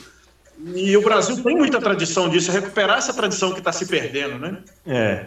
E 0.59 0.96
o 0.96 1.02
Brasil 1.02 1.42
tem 1.42 1.57
muita 1.57 1.80
tradição 1.80 2.28
disso, 2.28 2.52
recuperar 2.52 2.98
essa 2.98 3.12
tradição 3.12 3.52
que 3.52 3.59
está 3.59 3.72
se 3.72 3.86
perdendo, 3.86 4.38
né? 4.38 4.59
É. 4.86 5.26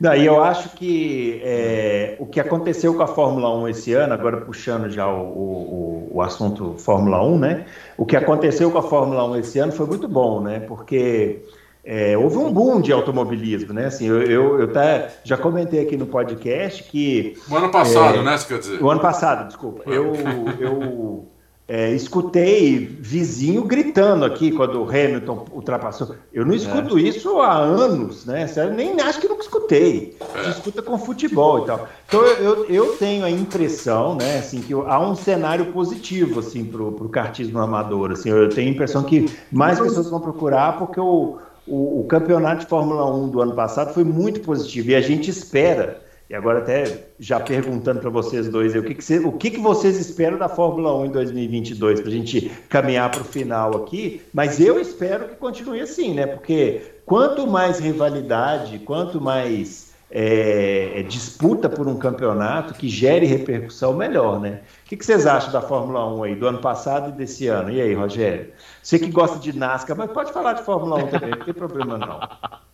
Daí 0.00 0.24
eu 0.24 0.42
acho 0.42 0.70
que 0.70 1.42
é, 1.44 2.16
o 2.18 2.24
que 2.24 2.40
aconteceu 2.40 2.94
com 2.94 3.02
a 3.02 3.06
Fórmula 3.06 3.54
1 3.54 3.68
esse 3.68 3.92
ano, 3.92 4.14
agora 4.14 4.38
puxando 4.38 4.88
já 4.88 5.06
o, 5.06 5.20
o, 5.20 6.10
o, 6.12 6.22
assunto 6.22 6.74
Fórmula 6.78 7.22
1, 7.22 7.38
né? 7.38 7.66
O 7.98 8.06
que 8.06 8.16
aconteceu 8.16 8.70
com 8.70 8.78
a 8.78 8.82
Fórmula 8.82 9.24
1 9.26 9.36
esse 9.36 9.58
ano 9.58 9.72
foi 9.72 9.86
muito 9.86 10.08
bom, 10.08 10.40
né? 10.40 10.60
Porque 10.60 11.42
é, 11.84 12.16
houve 12.16 12.38
um 12.38 12.50
boom 12.50 12.80
de 12.80 12.92
automobilismo, 12.92 13.74
né? 13.74 13.86
Assim, 13.86 14.06
eu, 14.06 14.22
eu, 14.22 14.60
eu 14.60 14.64
até 14.70 15.10
já 15.22 15.36
comentei 15.36 15.82
aqui 15.82 15.98
no 15.98 16.06
podcast 16.06 16.82
que. 16.84 17.34
O 17.50 17.56
ano 17.56 17.70
passado, 17.70 18.20
é, 18.20 18.22
né? 18.22 18.38
Você 18.38 18.48
quer 18.48 18.58
dizer? 18.58 18.82
O 18.82 18.90
ano 18.90 19.00
passado, 19.00 19.48
desculpa. 19.48 19.82
Eu, 19.86 20.14
eu 20.58 21.28
é, 21.72 21.92
escutei 21.92 22.78
vizinho 23.00 23.62
gritando 23.62 24.24
aqui 24.24 24.50
quando 24.50 24.82
o 24.82 24.88
Hamilton 24.88 25.46
ultrapassou. 25.52 26.16
Eu 26.32 26.44
não 26.44 26.52
escuto 26.52 26.98
é. 26.98 27.02
isso 27.02 27.38
há 27.38 27.58
anos, 27.58 28.26
né? 28.26 28.44
Sério, 28.48 28.74
nem 28.74 29.00
acho 29.00 29.20
que 29.20 29.28
nunca 29.28 29.42
escutei. 29.42 30.16
A 30.34 30.42
gente 30.42 30.56
escuta 30.56 30.82
com 30.82 30.98
futebol 30.98 31.62
e 31.62 31.66
tal. 31.66 31.88
Então 32.08 32.22
eu, 32.22 32.64
eu 32.64 32.96
tenho 32.96 33.24
a 33.24 33.30
impressão, 33.30 34.16
né, 34.16 34.38
assim, 34.38 34.60
que 34.60 34.74
há 34.74 34.98
um 34.98 35.14
cenário 35.14 35.66
positivo 35.66 36.40
assim 36.40 36.64
para 36.64 36.82
o 36.82 37.08
kartismo 37.08 37.60
amador. 37.60 38.10
Assim, 38.10 38.30
eu 38.30 38.48
tenho 38.48 38.68
a 38.68 38.72
impressão 38.72 39.04
que 39.04 39.30
mais 39.52 39.78
pessoas 39.78 40.10
vão 40.10 40.18
procurar 40.18 40.76
porque 40.76 40.98
o, 40.98 41.38
o, 41.68 42.00
o 42.00 42.04
campeonato 42.08 42.62
de 42.62 42.66
Fórmula 42.66 43.08
1 43.14 43.28
do 43.28 43.40
ano 43.40 43.54
passado 43.54 43.94
foi 43.94 44.02
muito 44.02 44.40
positivo 44.40 44.90
e 44.90 44.96
a 44.96 45.00
gente 45.00 45.30
espera 45.30 46.02
e 46.30 46.34
agora 46.34 46.60
até 46.60 47.06
já 47.18 47.40
perguntando 47.40 47.98
para 47.98 48.08
vocês 48.08 48.48
dois, 48.48 48.76
o, 48.76 48.82
que, 48.84 48.94
que, 48.94 49.18
o 49.18 49.32
que, 49.32 49.50
que 49.50 49.58
vocês 49.58 49.98
esperam 49.98 50.38
da 50.38 50.48
Fórmula 50.48 50.96
1 51.00 51.06
em 51.06 51.10
2022, 51.10 52.00
para 52.00 52.08
a 52.08 52.12
gente 52.12 52.48
caminhar 52.68 53.10
para 53.10 53.22
o 53.22 53.24
final 53.24 53.76
aqui, 53.76 54.22
mas 54.32 54.60
eu 54.60 54.78
espero 54.78 55.28
que 55.28 55.34
continue 55.34 55.80
assim, 55.80 56.14
né? 56.14 56.28
Porque 56.28 56.82
quanto 57.04 57.48
mais 57.48 57.80
rivalidade, 57.80 58.78
quanto 58.78 59.20
mais 59.20 59.89
é, 60.10 60.98
é, 60.98 61.02
disputa 61.04 61.68
por 61.68 61.86
um 61.86 61.96
campeonato 61.96 62.74
que 62.74 62.88
gere 62.88 63.26
repercussão, 63.26 63.94
melhor, 63.94 64.40
né? 64.40 64.62
O 64.84 64.88
que, 64.88 64.96
que, 64.96 65.06
vocês 65.06 65.24
acham 65.24 65.52
da 65.52 65.62
Fórmula 65.62 66.12
1 66.14 66.22
aí, 66.24 66.34
do 66.34 66.48
ano 66.48 66.58
passado 66.58 67.10
e 67.10 67.12
desse 67.12 67.46
ano? 67.46 67.70
E 67.70 67.80
aí, 67.80 67.94
Rogério? 67.94 68.52
Você 68.82 68.98
que 68.98 69.08
gosta 69.08 69.38
de 69.38 69.56
NASCAR, 69.56 69.96
mas 69.96 70.10
pode 70.10 70.32
falar 70.32 70.54
de 70.54 70.64
Fórmula 70.64 71.04
1 71.04 71.06
também, 71.06 71.30
não 71.30 71.44
tem 71.44 71.54
problema 71.54 71.96
não. 71.96 72.20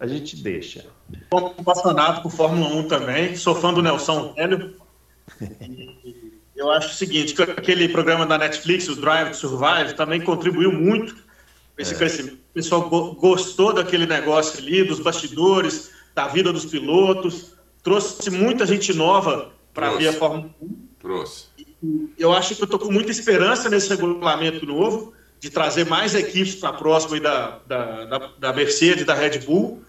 A 0.01 0.07
gente 0.07 0.43
deixa. 0.43 0.87
Estou 1.12 1.55
apaixonado 1.59 2.22
por 2.22 2.32
Fórmula 2.32 2.74
1 2.74 2.89
também, 2.89 3.37
sou 3.37 3.55
fã 3.55 3.72
do 3.74 3.82
Nelson 3.82 4.32
Velho. 4.34 4.74
Eu 6.57 6.70
acho 6.70 6.89
o 6.89 6.95
seguinte, 6.95 7.34
que 7.34 7.43
aquele 7.43 7.87
programa 7.91 8.24
da 8.24 8.39
Netflix, 8.39 8.89
o 8.89 8.97
Drive 8.97 9.32
to 9.32 9.37
Survive, 9.37 9.93
também 9.95 10.22
contribuiu 10.22 10.72
muito 10.72 11.14
para 11.74 11.82
esse 11.82 11.93
é. 11.93 11.99
crescimento. 11.99 12.37
O 12.37 12.55
pessoal 12.55 12.89
gostou 13.14 13.74
daquele 13.74 14.07
negócio 14.07 14.59
ali, 14.59 14.82
dos 14.82 15.01
bastidores, 15.01 15.91
da 16.17 16.27
vida 16.27 16.51
dos 16.51 16.64
pilotos, 16.64 17.53
trouxe 17.83 18.31
muita 18.31 18.64
gente 18.64 18.95
nova 18.95 19.53
para 19.75 19.91
ver 19.91 20.09
a 20.09 20.12
Fórmula 20.14 20.51
1. 20.62 20.89
Trouxe. 20.99 21.45
Eu 22.19 22.33
acho 22.33 22.57
que 22.57 22.62
eu 22.62 22.64
estou 22.64 22.81
com 22.81 22.91
muita 22.91 23.11
esperança 23.11 23.69
nesse 23.69 23.91
regulamento 23.91 24.64
novo, 24.64 25.12
de 25.39 25.51
trazer 25.51 25.85
mais 25.85 26.14
equipes 26.14 26.55
para 26.55 26.73
próximo 26.73 27.21
da, 27.21 27.59
da, 27.67 28.05
da, 28.07 28.31
da, 28.39 28.53
Mercedes, 28.55 29.05
da 29.05 29.12
Red 29.12 29.41
Bull. 29.41 29.83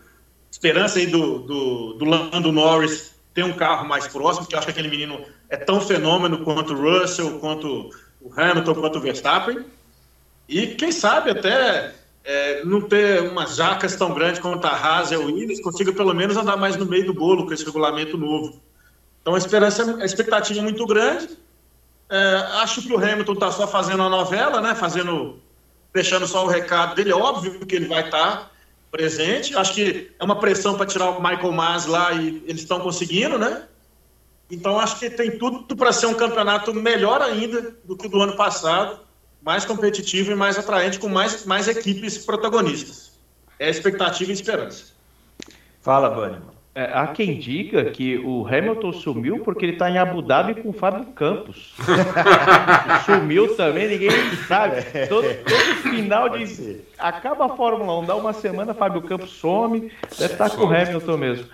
Esperança 0.52 1.00
aí 1.00 1.08
do, 1.08 1.40
do, 1.40 1.94
do 1.94 2.04
Lando 2.06 2.52
Norris 2.52 3.16
ter 3.34 3.46
um 3.46 3.54
carro 3.54 3.88
mais 3.88 4.06
próximo, 4.08 4.44
porque 4.44 4.56
eu 4.56 4.60
acho 4.60 4.68
que 4.68 4.72
aquele 4.72 4.90
menino 4.90 5.24
é 5.50 5.56
tão 5.56 5.80
fenômeno 5.80 6.44
quanto 6.44 6.74
o 6.74 7.00
Russell, 7.00 7.40
quanto 7.40 7.90
o 8.22 8.34
Hamilton, 8.36 8.76
quanto 8.76 8.98
o 8.98 9.02
Verstappen. 9.02 9.64
E 10.50 10.68
quem 10.68 10.92
sabe 10.92 11.30
até 11.30 11.96
é, 12.28 12.66
não 12.66 12.82
ter 12.82 13.22
umas 13.22 13.56
jacas 13.56 13.96
tão 13.96 14.14
grandes 14.14 14.42
quanto 14.42 14.66
a 14.68 14.72
Haas 14.72 15.12
e 15.12 15.16
a 15.16 15.20
Williams, 15.20 15.62
consiga 15.62 15.94
pelo 15.94 16.14
menos 16.14 16.36
andar 16.36 16.58
mais 16.58 16.76
no 16.76 16.86
meio 16.86 17.06
do 17.06 17.14
bolo 17.14 17.46
com 17.46 17.54
esse 17.54 17.64
regulamento 17.64 18.18
novo. 18.18 18.62
Então 19.22 19.34
a 19.34 19.38
esperança, 19.38 19.98
a 20.02 20.06
expectativa 20.06 20.60
é 20.60 20.64
muito 20.64 20.86
grande. 20.86 21.30
É, 22.10 22.36
acho 22.62 22.82
que 22.82 22.92
o 22.92 22.98
Hamilton 22.98 23.32
está 23.32 23.50
só 23.50 23.66
fazendo 23.66 24.04
a 24.04 24.10
novela, 24.10 24.60
né? 24.60 24.76
Fazendo, 24.76 25.40
deixando 25.94 26.28
só 26.28 26.44
o 26.44 26.50
recado 26.50 26.96
dele. 26.96 27.12
É 27.12 27.16
óbvio 27.16 27.66
que 27.66 27.76
ele 27.76 27.88
vai 27.88 28.04
estar 28.04 28.36
tá 28.36 28.52
presente. 28.92 29.56
Acho 29.56 29.74
que 29.74 30.12
é 30.20 30.24
uma 30.24 30.38
pressão 30.38 30.76
para 30.76 30.86
tirar 30.86 31.12
o 31.12 31.24
Michael 31.24 31.54
Mas 31.54 31.86
lá 31.86 32.12
e 32.12 32.44
eles 32.46 32.62
estão 32.62 32.82
conseguindo, 32.82 33.40
né? 33.40 33.64
Então 34.52 34.78
acho 34.78 35.00
que 35.00 35.10
tem 35.10 35.38
tudo 35.38 35.78
para 35.78 35.94
ser 35.94 36.08
um 36.08 36.14
campeonato 36.14 36.74
melhor 36.74 37.22
ainda 37.22 37.74
do 37.86 37.96
que 37.96 38.10
do 38.10 38.22
ano 38.22 38.36
passado 38.36 39.07
mais 39.48 39.64
competitivo 39.64 40.34
e 40.34 40.36
mais 40.36 40.60
atraente, 40.60 41.00
com 41.00 41.08
mais, 41.08 41.46
mais 41.46 41.70
equipes 41.70 42.18
protagonistas. 42.18 43.18
É 43.58 43.70
expectativa 43.70 44.30
e 44.30 44.34
esperança. 44.34 44.88
Fala, 45.80 46.10
Bunny. 46.10 46.36
É, 46.76 46.84
há 46.94 47.08
quem 47.08 47.40
diga 47.40 47.86
que 47.86 48.18
o 48.18 48.46
Hamilton 48.46 48.92
sumiu 48.92 49.40
porque 49.40 49.64
ele 49.64 49.72
está 49.72 49.90
em 49.90 49.98
Abu 49.98 50.22
Dhabi 50.22 50.62
com 50.62 50.72
o 50.72 50.74
Fábio 50.74 51.06
Campos. 51.14 51.74
sumiu 53.06 53.56
também, 53.56 53.88
ninguém 53.88 54.12
sabe. 54.50 54.82
Todo, 55.08 55.26
todo 55.26 55.92
final 55.92 56.28
de. 56.28 56.82
Acaba 57.00 57.46
a 57.46 57.56
Fórmula 57.56 58.00
1, 58.00 58.06
dá 58.06 58.16
uma 58.18 58.34
semana, 58.34 58.74
Fábio 58.74 59.02
Campos 59.04 59.30
some, 59.30 59.90
deve 60.20 60.34
estar 60.34 60.50
tá 60.50 60.56
com 60.58 60.66
o 60.66 60.76
Hamilton 60.76 61.18
mesmo. 61.18 61.48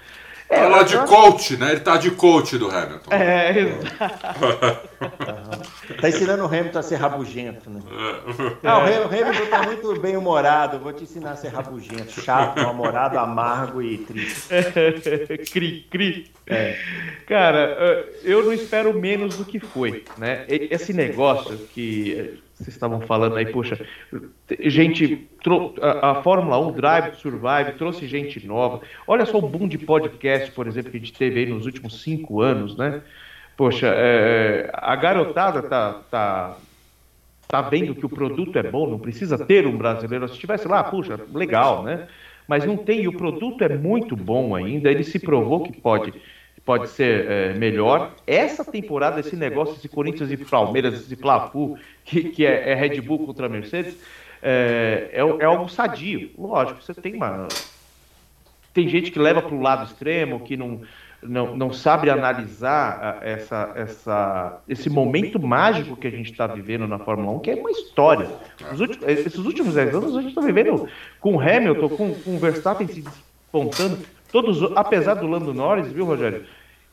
É, 0.53 0.59
tá 0.61 0.67
lá 0.67 0.83
de 0.83 0.97
coach, 0.97 1.57
né? 1.57 1.71
Ele 1.71 1.79
tá 1.79 1.97
de 1.97 2.11
coach 2.11 2.57
do 2.57 2.69
Hamilton. 2.69 3.11
É, 3.11 3.59
exato. 3.59 4.89
tá 5.99 6.09
ensinando 6.09 6.43
o 6.43 6.47
Hamilton 6.47 6.79
a 6.79 6.83
ser 6.83 6.95
rabugento, 6.95 7.69
né? 7.69 7.81
É. 7.91 8.67
Não, 8.67 8.79
o 8.79 9.07
Hamilton 9.07 9.45
tá 9.49 9.63
muito 9.63 9.99
bem 9.99 10.15
humorado. 10.15 10.79
Vou 10.79 10.93
te 10.93 11.03
ensinar 11.03 11.31
a 11.31 11.35
ser 11.35 11.49
rabugento, 11.49 12.21
chato, 12.21 12.61
mal-humorado, 12.61 13.17
amargo 13.17 13.81
e 13.81 13.97
triste. 13.97 14.49
cri, 15.51 15.87
cri. 15.89 16.31
É. 16.47 16.77
Cara, 17.27 18.05
eu 18.23 18.43
não 18.43 18.53
espero 18.53 18.93
menos 18.93 19.37
do 19.37 19.45
que 19.45 19.59
foi, 19.59 20.03
né? 20.17 20.45
Esse 20.47 20.93
negócio 20.93 21.57
que 21.73 22.39
vocês 22.63 22.75
estavam 22.75 23.01
falando 23.01 23.35
aí, 23.35 23.45
poxa, 23.45 23.79
gente, 24.59 25.27
a, 25.81 26.11
a, 26.11 26.15
Fórmula 26.23 26.59
1 26.59 26.71
Drive 26.71 27.11
to 27.11 27.17
Survive 27.17 27.77
trouxe 27.77 28.07
gente 28.07 28.45
nova. 28.45 28.81
Olha 29.05 29.25
só 29.25 29.37
o 29.37 29.41
boom 29.41 29.67
de 29.67 29.77
podcast, 29.77 30.51
por 30.51 30.67
exemplo, 30.67 30.91
que 30.91 30.97
a 30.97 30.99
gente 30.99 31.13
teve 31.13 31.41
aí 31.41 31.45
nos 31.45 31.65
últimos 31.65 32.01
cinco 32.01 32.41
anos, 32.41 32.77
né? 32.77 33.01
Poxa, 33.57 33.87
é, 33.95 34.69
a 34.73 34.95
garotada 34.95 35.61
tá, 35.63 36.01
tá, 36.09 36.57
tá 37.47 37.61
vendo 37.61 37.93
que 37.93 38.05
o 38.05 38.09
produto 38.09 38.57
é 38.57 38.63
bom, 38.63 38.89
não 38.89 38.97
precisa 38.97 39.37
ter 39.37 39.67
um 39.67 39.77
brasileiro. 39.77 40.27
Se 40.27 40.39
tivesse 40.39 40.67
lá, 40.67 40.83
puxa, 40.83 41.19
legal, 41.33 41.83
né? 41.83 42.07
Mas 42.47 42.65
não 42.65 42.77
tem, 42.77 43.01
e 43.01 43.07
o 43.07 43.17
produto 43.17 43.63
é 43.63 43.77
muito 43.77 44.15
bom 44.15 44.55
ainda, 44.55 44.91
ele 44.91 45.03
se 45.03 45.19
provou 45.19 45.63
que 45.63 45.79
pode 45.79 46.13
pode 46.65 46.89
ser 46.89 47.29
é, 47.29 47.53
melhor. 47.53 48.11
Essa 48.25 48.63
temporada, 48.63 49.19
esse 49.19 49.35
negócio, 49.35 49.75
esse 49.75 49.89
Corinthians 49.89 50.31
e 50.31 50.37
Palmeiras, 50.37 50.93
esse 50.93 51.15
Fla-Flu, 51.15 51.77
que, 52.03 52.29
que 52.29 52.45
é, 52.45 52.71
é, 52.71 52.75
Red 52.75 53.01
Bull 53.01 53.25
contra 53.25 53.49
Mercedes, 53.49 53.97
é, 54.41 55.09
é, 55.11 55.19
é 55.19 55.45
algo 55.45 55.69
sadio. 55.69 56.31
Lógico, 56.37 56.81
você 56.81 56.93
tem 56.93 57.15
uma... 57.15 57.47
Tem 58.73 58.87
gente 58.87 59.11
que 59.11 59.19
leva 59.19 59.41
para 59.41 59.53
o 59.53 59.61
lado 59.61 59.85
extremo, 59.85 60.39
que 60.39 60.57
não, 60.57 60.81
não, 61.21 61.55
não 61.55 61.71
sabe 61.71 62.09
analisar 62.09 63.19
essa, 63.21 63.71
essa, 63.75 64.61
esse 64.67 64.89
momento 64.89 65.39
mágico 65.39 65.95
que 65.95 66.07
a 66.07 66.09
gente 66.09 66.31
está 66.31 66.47
vivendo 66.47 66.87
na 66.87 66.97
Fórmula 66.97 67.37
1, 67.37 67.39
que 67.39 67.51
é 67.51 67.55
uma 67.55 67.69
história. 67.69 68.27
Últimos, 68.71 69.07
esses 69.07 69.35
últimos 69.35 69.75
10 69.75 69.93
anos 69.93 70.15
a 70.15 70.21
gente 70.21 70.29
está 70.29 70.41
vivendo 70.41 70.87
com 71.19 71.39
Hamilton, 71.39 71.89
com, 71.89 72.15
com 72.15 72.39
Verstappen 72.39 72.87
se 72.87 73.03
despontando, 73.03 73.99
todos, 74.33 74.63
apesar 74.75 75.13
do 75.13 75.27
Lando 75.27 75.53
Norris, 75.53 75.91
viu, 75.91 76.05
Rogério? 76.05 76.43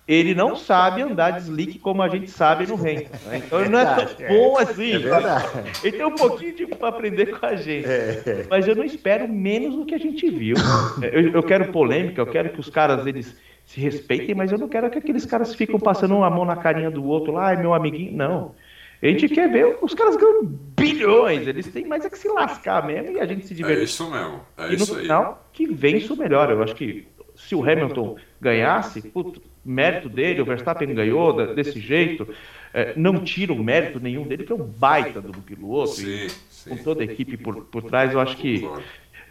Ele 0.07 0.35
não 0.35 0.57
sabe 0.57 1.03
andar 1.03 1.31
de 1.31 1.43
slick 1.43 1.79
como 1.79 2.03
a 2.03 2.09
gente 2.09 2.31
sabe 2.31 2.67
no 2.67 2.75
Ren. 2.75 3.05
Né? 3.27 3.39
Então 3.39 3.61
ele 3.61 3.69
não 3.71 3.79
é 3.79 3.85
tão 3.95 4.27
bom 4.29 4.59
assim. 4.59 4.97
É 4.97 5.87
ele 5.87 5.97
tem 5.97 6.05
um 6.05 6.15
pouquinho 6.15 6.55
de 6.55 6.67
para 6.67 6.89
aprender 6.89 7.27
com 7.27 7.47
a 7.47 7.55
gente. 7.55 7.87
É. 7.89 8.45
Mas 8.51 8.67
eu 8.67 8.75
não 8.75 8.85
espero 8.85 9.29
menos 9.29 9.75
do 9.75 9.87
que 9.87 9.95
a 9.95 9.99
gente 9.99 10.29
viu. 10.29 10.57
Eu, 11.01 11.31
eu 11.31 11.43
quero 11.43 11.71
polêmica, 11.71 12.21
eu 12.21 12.27
quero 12.27 12.51
que 12.51 12.61
os 12.61 12.69
caras 12.69 13.07
eles 13.07 13.37
se 13.65 13.81
respeitem, 13.81 14.35
mas 14.35 14.51
eu 14.51 14.59
não 14.59 14.69
quero 14.69 14.91
que 14.91 14.99
aqueles 14.99 15.25
caras 15.25 15.55
ficam 15.55 15.79
passando 15.79 16.17
uma 16.17 16.29
mão 16.29 16.45
na 16.45 16.57
carinha 16.57 16.91
do 16.91 17.05
outro 17.05 17.33
lá, 17.33 17.47
ai 17.47 17.57
meu 17.57 17.73
amiguinho. 17.73 18.13
Não. 18.17 18.55
A 19.03 19.07
gente 19.07 19.29
quer 19.29 19.51
ver 19.51 19.79
os 19.81 19.95
caras 19.95 20.17
ganhando 20.17 20.45
bilhões, 20.77 21.47
eles 21.47 21.69
têm 21.69 21.87
mais 21.87 22.05
é 22.05 22.11
que 22.11 22.19
se 22.19 22.29
lascar 22.29 22.87
mesmo 22.87 23.17
e 23.17 23.21
a 23.21 23.27
gente 23.27 23.47
se 23.47 23.55
diverte. 23.55 23.81
É 23.81 23.85
isso 23.85 24.11
mesmo, 24.11 24.41
é 24.59 24.71
e 24.71 24.75
isso 24.75 24.93
no 24.93 25.01
final, 25.01 25.49
que 25.53 25.67
vem 25.67 25.97
isso 25.97 26.17
melhor. 26.17 26.51
Eu 26.51 26.63
acho 26.63 26.75
que 26.75 27.07
se 27.47 27.55
o 27.55 27.63
Hamilton 27.63 28.17
ganhasse, 28.41 29.03
puto, 29.03 29.43
mérito 29.65 30.09
dele, 30.09 30.41
o 30.41 30.45
Verstappen 30.45 30.95
ganhou 30.95 31.55
desse 31.55 31.81
jeito, 31.81 32.29
é, 32.73 32.93
não 32.97 33.23
tira 33.25 33.53
o 33.53 33.63
mérito 33.63 33.99
nenhum 33.99 34.25
dele, 34.27 34.45
que 34.45 34.53
é 34.53 34.55
um 34.55 34.65
baita 34.65 35.21
do 35.21 35.33
piloto, 35.41 35.91
sim, 35.91 36.29
sim. 36.49 36.71
com 36.71 36.77
toda 36.77 37.03
a 37.03 37.05
equipe 37.05 37.37
por, 37.37 37.65
por 37.65 37.83
trás, 37.83 38.13
eu 38.13 38.21
acho 38.21 38.37
que 38.37 38.69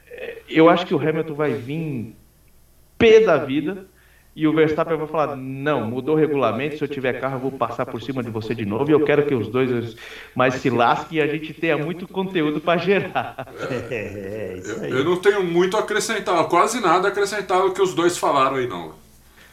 é, 0.07 0.38
eu 0.49 0.70
acho 0.70 0.86
que 0.86 0.93
o 0.93 0.99
Hamilton 0.99 1.34
vai 1.34 1.53
vir 1.53 2.16
pé 2.97 3.22
da 3.22 3.38
vida 3.38 3.88
e 4.36 4.47
o 4.47 4.53
Verstappen 4.53 4.97
vai 4.97 5.07
falar: 5.07 5.36
não, 5.36 5.86
mudou 5.86 6.15
o 6.15 6.17
regulamento. 6.17 6.77
Se 6.77 6.84
eu 6.84 6.88
tiver 6.88 7.19
carro, 7.19 7.36
eu 7.36 7.39
vou 7.39 7.51
passar 7.51 7.86
por 7.86 8.01
cima 8.01 8.23
de 8.23 8.30
você 8.30 8.53
de 8.53 8.65
novo. 8.65 8.89
E 8.89 8.93
eu 8.93 9.03
quero 9.03 9.25
que 9.25 9.34
os 9.34 9.47
dois 9.47 9.95
mais 10.36 10.55
se 10.55 10.69
lasquem 10.69 11.17
e 11.17 11.21
a 11.21 11.27
gente 11.27 11.53
tenha 11.53 11.77
muito 11.77 12.07
conteúdo 12.07 12.61
para 12.61 12.80
gerar. 12.80 13.47
É, 13.69 13.86
é 13.91 14.59
eu, 14.63 14.99
eu, 14.99 15.05
não 15.05 15.17
tenho 15.17 15.43
muito 15.43 15.77
a 15.77 15.82
acrescentar, 15.82 16.43
quase 16.45 16.80
nada 16.80 17.07
a 17.07 17.11
acrescentar 17.11 17.65
o 17.65 17.71
que 17.71 17.82
os 17.82 17.93
dois 17.93 18.17
falaram 18.17 18.57
aí, 18.57 18.67
não. 18.67 18.93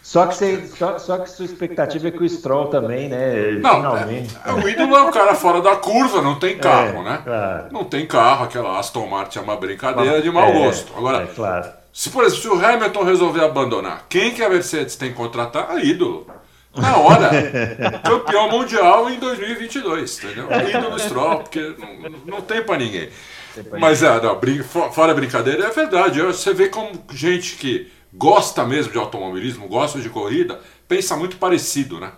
Só 0.02 0.26
que, 0.26 0.34
você, 0.34 0.66
só, 0.66 0.98
só 0.98 1.18
que 1.18 1.30
sua 1.30 1.44
expectativa 1.44 2.08
é 2.08 2.10
que 2.10 2.22
o 2.22 2.28
Stroll 2.28 2.68
também, 2.68 3.08
né? 3.08 3.52
Não, 3.60 3.76
finalmente. 3.76 4.36
É, 4.44 4.52
o 4.52 4.68
ídolo 4.68 4.96
é 4.96 5.02
um 5.02 5.10
cara 5.10 5.34
fora 5.34 5.60
da 5.60 5.76
curva, 5.76 6.22
não 6.22 6.38
tem 6.38 6.58
carro, 6.58 7.00
é, 7.00 7.04
né? 7.04 7.20
Claro. 7.24 7.66
Não 7.72 7.84
tem 7.84 8.06
carro, 8.06 8.44
aquela 8.44 8.78
Aston 8.78 9.06
Martin 9.06 9.38
é 9.38 9.42
uma 9.42 9.56
brincadeira 9.56 10.22
de 10.22 10.30
mau 10.30 10.48
é, 10.48 10.52
gosto. 10.52 10.92
Agora, 10.96 11.24
é, 11.24 11.26
claro 11.26 11.85
se, 11.96 12.10
por 12.10 12.24
exemplo, 12.24 12.42
se 12.42 12.48
o 12.48 12.62
Hamilton 12.62 13.04
resolver 13.04 13.42
abandonar, 13.42 14.04
quem 14.06 14.34
que 14.34 14.44
a 14.44 14.50
Mercedes 14.50 14.96
tem 14.96 15.12
que 15.12 15.16
contratar? 15.16 15.70
A 15.70 15.82
ídolo. 15.82 16.26
Na 16.76 16.98
hora, 16.98 17.30
campeão 18.04 18.50
mundial 18.50 19.08
em 19.08 19.18
2022, 19.18 20.18
entendeu? 20.18 20.46
Ídolo 20.68 20.98
Stroll, 20.98 21.38
porque 21.38 21.74
não, 21.78 22.10
não 22.26 22.40
tem 22.42 22.62
para 22.62 22.76
ninguém. 22.76 23.08
Mas 23.80 24.02
é, 24.02 24.20
não, 24.20 24.38
fora 24.92 25.14
brincadeira, 25.14 25.68
é 25.68 25.70
verdade. 25.70 26.20
Você 26.20 26.52
vê 26.52 26.68
como 26.68 27.02
gente 27.12 27.56
que 27.56 27.90
gosta 28.12 28.66
mesmo 28.66 28.92
de 28.92 28.98
automobilismo, 28.98 29.66
gosta 29.66 29.98
de 29.98 30.10
corrida, 30.10 30.60
pensa 30.86 31.16
muito 31.16 31.38
parecido, 31.38 31.98
né? 31.98 32.12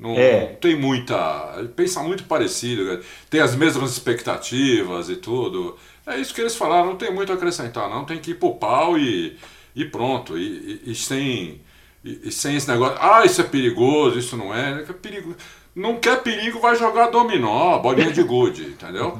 Não, 0.00 0.16
é. 0.16 0.48
não 0.48 0.54
tem 0.56 0.74
muita. 0.74 1.64
Pensa 1.76 2.02
muito 2.02 2.24
parecido, 2.24 3.00
tem 3.30 3.40
as 3.40 3.54
mesmas 3.54 3.92
expectativas 3.92 5.08
e 5.08 5.14
tudo. 5.14 5.78
É 6.10 6.20
isso 6.20 6.34
que 6.34 6.40
eles 6.40 6.56
falaram, 6.56 6.86
não 6.86 6.96
tem 6.96 7.12
muito 7.12 7.32
a 7.32 7.34
acrescentar, 7.36 7.88
não. 7.88 8.04
Tem 8.04 8.18
que 8.18 8.32
ir 8.32 8.34
pro 8.34 8.54
pau 8.54 8.98
e, 8.98 9.38
e 9.74 9.84
pronto. 9.84 10.36
E, 10.36 10.80
e, 10.84 10.90
e 10.90 10.94
sem, 10.94 11.60
e, 12.04 12.32
sem 12.32 12.56
esse 12.56 12.68
negócio, 12.68 12.98
ah, 13.00 13.24
isso 13.24 13.40
é 13.40 13.44
perigoso, 13.44 14.18
isso 14.18 14.36
não 14.36 14.54
é. 14.54 14.82
é 14.88 14.92
perigo. 14.92 15.34
Não 15.74 15.96
quer 15.96 16.20
perigo, 16.22 16.58
vai 16.58 16.74
jogar 16.74 17.10
dominó, 17.10 17.78
bolinha 17.78 18.10
de 18.10 18.22
gude, 18.22 18.62
entendeu? 18.74 19.16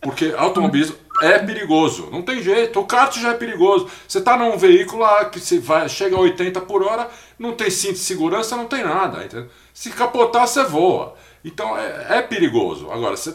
Porque 0.00 0.34
automobilismo 0.36 0.96
é 1.20 1.38
perigoso, 1.38 2.08
não 2.10 2.22
tem 2.22 2.42
jeito. 2.42 2.80
O 2.80 2.86
kart 2.86 3.16
já 3.18 3.30
é 3.30 3.34
perigoso. 3.34 3.88
Você 4.08 4.20
tá 4.20 4.36
num 4.36 4.56
veículo 4.56 5.02
lá 5.02 5.26
que 5.26 5.38
se 5.38 5.58
vai, 5.58 5.88
chega 5.88 6.16
a 6.16 6.20
80 6.20 6.60
por 6.62 6.82
hora, 6.82 7.08
não 7.38 7.52
tem 7.52 7.70
cinto 7.70 7.94
de 7.94 7.98
segurança, 8.00 8.56
não 8.56 8.66
tem 8.66 8.82
nada. 8.82 9.24
Entendeu? 9.24 9.48
Se 9.72 9.90
capotar, 9.90 10.46
você 10.46 10.64
voa. 10.64 11.14
Então 11.44 11.76
é, 11.78 12.18
é 12.18 12.22
perigoso. 12.22 12.90
Agora, 12.90 13.16
você 13.16 13.34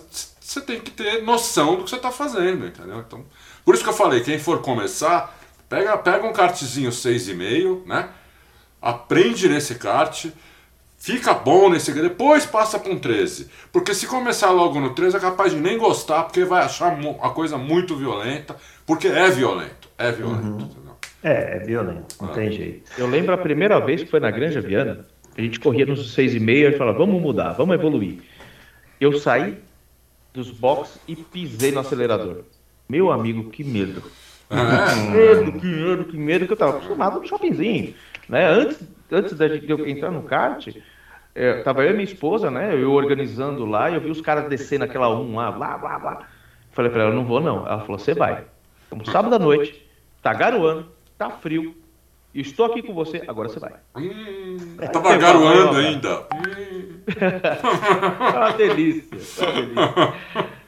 você 0.49 0.61
tem 0.61 0.79
que 0.79 0.89
ter 0.89 1.21
noção 1.21 1.75
do 1.75 1.83
que 1.83 1.91
você 1.91 1.97
está 1.97 2.11
fazendo, 2.11 2.65
entendeu? 2.65 3.03
Então, 3.05 3.23
por 3.63 3.75
isso 3.75 3.83
que 3.83 3.89
eu 3.89 3.93
falei, 3.93 4.21
quem 4.21 4.39
for 4.39 4.61
começar, 4.61 5.37
pega, 5.69 5.95
pega 5.97 6.25
um 6.25 6.33
kartzinho 6.33 6.89
6,5, 6.89 7.85
né? 7.85 8.09
Aprende 8.81 9.47
nesse 9.47 9.75
kart, 9.75 10.25
fica 10.97 11.35
bom 11.35 11.69
nesse, 11.69 11.93
depois 11.93 12.47
passa 12.47 12.79
para 12.79 12.91
um 12.91 12.97
13. 12.97 13.47
Porque 13.71 13.93
se 13.93 14.07
começar 14.07 14.49
logo 14.49 14.79
no 14.79 14.95
13 14.95 15.17
é 15.17 15.19
capaz 15.19 15.53
de 15.53 15.59
nem 15.59 15.77
gostar, 15.77 16.23
porque 16.23 16.43
vai 16.43 16.63
achar 16.63 16.97
a 17.21 17.29
coisa 17.29 17.55
muito 17.55 17.95
violenta, 17.95 18.55
porque 18.87 19.07
é 19.07 19.29
violento, 19.29 19.87
é 19.99 20.11
violento, 20.11 20.47
uhum. 20.47 20.79
É, 21.21 21.57
é 21.57 21.59
violento, 21.59 22.15
não 22.19 22.29
ah. 22.29 22.33
tem 22.33 22.51
jeito. 22.51 22.89
Eu 22.97 23.05
lembro 23.05 23.33
a 23.33 23.37
primeira 23.37 23.79
vez 23.79 24.01
que 24.01 24.09
foi 24.09 24.19
na 24.19 24.31
Granja 24.31 24.61
Viana, 24.61 25.05
a 25.37 25.41
gente 25.41 25.59
corria 25.59 25.85
nos 25.85 26.15
6,5 26.17 26.73
e 26.73 26.77
falava, 26.77 26.97
vamos 26.97 27.21
mudar, 27.21 27.53
vamos 27.53 27.75
evoluir. 27.75 28.19
Eu 28.99 29.13
saí 29.19 29.59
dos 30.34 30.51
boxes 30.51 30.99
e 31.07 31.15
pisei 31.15 31.71
no 31.71 31.80
acelerador. 31.80 32.43
Meu 32.88 33.11
amigo, 33.11 33.49
que 33.49 33.63
medo. 33.63 34.03
Ah, 34.49 34.93
que 34.93 35.11
medo, 35.11 35.59
que 35.59 35.67
medo, 35.67 36.03
que 36.05 36.17
medo, 36.17 36.47
que 36.47 36.53
eu 36.53 36.57
tava 36.57 36.77
acostumado 36.77 37.19
no 37.19 37.27
shoppingzinho. 37.27 37.93
Né? 38.27 38.47
Antes, 38.47 38.80
antes 39.11 39.38
de 39.38 39.69
eu 39.69 39.88
entrar 39.88 40.09
no 40.11 40.23
kart, 40.23 40.67
é, 41.36 41.61
tava 41.61 41.84
eu 41.84 41.91
e 41.91 41.93
minha 41.93 42.03
esposa, 42.03 42.49
né? 42.49 42.73
Eu 42.73 42.91
organizando 42.91 43.65
lá, 43.65 43.89
e 43.89 43.95
eu 43.95 44.01
vi 44.01 44.09
os 44.09 44.21
caras 44.21 44.49
descendo 44.49 44.86
aquela 44.86 45.09
1 45.09 45.36
lá, 45.36 45.51
blá, 45.51 45.77
blá, 45.77 45.99
blá. 45.99 46.27
Falei 46.71 46.91
pra 46.91 47.03
ela, 47.03 47.13
não 47.13 47.25
vou 47.25 47.39
não. 47.39 47.67
Ela 47.67 47.82
falou, 47.82 47.99
você 47.99 48.13
vai. 48.13 48.45
Um 48.91 49.05
sábado 49.05 49.36
à 49.36 49.39
noite, 49.39 49.88
tá 50.21 50.34
garoando, 50.34 50.88
tá 51.17 51.30
frio, 51.30 51.75
estou 52.34 52.65
aqui 52.65 52.82
com 52.82 52.93
você, 52.93 53.23
agora 53.27 53.49
você 53.49 53.59
vai. 53.59 53.73
Hum, 53.95 54.77
tava 54.91 55.15
garoando 55.17 55.77
ainda. 55.77 56.21
Hum. 56.34 56.78
é 58.34 58.38
uma 58.38 58.51
delícia, 58.51 59.45
é 59.45 59.49
uma 59.49 59.62
delícia. 59.62 60.60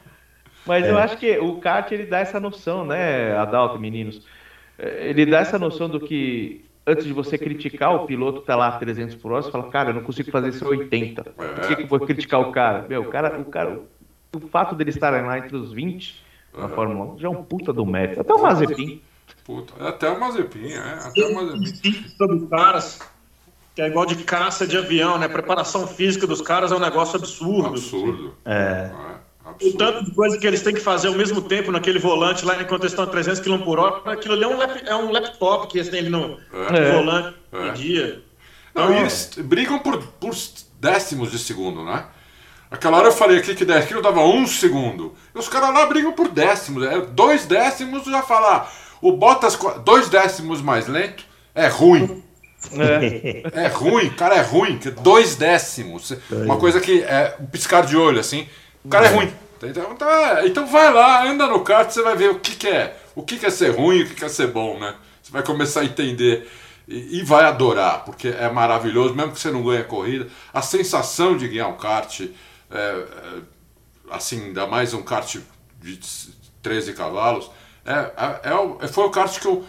Mas 0.66 0.84
é. 0.84 0.90
eu 0.90 0.98
acho 0.98 1.16
que 1.16 1.38
o 1.38 1.56
kart 1.56 1.90
ele 1.92 2.06
dá 2.06 2.20
essa 2.20 2.38
noção, 2.38 2.84
né, 2.84 3.36
Adalto, 3.36 3.78
meninos? 3.78 4.24
É, 4.78 5.08
ele 5.10 5.26
dá 5.26 5.40
essa 5.40 5.58
noção 5.58 5.88
do 5.88 6.00
que 6.00 6.64
antes 6.86 7.04
de 7.04 7.12
você 7.12 7.38
criticar 7.38 7.94
o 7.94 8.06
piloto 8.06 8.40
que 8.40 8.46
tá 8.46 8.56
lá 8.56 8.68
a 8.68 8.78
300 8.78 9.14
por 9.16 9.32
hora, 9.32 9.42
você 9.42 9.50
fala, 9.50 9.70
cara, 9.70 9.90
eu 9.90 9.94
não 9.94 10.02
consigo 10.02 10.30
fazer 10.30 10.48
isso 10.48 10.66
80. 10.66 11.22
Por 11.24 11.60
que, 11.68 11.76
que 11.76 11.82
eu 11.82 11.86
vou 11.86 12.00
criticar 12.00 12.40
o 12.40 12.52
cara? 12.52 12.86
Meu, 12.88 13.02
o 13.02 13.08
cara, 13.08 13.40
o 13.40 13.44
cara, 13.44 13.80
o 14.34 14.40
fato 14.48 14.74
dele 14.74 14.90
estarem 14.90 15.22
lá 15.22 15.38
entre 15.38 15.56
os 15.56 15.72
20 15.72 16.22
na 16.56 16.68
Fórmula 16.68 17.14
1 17.14 17.18
já 17.18 17.28
é 17.28 17.30
um 17.30 17.42
puta 17.42 17.72
do 17.72 17.86
mérito. 17.86 18.20
Até 18.20 18.32
o 18.34 18.42
Mazepin. 18.42 19.00
Puta, 19.44 19.72
é 19.82 19.88
até 19.88 20.10
o 20.10 20.20
Mazepin, 20.20 20.72
é. 20.72 20.78
Até 20.78 21.26
o 21.26 21.34
Mazepin. 21.34 22.08
Sobre 22.16 22.46
caras, 22.46 23.00
que 23.74 23.82
é 23.82 23.86
igual 23.86 24.04
de 24.04 24.16
caça 24.16 24.66
de 24.66 24.76
avião, 24.76 25.18
né? 25.18 25.26
A 25.26 25.30
preparação 25.30 25.86
física 25.86 26.26
dos 26.26 26.40
caras 26.40 26.72
é 26.72 26.76
um 26.76 26.80
negócio 26.80 27.16
absurdo. 27.16 27.68
Absurdo. 27.68 28.34
É. 28.44 28.90
é. 28.90 29.66
O 29.66 29.76
tanto 29.76 30.04
de 30.04 30.10
coisa 30.12 30.38
que 30.38 30.46
eles 30.46 30.62
têm 30.62 30.74
que 30.74 30.80
fazer 30.80 31.08
ao 31.08 31.14
mesmo 31.14 31.42
tempo 31.42 31.72
naquele 31.72 31.98
volante 31.98 32.44
lá 32.44 32.60
enquanto 32.60 32.82
eles 32.82 32.92
estão 32.92 33.04
a 33.04 33.08
300 33.08 33.40
km 33.40 33.58
por 33.58 33.78
hora, 33.78 34.12
aquilo 34.12 34.34
ali 34.34 34.44
é 34.44 34.48
um, 34.48 34.56
lap, 34.56 34.82
é 34.86 34.96
um 34.96 35.10
laptop 35.10 35.68
que 35.68 35.78
eles 35.78 35.88
têm 35.88 36.00
ali 36.00 36.08
no, 36.08 36.38
é. 36.70 36.92
volante 36.92 37.36
é. 37.52 37.70
dia. 37.72 38.22
Não, 38.74 38.84
então, 38.84 39.00
eles 39.00 39.30
brigam 39.38 39.78
por, 39.78 40.02
por 40.02 40.34
décimos 40.80 41.30
de 41.30 41.38
segundo, 41.38 41.84
né? 41.84 42.06
Aquela 42.70 42.96
hora 42.96 43.08
eu 43.08 43.12
falei 43.12 43.38
aqui 43.38 43.54
que 43.54 43.66
10 43.66 43.84
quilos 43.84 44.02
dava 44.02 44.22
um 44.22 44.46
segundo. 44.46 45.14
E 45.34 45.38
os 45.38 45.48
caras 45.48 45.74
lá 45.74 45.84
brigam 45.84 46.12
por 46.12 46.28
décimos. 46.28 46.84
É, 46.84 47.00
dois 47.02 47.44
décimos 47.44 48.04
já 48.04 48.22
falar. 48.22 48.72
O 49.00 49.12
Bottas, 49.12 49.58
dois 49.84 50.08
décimos 50.08 50.62
mais 50.62 50.86
lento, 50.86 51.24
é 51.54 51.68
ruim. 51.68 52.21
É. 52.72 53.64
é 53.64 53.66
ruim, 53.68 54.10
cara, 54.10 54.36
é 54.36 54.42
ruim. 54.42 54.78
Dois 55.00 55.36
décimos. 55.36 56.12
Uma 56.30 56.56
coisa 56.56 56.80
que 56.80 57.02
é 57.02 57.36
um 57.40 57.46
piscar 57.46 57.84
de 57.84 57.96
olho, 57.96 58.20
assim. 58.20 58.48
O 58.84 58.88
cara 58.88 59.06
é, 59.06 59.10
é 59.10 59.14
ruim. 59.14 59.32
Então, 59.62 59.92
então, 59.92 60.10
é, 60.10 60.46
então 60.46 60.66
vai 60.66 60.92
lá, 60.92 61.24
anda 61.24 61.46
no 61.46 61.60
kart, 61.60 61.90
você 61.90 62.02
vai 62.02 62.16
ver 62.16 62.30
o 62.30 62.40
que, 62.40 62.56
que 62.56 62.68
é. 62.68 62.96
O 63.14 63.22
que, 63.22 63.38
que 63.38 63.46
é 63.46 63.50
ser 63.50 63.70
ruim 63.70 63.98
e 63.98 64.02
o 64.02 64.08
que, 64.08 64.14
que 64.14 64.24
é 64.24 64.28
ser 64.28 64.48
bom, 64.48 64.78
né? 64.78 64.94
Você 65.22 65.30
vai 65.30 65.42
começar 65.42 65.80
a 65.80 65.84
entender 65.84 66.48
e, 66.88 67.22
vai 67.22 67.44
adorar, 67.44 68.04
porque 68.04 68.28
é 68.28 68.50
maravilhoso, 68.50 69.14
mesmo 69.14 69.32
que 69.32 69.40
você 69.40 69.50
não 69.50 69.62
ganhe 69.62 69.80
a 69.80 69.84
corrida. 69.84 70.28
A 70.52 70.60
sensação 70.60 71.36
de 71.36 71.48
ganhar 71.48 71.68
um 71.68 71.76
kart, 71.76 72.20
é, 72.20 72.26
é, 72.70 73.06
assim, 74.10 74.46
ainda 74.46 74.66
mais 74.66 74.92
um 74.92 75.02
kart 75.02 75.36
de 75.80 76.00
13 76.60 76.92
cavalos, 76.94 77.50
é, 77.84 77.92
é, 77.92 78.84
é, 78.84 78.88
foi 78.88 79.04
o 79.04 79.10
kart 79.10 79.38
que 79.38 79.46
eu, 79.46 79.64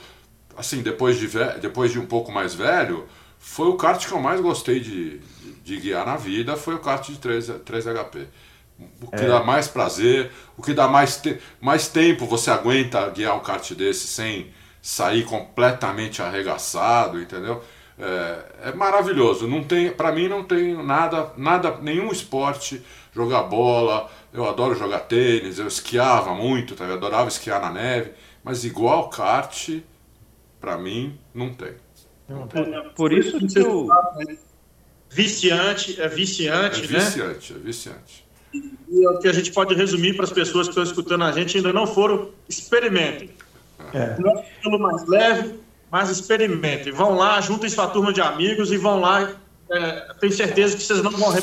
assim, 0.57 0.81
depois 0.81 1.17
de, 1.17 1.27
depois 1.61 1.91
de 1.91 1.99
um 1.99 2.05
pouco 2.05 2.31
mais 2.31 2.53
velho, 2.53 3.07
foi 3.39 3.67
o 3.67 3.75
kart 3.75 4.05
que 4.05 4.11
eu 4.11 4.19
mais 4.19 4.39
gostei 4.39 4.79
de, 4.79 5.19
de, 5.19 5.53
de 5.63 5.79
guiar 5.79 6.05
na 6.05 6.15
vida, 6.15 6.55
foi 6.55 6.75
o 6.75 6.79
kart 6.79 7.05
de 7.05 7.17
3, 7.17 7.51
3 7.65 7.85
HP. 7.85 8.27
O 9.01 9.11
que 9.11 9.23
é. 9.23 9.27
dá 9.27 9.43
mais 9.43 9.67
prazer, 9.67 10.31
o 10.57 10.61
que 10.61 10.73
dá 10.73 10.87
mais, 10.87 11.17
te 11.17 11.37
mais 11.61 11.87
tempo 11.87 12.25
você 12.25 12.49
aguenta 12.49 13.09
guiar 13.09 13.35
um 13.35 13.39
kart 13.39 13.73
desse 13.73 14.07
sem 14.07 14.51
sair 14.81 15.23
completamente 15.23 16.21
arregaçado, 16.21 17.21
entendeu? 17.21 17.63
É, 17.97 18.69
é 18.69 18.73
maravilhoso. 18.73 19.47
Não 19.47 19.63
tem, 19.63 19.91
para 19.91 20.11
mim 20.11 20.27
não 20.27 20.43
tem 20.43 20.73
nada, 20.83 21.31
nada, 21.37 21.77
nenhum 21.81 22.11
esporte, 22.11 22.83
jogar 23.13 23.43
bola. 23.43 24.09
Eu 24.33 24.47
adoro 24.47 24.75
jogar 24.75 24.99
tênis, 24.99 25.59
eu 25.59 25.67
esquiava 25.67 26.33
muito, 26.33 26.75
tá? 26.75 26.85
eu 26.85 26.93
adorava 26.93 27.27
esquiar 27.27 27.61
na 27.61 27.69
neve, 27.69 28.11
mas 28.43 28.65
igual 28.65 29.09
kart, 29.09 29.69
para 30.63 30.77
mim 30.77 31.19
não 31.33 31.53
tem. 31.53 31.73
Por, 32.25 32.93
por 32.95 33.11
isso 33.11 33.37
que 33.37 33.59
eu 33.59 33.89
viciante, 35.09 36.01
é 36.01 36.07
viciante, 36.07 36.85
é 36.85 36.87
né? 36.87 36.99
Viciante, 36.99 37.53
é 37.53 37.57
viciante. 37.57 38.25
E 38.89 39.03
é 39.03 39.09
o 39.09 39.19
que 39.19 39.27
a 39.27 39.33
gente 39.33 39.51
pode 39.51 39.75
resumir 39.75 40.15
para 40.15 40.23
as 40.23 40.31
pessoas 40.31 40.67
que 40.67 40.71
estão 40.71 40.83
escutando 40.83 41.25
a 41.25 41.33
gente 41.33 41.57
ainda 41.57 41.73
não 41.73 41.85
foram, 41.85 42.29
experimentem. 42.47 43.29
É. 43.93 44.17
Não 44.17 44.39
é 44.39 44.45
pelo 44.63 44.79
mais 44.79 45.05
leve, 45.05 45.55
mas 45.91 46.09
experimentem. 46.09 46.93
Vão 46.93 47.15
lá, 47.15 47.41
juntem 47.41 47.69
sua 47.69 47.87
turma 47.87 48.13
de 48.13 48.21
amigos 48.21 48.71
e 48.71 48.77
vão 48.77 49.01
lá. 49.01 49.35
É, 49.69 50.13
tenho 50.21 50.31
certeza 50.31 50.77
que 50.77 50.83
vocês 50.83 51.03
não 51.03 51.11
vão 51.11 51.33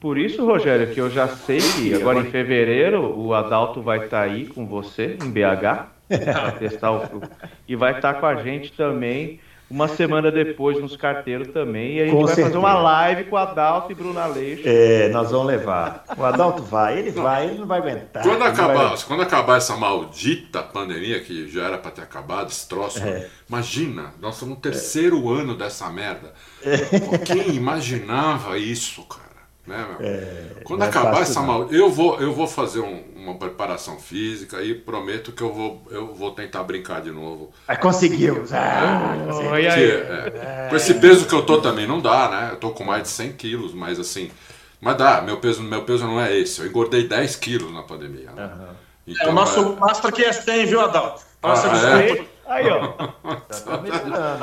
por 0.00 0.18
isso, 0.18 0.44
Rogério, 0.44 0.92
que 0.92 1.00
eu 1.00 1.08
já 1.08 1.26
sei 1.28 1.60
que 1.60 1.94
agora 1.94 2.18
em 2.18 2.30
fevereiro 2.30 3.18
o 3.18 3.32
Adalto 3.32 3.80
vai 3.80 4.04
estar 4.04 4.18
tá 4.18 4.22
aí 4.22 4.46
com 4.46 4.66
você 4.66 5.16
em 5.18 5.30
BH 5.30 5.93
para 6.08 6.52
testar 6.58 6.92
o 6.92 7.22
e 7.66 7.76
vai 7.76 7.96
estar 7.96 8.14
com 8.14 8.26
a 8.26 8.36
gente 8.36 8.72
também 8.72 9.40
uma 9.70 9.88
semana 9.88 10.30
depois 10.30 10.80
nos 10.80 10.96
carteiros 10.96 11.48
também. 11.48 11.96
E 11.96 12.00
a 12.00 12.04
gente 12.04 12.14
com 12.14 12.26
vai 12.26 12.34
certeza. 12.34 12.48
fazer 12.48 12.58
uma 12.58 12.74
live 12.74 13.24
com 13.24 13.36
o 13.36 13.38
Adalto 13.38 13.90
e 13.90 13.94
Bruno 13.94 14.18
Aleixo. 14.18 14.62
É, 14.66 15.08
nós 15.08 15.30
vamos 15.30 15.46
levar. 15.46 16.04
O 16.16 16.24
Adalto 16.24 16.62
vai, 16.62 16.98
ele 16.98 17.10
vai, 17.10 17.46
ele 17.46 17.58
não 17.58 17.66
vai 17.66 17.80
aguentar. 17.80 18.22
Quando 18.22 18.42
acabar, 18.42 18.96
quando 19.04 19.22
acabar 19.22 19.56
essa 19.56 19.76
maldita 19.76 20.62
pandemia, 20.62 21.20
que 21.20 21.48
já 21.48 21.64
era 21.64 21.78
para 21.78 21.90
ter 21.90 22.02
acabado, 22.02 22.48
esse 22.48 22.68
troço, 22.68 23.02
é. 23.02 23.28
imagina, 23.48 24.14
nós 24.20 24.34
estamos 24.34 24.54
no 24.54 24.60
terceiro 24.60 25.16
é. 25.16 25.40
ano 25.40 25.56
dessa 25.56 25.88
merda. 25.90 26.32
É. 26.62 27.18
Quem 27.18 27.54
imaginava 27.54 28.58
isso, 28.58 29.02
cara? 29.04 29.23
Né, 29.66 29.96
é, 30.00 30.62
Quando 30.62 30.82
acabar 30.82 31.22
essa 31.22 31.40
mal, 31.40 31.68
eu 31.70 31.88
vou 31.90 32.20
eu 32.20 32.34
vou 32.34 32.46
fazer 32.46 32.80
um, 32.80 33.02
uma 33.16 33.34
preparação 33.36 33.98
física 33.98 34.62
e 34.62 34.74
prometo 34.74 35.32
que 35.32 35.42
eu 35.42 35.54
vou 35.54 35.82
eu 35.90 36.14
vou 36.14 36.32
tentar 36.32 36.62
brincar 36.64 37.00
de 37.00 37.10
novo. 37.10 37.50
Ah, 37.66 37.74
conseguiu. 37.74 38.44
Ah, 38.52 39.16
é, 39.66 40.68
com 40.68 40.76
esse 40.76 40.94
peso 40.94 41.26
que 41.26 41.34
eu 41.34 41.46
tô 41.46 41.62
também 41.62 41.86
não 41.86 41.98
dá, 41.98 42.28
né? 42.28 42.48
Eu 42.52 42.56
tô 42.56 42.70
com 42.70 42.84
mais 42.84 43.04
de 43.04 43.08
100 43.08 43.32
quilos, 43.32 43.72
mas 43.72 43.98
assim, 43.98 44.30
mas 44.82 44.98
dá. 44.98 45.22
Meu 45.22 45.38
peso 45.38 45.62
meu 45.62 45.82
peso 45.82 46.06
não 46.06 46.20
é 46.20 46.36
esse. 46.36 46.60
Eu 46.60 46.66
engordei 46.66 47.08
10 47.08 47.36
quilos 47.36 47.72
na 47.72 47.82
pandemia. 47.82 48.32
Né? 48.32 48.44
Uhum. 48.44 48.74
Então, 49.06 49.28
é, 49.28 49.30
o 49.30 49.32
nosso 49.32 49.60
é... 49.60 49.80
Master 49.80 50.12
que 50.12 50.24
é 50.24 50.32
100, 50.32 50.66
viu, 50.66 50.80
Adalto? 50.82 51.22
Nossa, 51.42 51.70
ah, 51.70 52.02
é? 52.02 52.26
Aí, 52.46 52.68
ó. 52.68 52.88
Tá 52.88 53.80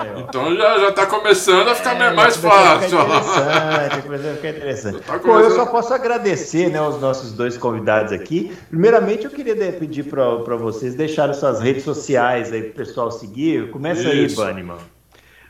aí, 0.02 0.10
ó. 0.16 0.20
Então 0.20 0.56
já, 0.56 0.80
já 0.80 0.92
tá 0.92 1.06
começando 1.06 1.68
a 1.68 1.76
ficar 1.76 1.96
é, 2.02 2.14
mais 2.14 2.38
fácil. 2.38 3.00
Interessante, 3.00 4.02
começando 4.04 4.32
a 4.32 4.36
ficar 4.36 4.50
interessante. 4.50 5.00
Tá 5.02 5.20
Pô, 5.20 5.40
eu 5.40 5.52
só 5.52 5.66
posso 5.66 5.94
agradecer 5.94 6.70
né, 6.70 6.82
os 6.82 7.00
nossos 7.00 7.34
dois 7.34 7.58
convidados 7.58 8.12
aqui. 8.12 8.56
Primeiramente, 8.70 9.26
eu 9.26 9.32
queria 9.32 9.56
pedir 9.74 10.04
para 10.04 10.56
vocês 10.56 10.96
deixarem 10.96 11.34
suas 11.34 11.62
redes 11.62 11.84
sociais 11.84 12.52
aí 12.52 12.64
pro 12.64 12.74
pessoal 12.74 13.12
seguir. 13.12 13.70
Começa 13.70 14.14
Isso. 14.14 14.42
aí, 14.42 14.54
Bunnyman. 14.54 14.78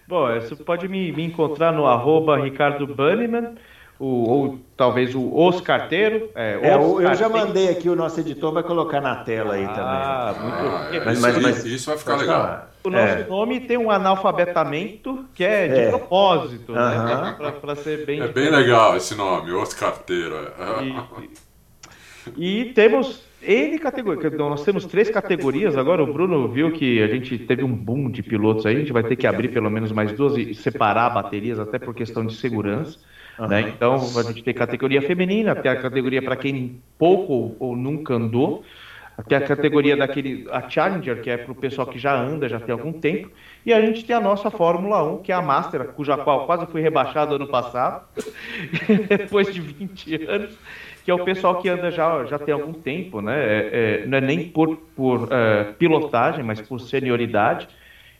Bom, 0.07 0.27
você 0.33 0.55
pode 0.57 0.89
me, 0.89 1.11
me 1.13 1.23
encontrar 1.23 1.71
no 1.71 1.85
arroba 1.85 2.37
Ricardo 2.37 2.85
Bunnyman 2.85 3.55
o, 4.01 4.29
ou 4.29 4.59
talvez 4.75 5.13
o 5.13 5.31
Os 5.31 5.61
Carteiro. 5.61 6.31
É, 6.33 6.71
é 6.71 6.77
Os 6.77 7.03
eu 7.03 7.13
já 7.13 7.29
mandei 7.29 7.69
aqui, 7.69 7.87
o 7.87 7.95
nosso 7.95 8.19
editor 8.19 8.51
vai 8.51 8.63
colocar 8.63 8.99
na 8.99 9.17
tela 9.17 9.53
aí 9.53 9.63
ah, 9.63 9.67
também. 9.67 9.85
Ah, 9.85 10.35
muito 10.41 11.05
mas, 11.05 11.19
mas, 11.19 11.41
mas, 11.41 11.65
isso 11.65 11.89
vai 11.89 11.97
ficar 11.99 12.15
legal. 12.15 12.41
Falar. 12.41 12.71
O 12.83 12.89
nosso 12.89 13.13
é. 13.13 13.27
nome 13.27 13.59
tem 13.59 13.77
um 13.77 13.91
analfabetamento 13.91 15.23
que 15.35 15.43
é 15.43 15.67
de 15.67 15.79
é. 15.81 15.89
propósito, 15.89 16.71
uh 16.71 16.75
-huh. 16.75 17.39
né? 17.39 17.51
Para 17.61 17.75
ser 17.75 18.05
bem. 18.07 18.21
É 18.21 18.27
bem 18.27 18.49
legal 18.49 18.97
esse 18.97 19.13
nome, 19.13 19.51
Os 19.51 19.71
Carteiro. 19.75 20.51
E, 22.35 22.61
e 22.61 22.73
temos 22.73 23.23
N 23.43 23.77
categorias. 23.77 24.33
Nós 24.33 24.63
temos 24.63 24.85
três 24.85 25.11
categorias. 25.11 25.77
Agora 25.77 26.01
o 26.01 26.11
Bruno 26.11 26.47
viu 26.47 26.71
que 26.71 27.03
a 27.03 27.07
gente 27.07 27.37
teve 27.37 27.63
um 27.63 27.71
boom 27.71 28.09
de 28.09 28.23
pilotos 28.23 28.65
aí. 28.65 28.77
A 28.77 28.79
gente 28.79 28.93
vai 28.93 29.03
ter 29.03 29.15
que 29.15 29.27
abrir 29.27 29.49
pelo 29.49 29.69
menos 29.69 29.91
mais 29.91 30.11
duas 30.11 30.35
e 30.35 30.55
separar 30.55 31.11
baterias, 31.11 31.59
até 31.59 31.77
por 31.77 31.93
questão 31.93 32.25
de 32.25 32.35
segurança. 32.35 32.97
Uhum. 33.41 33.47
Né? 33.47 33.61
Então, 33.61 33.95
a 33.95 34.23
gente 34.23 34.43
tem 34.43 34.53
categoria 34.53 35.01
feminina, 35.01 35.55
tem 35.55 35.71
a 35.71 35.75
categoria 35.75 36.21
para 36.21 36.35
quem 36.35 36.79
pouco 36.97 37.55
ou, 37.59 37.75
nunca 37.75 38.13
andou, 38.13 38.63
tem 39.27 39.37
a 39.37 39.41
categoria 39.41 39.97
daquele, 39.97 40.47
a 40.51 40.69
Challenger, 40.69 41.21
que 41.21 41.29
é 41.29 41.37
para 41.37 41.51
o 41.51 41.55
pessoal 41.55 41.87
que 41.87 41.97
já 41.97 42.15
anda, 42.15 42.47
já 42.47 42.59
tem 42.59 42.71
algum 42.71 42.93
tempo, 42.93 43.31
e 43.65 43.73
a 43.73 43.81
gente 43.81 44.05
tem 44.05 44.15
a 44.15 44.19
nossa 44.19 44.51
Fórmula 44.51 45.03
1, 45.03 45.23
que 45.23 45.31
é 45.31 45.35
a 45.35 45.41
Master, 45.41 45.87
cuja 45.87 46.17
qual 46.17 46.45
quase 46.45 46.67
fui 46.67 46.81
rebaixado 46.81 47.35
ano 47.35 47.47
passado, 47.47 48.05
depois 49.09 49.51
de 49.51 49.59
20 49.59 50.23
anos, 50.27 50.57
que 51.03 51.09
é 51.09 51.13
o 51.13 51.23
pessoal 51.23 51.59
que 51.59 51.67
anda 51.67 51.89
já, 51.89 52.23
já 52.25 52.37
tem 52.37 52.53
algum 52.53 52.73
tempo, 52.73 53.21
né? 53.21 53.39
É, 53.39 53.69
é, 54.03 54.05
não 54.05 54.19
é 54.19 54.21
nem 54.21 54.49
por, 54.49 54.77
por 54.95 55.27
é, 55.31 55.63
pilotagem, 55.79 56.43
mas 56.43 56.61
por 56.61 56.79
senioridade. 56.79 57.67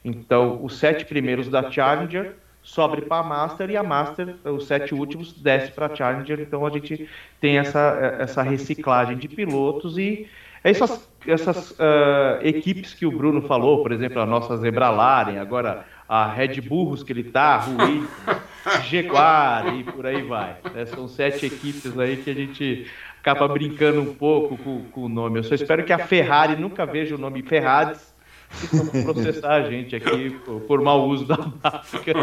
Então, 0.04 0.64
os 0.64 0.78
sete 0.78 1.06
primeiros 1.06 1.48
da 1.48 1.70
Challenger 1.70 2.34
sobe 2.62 3.02
para 3.02 3.18
a 3.18 3.24
Master 3.24 3.70
e 3.70 3.78
a 3.78 3.84
Master, 3.84 4.36
os 4.46 4.68
sete 4.68 4.94
últimos, 4.94 5.34
desce 5.34 5.72
para 5.72 5.88
a 5.88 5.96
Challenger. 5.96 6.40
Então 6.40 6.66
a 6.66 6.70
gente 6.70 7.10
tem 7.40 7.58
essa, 7.58 8.18
essa 8.20 8.42
reciclagem 8.42 9.18
de 9.18 9.28
pilotos 9.28 9.98
e 9.98 10.28
essas, 10.64 11.10
essas 11.26 11.72
uh, 11.72 12.40
equipes 12.44 12.94
que 12.94 13.06
o 13.06 13.12
Bruno 13.12 13.42
falou, 13.42 13.82
por 13.82 13.92
exemplo, 13.92 14.22
a 14.22 14.26
nossa 14.26 14.58
Zebralaren, 14.58 15.40
agora 15.40 15.86
a 16.08 16.28
Red 16.28 16.62
Bulls 16.62 17.04
que 17.04 17.14
ele 17.14 17.24
tá, 17.24 17.58
Rui, 17.58 18.08
Jaguar 18.84 19.76
e 19.76 19.84
por 19.84 20.06
aí 20.06 20.22
vai. 20.22 20.58
Né? 20.74 20.86
São 20.86 21.08
sete 21.08 21.46
equipes 21.46 21.98
aí 21.98 22.18
que 22.18 22.30
a 22.30 22.36
gente 22.36 22.86
acaba 23.20 23.48
brincando 23.48 24.02
um 24.02 24.14
pouco 24.14 24.58
com, 24.58 24.84
com 24.92 25.02
o 25.06 25.10
nome. 25.10 25.40
Eu 25.40 25.44
só 25.44 25.56
espero 25.56 25.84
que 25.84 25.94
a 25.94 26.00
Ferrari 26.00 26.56
nunca 26.60 26.86
veja 26.86 27.16
o 27.16 27.18
nome 27.18 27.42
Ferraris 27.42 28.11
processar 29.04 29.54
a 29.54 29.70
gente 29.70 29.96
aqui 29.96 30.32
por, 30.46 30.62
por 30.62 30.82
mau 30.82 31.08
uso 31.08 31.26
da 31.26 31.38
marca. 31.38 32.14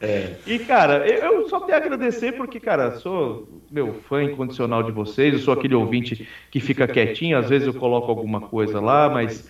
É. 0.00 0.36
E, 0.46 0.58
cara, 0.60 1.06
eu 1.06 1.48
só 1.48 1.60
tenho 1.60 1.78
a 1.78 1.80
agradecer 1.80 2.32
porque, 2.32 2.58
cara, 2.58 2.92
sou 2.98 3.48
meu 3.70 3.94
fã 4.08 4.22
incondicional 4.22 4.82
de 4.82 4.92
vocês, 4.92 5.34
eu 5.34 5.40
sou 5.40 5.54
aquele 5.54 5.74
ouvinte 5.74 6.28
que 6.50 6.60
fica 6.60 6.86
quietinho, 6.86 7.38
às 7.38 7.48
vezes 7.48 7.66
eu 7.66 7.74
coloco 7.74 8.10
alguma 8.10 8.40
coisa 8.40 8.80
lá, 8.80 9.08
mas 9.08 9.48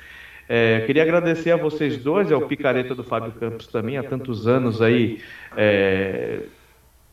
é, 0.49 0.83
queria 0.87 1.03
agradecer 1.03 1.51
a 1.51 1.57
vocês 1.57 1.97
dois, 1.99 2.31
ao 2.31 2.43
Picareta 2.43 2.95
do 2.95 3.03
Fábio 3.03 3.33
Campos 3.33 3.67
também, 3.67 3.97
há 3.97 4.03
tantos 4.03 4.47
anos 4.47 4.83
aí 4.83 5.21
é, 5.57 6.41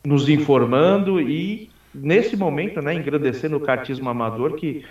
nos 0.04 0.28
informando 0.28 1.20
e, 1.20 1.70
nesse 1.94 2.36
momento, 2.36 2.82
né, 2.82 2.94
engrandecendo 2.94 3.56
o 3.56 3.60
cartismo 3.60 4.08
amador 4.10 4.54
que 4.54 4.84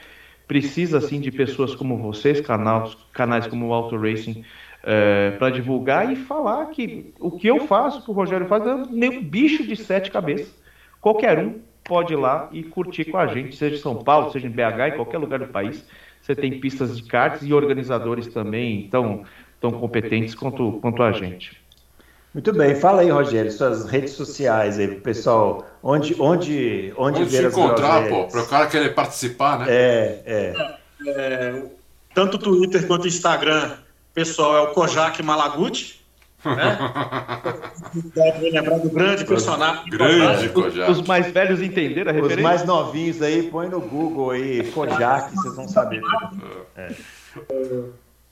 precisa 0.52 0.98
assim 0.98 1.22
de 1.22 1.32
pessoas 1.32 1.74
como 1.74 1.98
vocês, 1.98 2.42
canais, 2.42 2.98
canais 3.14 3.48
como 3.48 3.68
o 3.68 3.74
Auto 3.74 3.96
Racing, 3.96 4.44
é, 4.84 5.32
para 5.40 5.50
divulgar 5.50 6.12
e 6.12 6.18
falar 6.18 6.66
que 6.66 7.14
o 7.22 7.32
que 7.32 7.48
eu 7.48 7.66
faço, 7.68 8.04
que 8.04 8.12
o 8.12 8.14
Rogério 8.14 8.48
faz, 8.48 8.68
é 8.68 8.76
meio 8.92 9.22
bicho 9.22 9.66
de 9.66 9.78
sete 9.78 10.12
cabeças. 10.12 10.54
Qualquer 11.00 11.40
um 11.40 11.62
pode 11.86 12.12
ir 12.12 12.18
lá 12.18 12.50
e 12.52 12.64
curtir 12.64 13.06
com 13.06 13.18
a 13.18 13.28
gente, 13.28 13.56
seja 13.56 13.78
em 13.78 13.80
São 13.80 14.04
Paulo, 14.04 14.30
seja 14.30 14.46
em 14.46 14.50
BH, 14.50 14.90
em 14.90 14.96
qualquer 14.98 15.20
lugar 15.20 15.40
do 15.40 15.48
país. 15.48 15.88
Você 16.22 16.36
tem 16.36 16.60
pistas 16.60 16.98
de 16.98 17.04
karts 17.04 17.48
e 17.48 17.54
organizadores 17.54 18.28
também 18.28 18.90
tão, 18.90 19.24
tão 19.62 19.72
competentes 19.72 20.36
quanto, 20.36 20.80
quanto 20.82 21.02
a 21.02 21.14
gente. 21.14 21.61
Muito 22.34 22.54
bem, 22.54 22.76
fala 22.76 23.02
aí, 23.02 23.10
Rogério, 23.10 23.52
suas 23.52 23.86
redes 23.86 24.14
sociais 24.14 24.80
aí, 24.80 24.88
pessoal, 24.88 25.66
onde, 25.84 26.16
onde, 26.18 26.94
onde, 26.98 27.20
onde 27.20 27.26
ver 27.26 27.52
se 27.52 27.60
encontrar, 27.60 28.08
pô, 28.08 28.26
para 28.28 28.42
o 28.42 28.48
cara 28.48 28.68
querer 28.68 28.96
participar, 28.96 29.60
né? 29.60 29.66
É, 29.70 30.22
é. 30.26 30.54
é 31.08 31.64
tanto 32.16 32.38
Twitter 32.38 32.88
quanto 32.88 33.06
Instagram, 33.06 33.72
pessoal, 34.14 34.56
é 34.56 34.62
o 34.62 34.68
Kojak 34.68 35.22
Malaguti, 35.22 36.02
né? 36.46 36.78
Deve 38.16 38.50
lembrar 38.50 38.80
do 38.80 38.90
grande 38.90 39.26
personagem. 39.26 39.90
Grande 39.90 40.48
Kojak. 40.50 40.90
Os 40.90 41.02
mais 41.02 41.30
velhos 41.32 41.62
entenderam 41.62 42.12
a 42.12 42.14
referência? 42.14 42.38
Os 42.38 42.44
mais 42.44 42.64
novinhos 42.64 43.22
aí, 43.22 43.44
põe 43.44 43.68
no 43.68 43.82
Google 43.82 44.32
aí, 44.32 44.72
Kojak, 44.72 45.36
vocês 45.36 45.56
vão 45.56 45.68
saber. 45.68 46.02
É. 46.78 46.94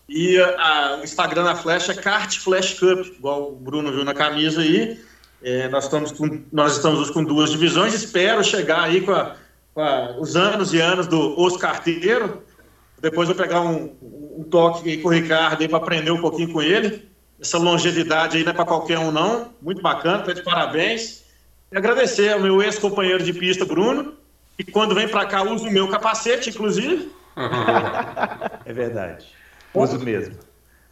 E 0.09 0.39
a, 0.39 0.97
o 0.99 1.03
Instagram 1.03 1.43
da 1.43 1.55
Flash 1.55 1.89
é 1.89 1.93
Kart 1.93 2.39
Flash 2.39 2.79
Cup, 2.79 3.05
igual 3.05 3.51
o 3.51 3.55
Bruno 3.55 3.91
viu 3.91 4.03
na 4.03 4.13
camisa 4.13 4.61
aí. 4.61 4.99
É, 5.41 5.69
nós, 5.69 5.85
estamos 5.85 6.11
com, 6.11 6.43
nós 6.51 6.77
estamos 6.77 7.09
com 7.11 7.23
duas 7.23 7.51
divisões. 7.51 7.93
Espero 7.93 8.43
chegar 8.43 8.83
aí 8.83 9.01
com, 9.01 9.11
a, 9.11 9.35
com 9.73 9.81
a, 9.81 10.17
os 10.19 10.35
anos 10.35 10.73
e 10.73 10.81
anos 10.81 11.07
do 11.07 11.39
Os 11.39 11.55
Carteiro. 11.57 12.41
Depois 12.99 13.27
vou 13.29 13.37
pegar 13.37 13.61
um, 13.61 13.95
um 14.01 14.43
toque 14.43 14.97
com 14.97 15.09
o 15.09 15.11
Ricardo 15.11 15.67
para 15.69 15.77
aprender 15.77 16.11
um 16.11 16.19
pouquinho 16.19 16.51
com 16.51 16.61
ele. 16.61 17.07
Essa 17.39 17.57
longevidade 17.57 18.35
aí 18.35 18.43
não 18.43 18.51
é 18.51 18.55
para 18.55 18.65
qualquer 18.65 18.97
um, 18.99 19.11
não. 19.11 19.53
Muito 19.61 19.81
bacana, 19.81 20.23
tá 20.23 20.33
de 20.33 20.41
parabéns. 20.41 21.23
E 21.71 21.77
agradecer 21.77 22.33
ao 22.33 22.39
meu 22.39 22.61
ex-companheiro 22.61 23.23
de 23.23 23.31
pista, 23.31 23.63
Bruno, 23.63 24.15
que 24.57 24.69
quando 24.71 24.95
vem 24.95 25.07
para 25.07 25.25
cá 25.27 25.43
usa 25.43 25.67
o 25.67 25.71
meu 25.71 25.87
capacete, 25.87 26.49
inclusive. 26.49 27.11
é 28.65 28.73
verdade. 28.73 29.38
Uso 29.73 29.99
mesmo. 29.99 30.35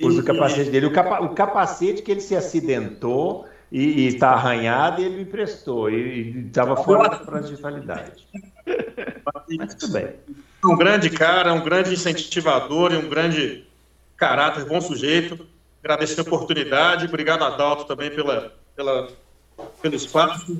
Usa 0.02 0.22
o 0.22 0.24
capacete 0.24 0.70
dele. 0.70 0.86
O, 0.86 0.92
capa, 0.92 1.22
o 1.22 1.30
capacete 1.30 2.02
que 2.02 2.12
ele 2.12 2.22
se 2.22 2.36
acidentou 2.36 3.48
e 3.72 4.08
está 4.08 4.32
arranhado 4.32 5.02
e 5.02 5.06
ele 5.06 5.16
me 5.16 5.22
emprestou. 5.24 5.90
E 5.90 6.46
estava 6.48 6.76
fora 6.78 7.10
da 7.10 7.20
fragilidade. 7.20 8.28
Mas 9.58 9.76
tudo 9.76 9.94
bem. 9.94 10.10
Um 10.64 10.76
grande 10.76 11.10
cara, 11.10 11.54
um 11.54 11.64
grande 11.64 11.94
incentivador 11.94 12.94
e 12.94 12.98
um 12.98 13.10
grande 13.10 13.66
caráter, 14.16 14.66
bom 14.66 14.82
sujeito. 14.82 15.48
Agradecer 15.84 16.20
a 16.20 16.24
oportunidade. 16.24 17.06
Obrigado, 17.06 17.44
Adalto, 17.44 17.86
também 17.86 18.10
pela, 18.10 18.54
pela, 18.76 19.08
pelo 19.82 19.96
espaço. 19.96 20.58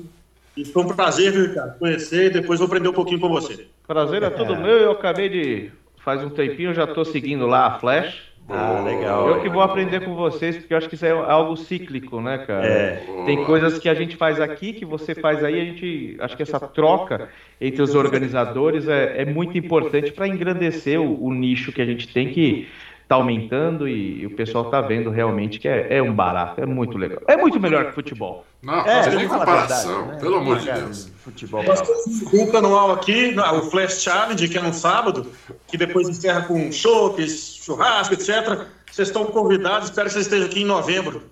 E 0.56 0.64
foi 0.64 0.82
um 0.82 0.88
prazer, 0.88 1.32
viu, 1.32 1.46
Ricardo, 1.48 1.78
conhecer 1.78 2.26
e 2.26 2.30
depois 2.30 2.58
vou 2.58 2.66
aprender 2.66 2.88
um 2.88 2.92
pouquinho 2.92 3.20
com 3.20 3.28
você. 3.28 3.68
Prazer 3.86 4.22
é 4.22 4.30
todo 4.30 4.56
meu. 4.56 4.76
Eu 4.76 4.92
acabei 4.92 5.28
de. 5.28 5.72
Faz 6.08 6.24
um 6.24 6.30
tempinho, 6.30 6.72
já 6.72 6.84
estou 6.84 7.04
seguindo 7.04 7.46
lá 7.46 7.66
a 7.66 7.78
Flash. 7.78 8.32
Ah, 8.48 8.80
legal. 8.82 9.28
Eu 9.28 9.42
que 9.42 9.48
vou 9.50 9.60
aprender 9.60 10.00
com 10.00 10.14
vocês, 10.14 10.56
porque 10.56 10.72
eu 10.72 10.78
acho 10.78 10.88
que 10.88 10.94
isso 10.94 11.04
é 11.04 11.10
algo 11.10 11.54
cíclico, 11.54 12.18
né, 12.18 12.38
cara? 12.38 12.66
É. 12.66 13.04
Tem 13.26 13.44
coisas 13.44 13.78
que 13.78 13.90
a 13.90 13.92
gente 13.92 14.16
faz 14.16 14.40
aqui, 14.40 14.72
que 14.72 14.86
você 14.86 15.14
faz 15.14 15.44
aí, 15.44 15.60
a 15.60 15.64
gente. 15.66 16.16
Acho 16.18 16.34
que 16.34 16.42
essa 16.42 16.58
troca 16.58 17.28
entre 17.60 17.82
os 17.82 17.94
organizadores 17.94 18.88
é, 18.88 19.20
é 19.20 19.24
muito 19.26 19.58
importante 19.58 20.10
para 20.10 20.26
engrandecer 20.26 20.98
o, 20.98 21.26
o, 21.26 21.30
nicho 21.30 21.72
que 21.72 21.82
a 21.82 21.84
gente 21.84 22.10
tem 22.10 22.30
que 22.30 22.66
tá 23.08 23.14
aumentando 23.14 23.88
e, 23.88 24.20
e 24.20 24.26
o 24.26 24.36
pessoal 24.36 24.66
tá 24.70 24.82
vendo 24.82 25.08
realmente 25.08 25.58
que 25.58 25.66
é, 25.66 25.96
é, 25.96 26.02
um 26.02 26.14
barato, 26.14 26.60
é 26.60 26.66
muito 26.66 26.98
legal. 26.98 27.22
É 27.26 27.38
muito 27.38 27.58
melhor 27.58 27.86
que 27.86 27.92
futebol. 27.92 28.44
Não, 28.62 28.84
é, 28.84 28.96
não 28.96 29.02
tem 29.04 29.16
nem 29.16 29.28
comparação, 29.28 29.92
verdade, 29.92 30.12
né? 30.12 30.20
pelo 30.20 30.36
amor 30.36 30.58
de 30.58 30.70
Deus. 30.70 31.10
Futebol. 31.24 31.64
Um 32.34 32.56
anual 32.56 32.92
aqui, 32.92 33.34
o 33.34 33.62
Flash 33.70 34.02
Challenge, 34.02 34.46
que 34.46 34.58
é 34.58 34.60
no 34.60 34.74
sábado, 34.74 35.26
que 35.66 35.78
depois 35.78 36.06
encerra 36.06 36.42
com 36.42 36.70
shows, 36.70 37.60
churrasco, 37.64 38.12
etc. 38.12 38.66
Vocês 38.90 39.08
estão 39.08 39.24
convidados, 39.26 39.88
espero 39.88 40.08
que 40.08 40.12
vocês 40.12 40.26
estejam 40.26 40.46
aqui 40.46 40.60
em 40.60 40.66
novembro. 40.66 41.22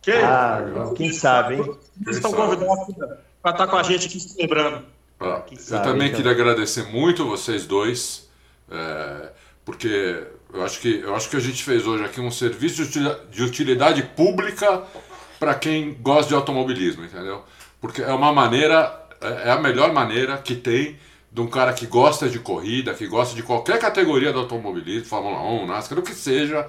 Okay? 0.00 0.22
Ah, 0.22 0.92
quem 0.96 1.12
sabe, 1.12 1.56
hein? 1.56 1.76
Vocês 2.02 2.16
estão 2.16 2.32
convidados 2.32 2.94
para 3.42 3.50
estar 3.50 3.66
com 3.66 3.76
a 3.76 3.82
gente 3.82 4.06
aqui 4.06 4.18
celebrando. 4.18 4.82
Ah, 5.20 5.42
eu 5.50 5.58
sabe, 5.58 5.84
também 5.84 6.06
então. 6.06 6.16
queria 6.16 6.32
agradecer 6.32 6.84
muito 6.84 7.26
vocês 7.26 7.66
dois, 7.66 8.30
é, 8.70 9.30
porque 9.64 10.26
eu 10.52 10.64
acho, 10.64 10.80
que, 10.80 11.00
eu 11.00 11.14
acho 11.14 11.28
que 11.28 11.36
a 11.36 11.40
gente 11.40 11.62
fez 11.62 11.86
hoje 11.86 12.04
aqui 12.04 12.20
um 12.20 12.30
serviço 12.30 12.84
de 13.30 13.42
utilidade 13.42 14.02
pública 14.02 14.82
para 15.38 15.54
quem 15.54 15.94
gosta 16.00 16.28
de 16.28 16.34
automobilismo, 16.34 17.04
entendeu? 17.04 17.44
Porque 17.80 18.02
é 18.02 18.12
uma 18.12 18.32
maneira, 18.32 19.06
é, 19.20 19.48
é 19.48 19.50
a 19.50 19.60
melhor 19.60 19.92
maneira 19.92 20.38
que 20.38 20.54
tem 20.54 20.98
de 21.30 21.40
um 21.40 21.46
cara 21.46 21.72
que 21.72 21.86
gosta 21.86 22.28
de 22.28 22.38
corrida, 22.38 22.94
que 22.94 23.06
gosta 23.06 23.36
de 23.36 23.42
qualquer 23.42 23.78
categoria 23.78 24.32
do 24.32 24.40
automobilismo, 24.40 25.04
Fórmula 25.04 25.40
1, 25.40 25.66
NASCAR, 25.66 25.98
o 25.98 26.02
que 26.02 26.14
seja, 26.14 26.66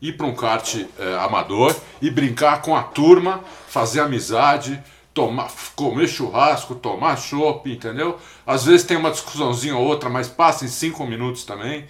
ir 0.00 0.16
para 0.16 0.26
um 0.26 0.34
kart 0.34 0.76
é, 0.98 1.14
amador 1.18 1.76
e 2.00 2.10
brincar 2.10 2.62
com 2.62 2.74
a 2.74 2.82
turma, 2.82 3.44
fazer 3.68 4.00
amizade, 4.00 4.82
tomar, 5.12 5.50
comer 5.76 6.08
churrasco, 6.08 6.74
tomar 6.74 7.16
chopp, 7.16 7.70
entendeu? 7.70 8.18
Às 8.46 8.64
vezes 8.64 8.84
tem 8.86 8.96
uma 8.96 9.10
discussãozinha 9.10 9.76
ou 9.76 9.84
outra, 9.84 10.08
mas 10.08 10.28
passa 10.28 10.64
em 10.64 10.68
cinco 10.68 11.06
minutos 11.06 11.44
também. 11.44 11.86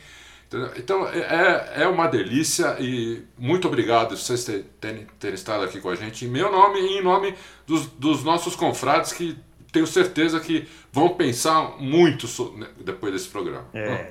Então 0.77 1.07
é, 1.09 1.19
é, 1.19 1.83
é 1.83 1.89
uma 1.89 2.09
delícia 2.09 2.77
e 2.81 3.23
muito 3.39 3.69
obrigado 3.69 4.09
por 4.09 4.19
vocês 4.19 4.45
terem, 4.81 5.07
terem, 5.19 5.35
estado 5.35 5.63
aqui 5.63 5.81
com 5.81 5.89
a 5.89 5.95
gente. 5.95 6.25
Em 6.25 6.29
meu 6.29 6.51
nome 6.51 6.81
e 6.81 6.99
em 6.99 7.03
nome 7.03 7.35
dos, 7.67 7.87
dos 7.87 8.25
nossos 8.25 8.57
confrades 8.57 9.13
que 9.13 9.39
tenho 9.73 9.87
certeza 9.87 10.41
que 10.41 10.69
vão 10.93 11.11
pensar 11.11 11.77
muito 11.79 12.27
né, 12.57 12.67
depois 12.85 13.13
desse 13.13 13.29
programa. 13.29 13.67
É, 13.73 14.09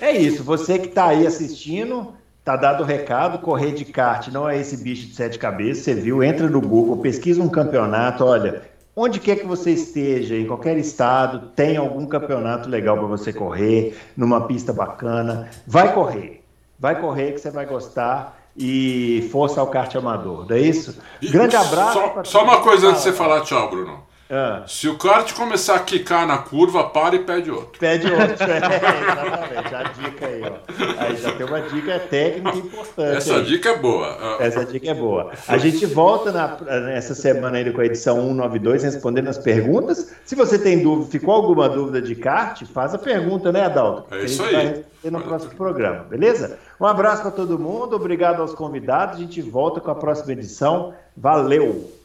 é 0.00 0.16
isso, 0.16 0.42
você 0.42 0.78
que 0.78 0.88
está 0.88 1.06
aí 1.06 1.24
assistindo, 1.24 2.14
tá 2.44 2.56
dado 2.56 2.82
o 2.82 2.86
recado, 2.86 3.38
correr 3.38 3.72
de 3.72 3.84
kart 3.84 4.28
não 4.28 4.48
é 4.48 4.60
esse 4.60 4.76
bicho 4.78 5.06
de 5.06 5.14
sete 5.14 5.38
cabeças, 5.38 5.84
você 5.84 5.94
viu, 5.94 6.22
entra 6.22 6.50
no 6.50 6.60
Google, 6.60 6.96
pesquisa 6.98 7.40
um 7.40 7.48
campeonato, 7.48 8.24
olha, 8.24 8.62
Onde 8.98 9.20
quer 9.20 9.36
que 9.36 9.46
você 9.46 9.72
esteja, 9.72 10.34
em 10.34 10.46
qualquer 10.46 10.78
estado, 10.78 11.48
tem 11.54 11.76
algum 11.76 12.06
campeonato 12.06 12.66
legal 12.66 12.96
para 12.96 13.06
você 13.06 13.30
correr, 13.30 13.94
numa 14.16 14.46
pista 14.46 14.72
bacana, 14.72 15.50
vai 15.66 15.92
correr. 15.92 16.42
Vai 16.78 16.98
correr 16.98 17.32
que 17.32 17.38
você 17.38 17.50
vai 17.50 17.66
gostar 17.66 18.38
e 18.56 19.28
força 19.30 19.60
ao 19.60 19.66
kart 19.66 19.94
amador, 19.96 20.48
não 20.48 20.56
é 20.56 20.60
isso? 20.60 20.98
Grande 21.22 21.54
abraço. 21.56 21.92
Só, 21.92 22.24
só 22.24 22.44
uma 22.44 22.62
coisa 22.62 22.88
antes 22.88 23.02
de 23.02 23.10
você 23.10 23.12
falar 23.12 23.42
tchau, 23.42 23.68
Bruno. 23.68 24.05
Ah. 24.28 24.64
Se 24.66 24.88
o 24.88 24.98
kart 24.98 25.32
começar 25.34 25.76
a 25.76 25.80
quicar 25.80 26.26
na 26.26 26.38
curva, 26.38 26.84
para 26.90 27.14
e 27.14 27.20
pede 27.20 27.50
outro. 27.50 27.78
Pede 27.78 28.06
outro, 28.10 28.34
é, 28.42 28.56
exatamente. 28.58 29.74
A 29.74 29.82
dica 29.82 30.26
aí, 30.26 30.42
ó. 30.42 31.02
Aí 31.02 31.16
já 31.16 31.32
tem 31.32 31.46
uma 31.46 31.60
dica 31.60 31.98
técnica 32.00 32.58
importante. 32.58 33.16
Essa 33.16 33.36
aí. 33.36 33.44
dica 33.44 33.70
é 33.70 33.78
boa. 33.78 34.36
Essa 34.40 34.64
dica 34.64 34.90
é 34.90 34.94
boa. 34.94 35.32
A 35.46 35.58
gente 35.58 35.86
volta 35.86 36.32
na, 36.32 36.56
nessa 36.80 37.14
semana 37.14 37.58
ainda 37.58 37.72
com 37.72 37.80
a 37.80 37.86
edição 37.86 38.16
192, 38.16 38.82
respondendo 38.82 39.28
as 39.28 39.38
perguntas. 39.38 40.12
Se 40.24 40.34
você 40.34 40.58
tem 40.58 40.82
dúvida, 40.82 41.10
ficou 41.10 41.34
alguma 41.34 41.68
dúvida 41.68 42.02
de 42.02 42.14
kart, 42.16 42.62
faz 42.66 42.94
a 42.94 42.98
pergunta, 42.98 43.52
né, 43.52 43.64
Adalto? 43.64 44.12
É 44.14 44.24
isso 44.24 44.42
aí. 44.42 44.54
Vai 44.54 44.84
no 45.10 45.20
próximo 45.20 45.54
programa, 45.54 46.04
beleza? 46.04 46.58
Um 46.80 46.86
abraço 46.86 47.22
para 47.22 47.30
todo 47.30 47.58
mundo, 47.58 47.94
obrigado 47.94 48.40
aos 48.40 48.54
convidados. 48.54 49.16
A 49.16 49.20
gente 49.20 49.40
volta 49.40 49.80
com 49.80 49.90
a 49.90 49.94
próxima 49.94 50.32
edição. 50.32 50.92
Valeu! 51.16 51.95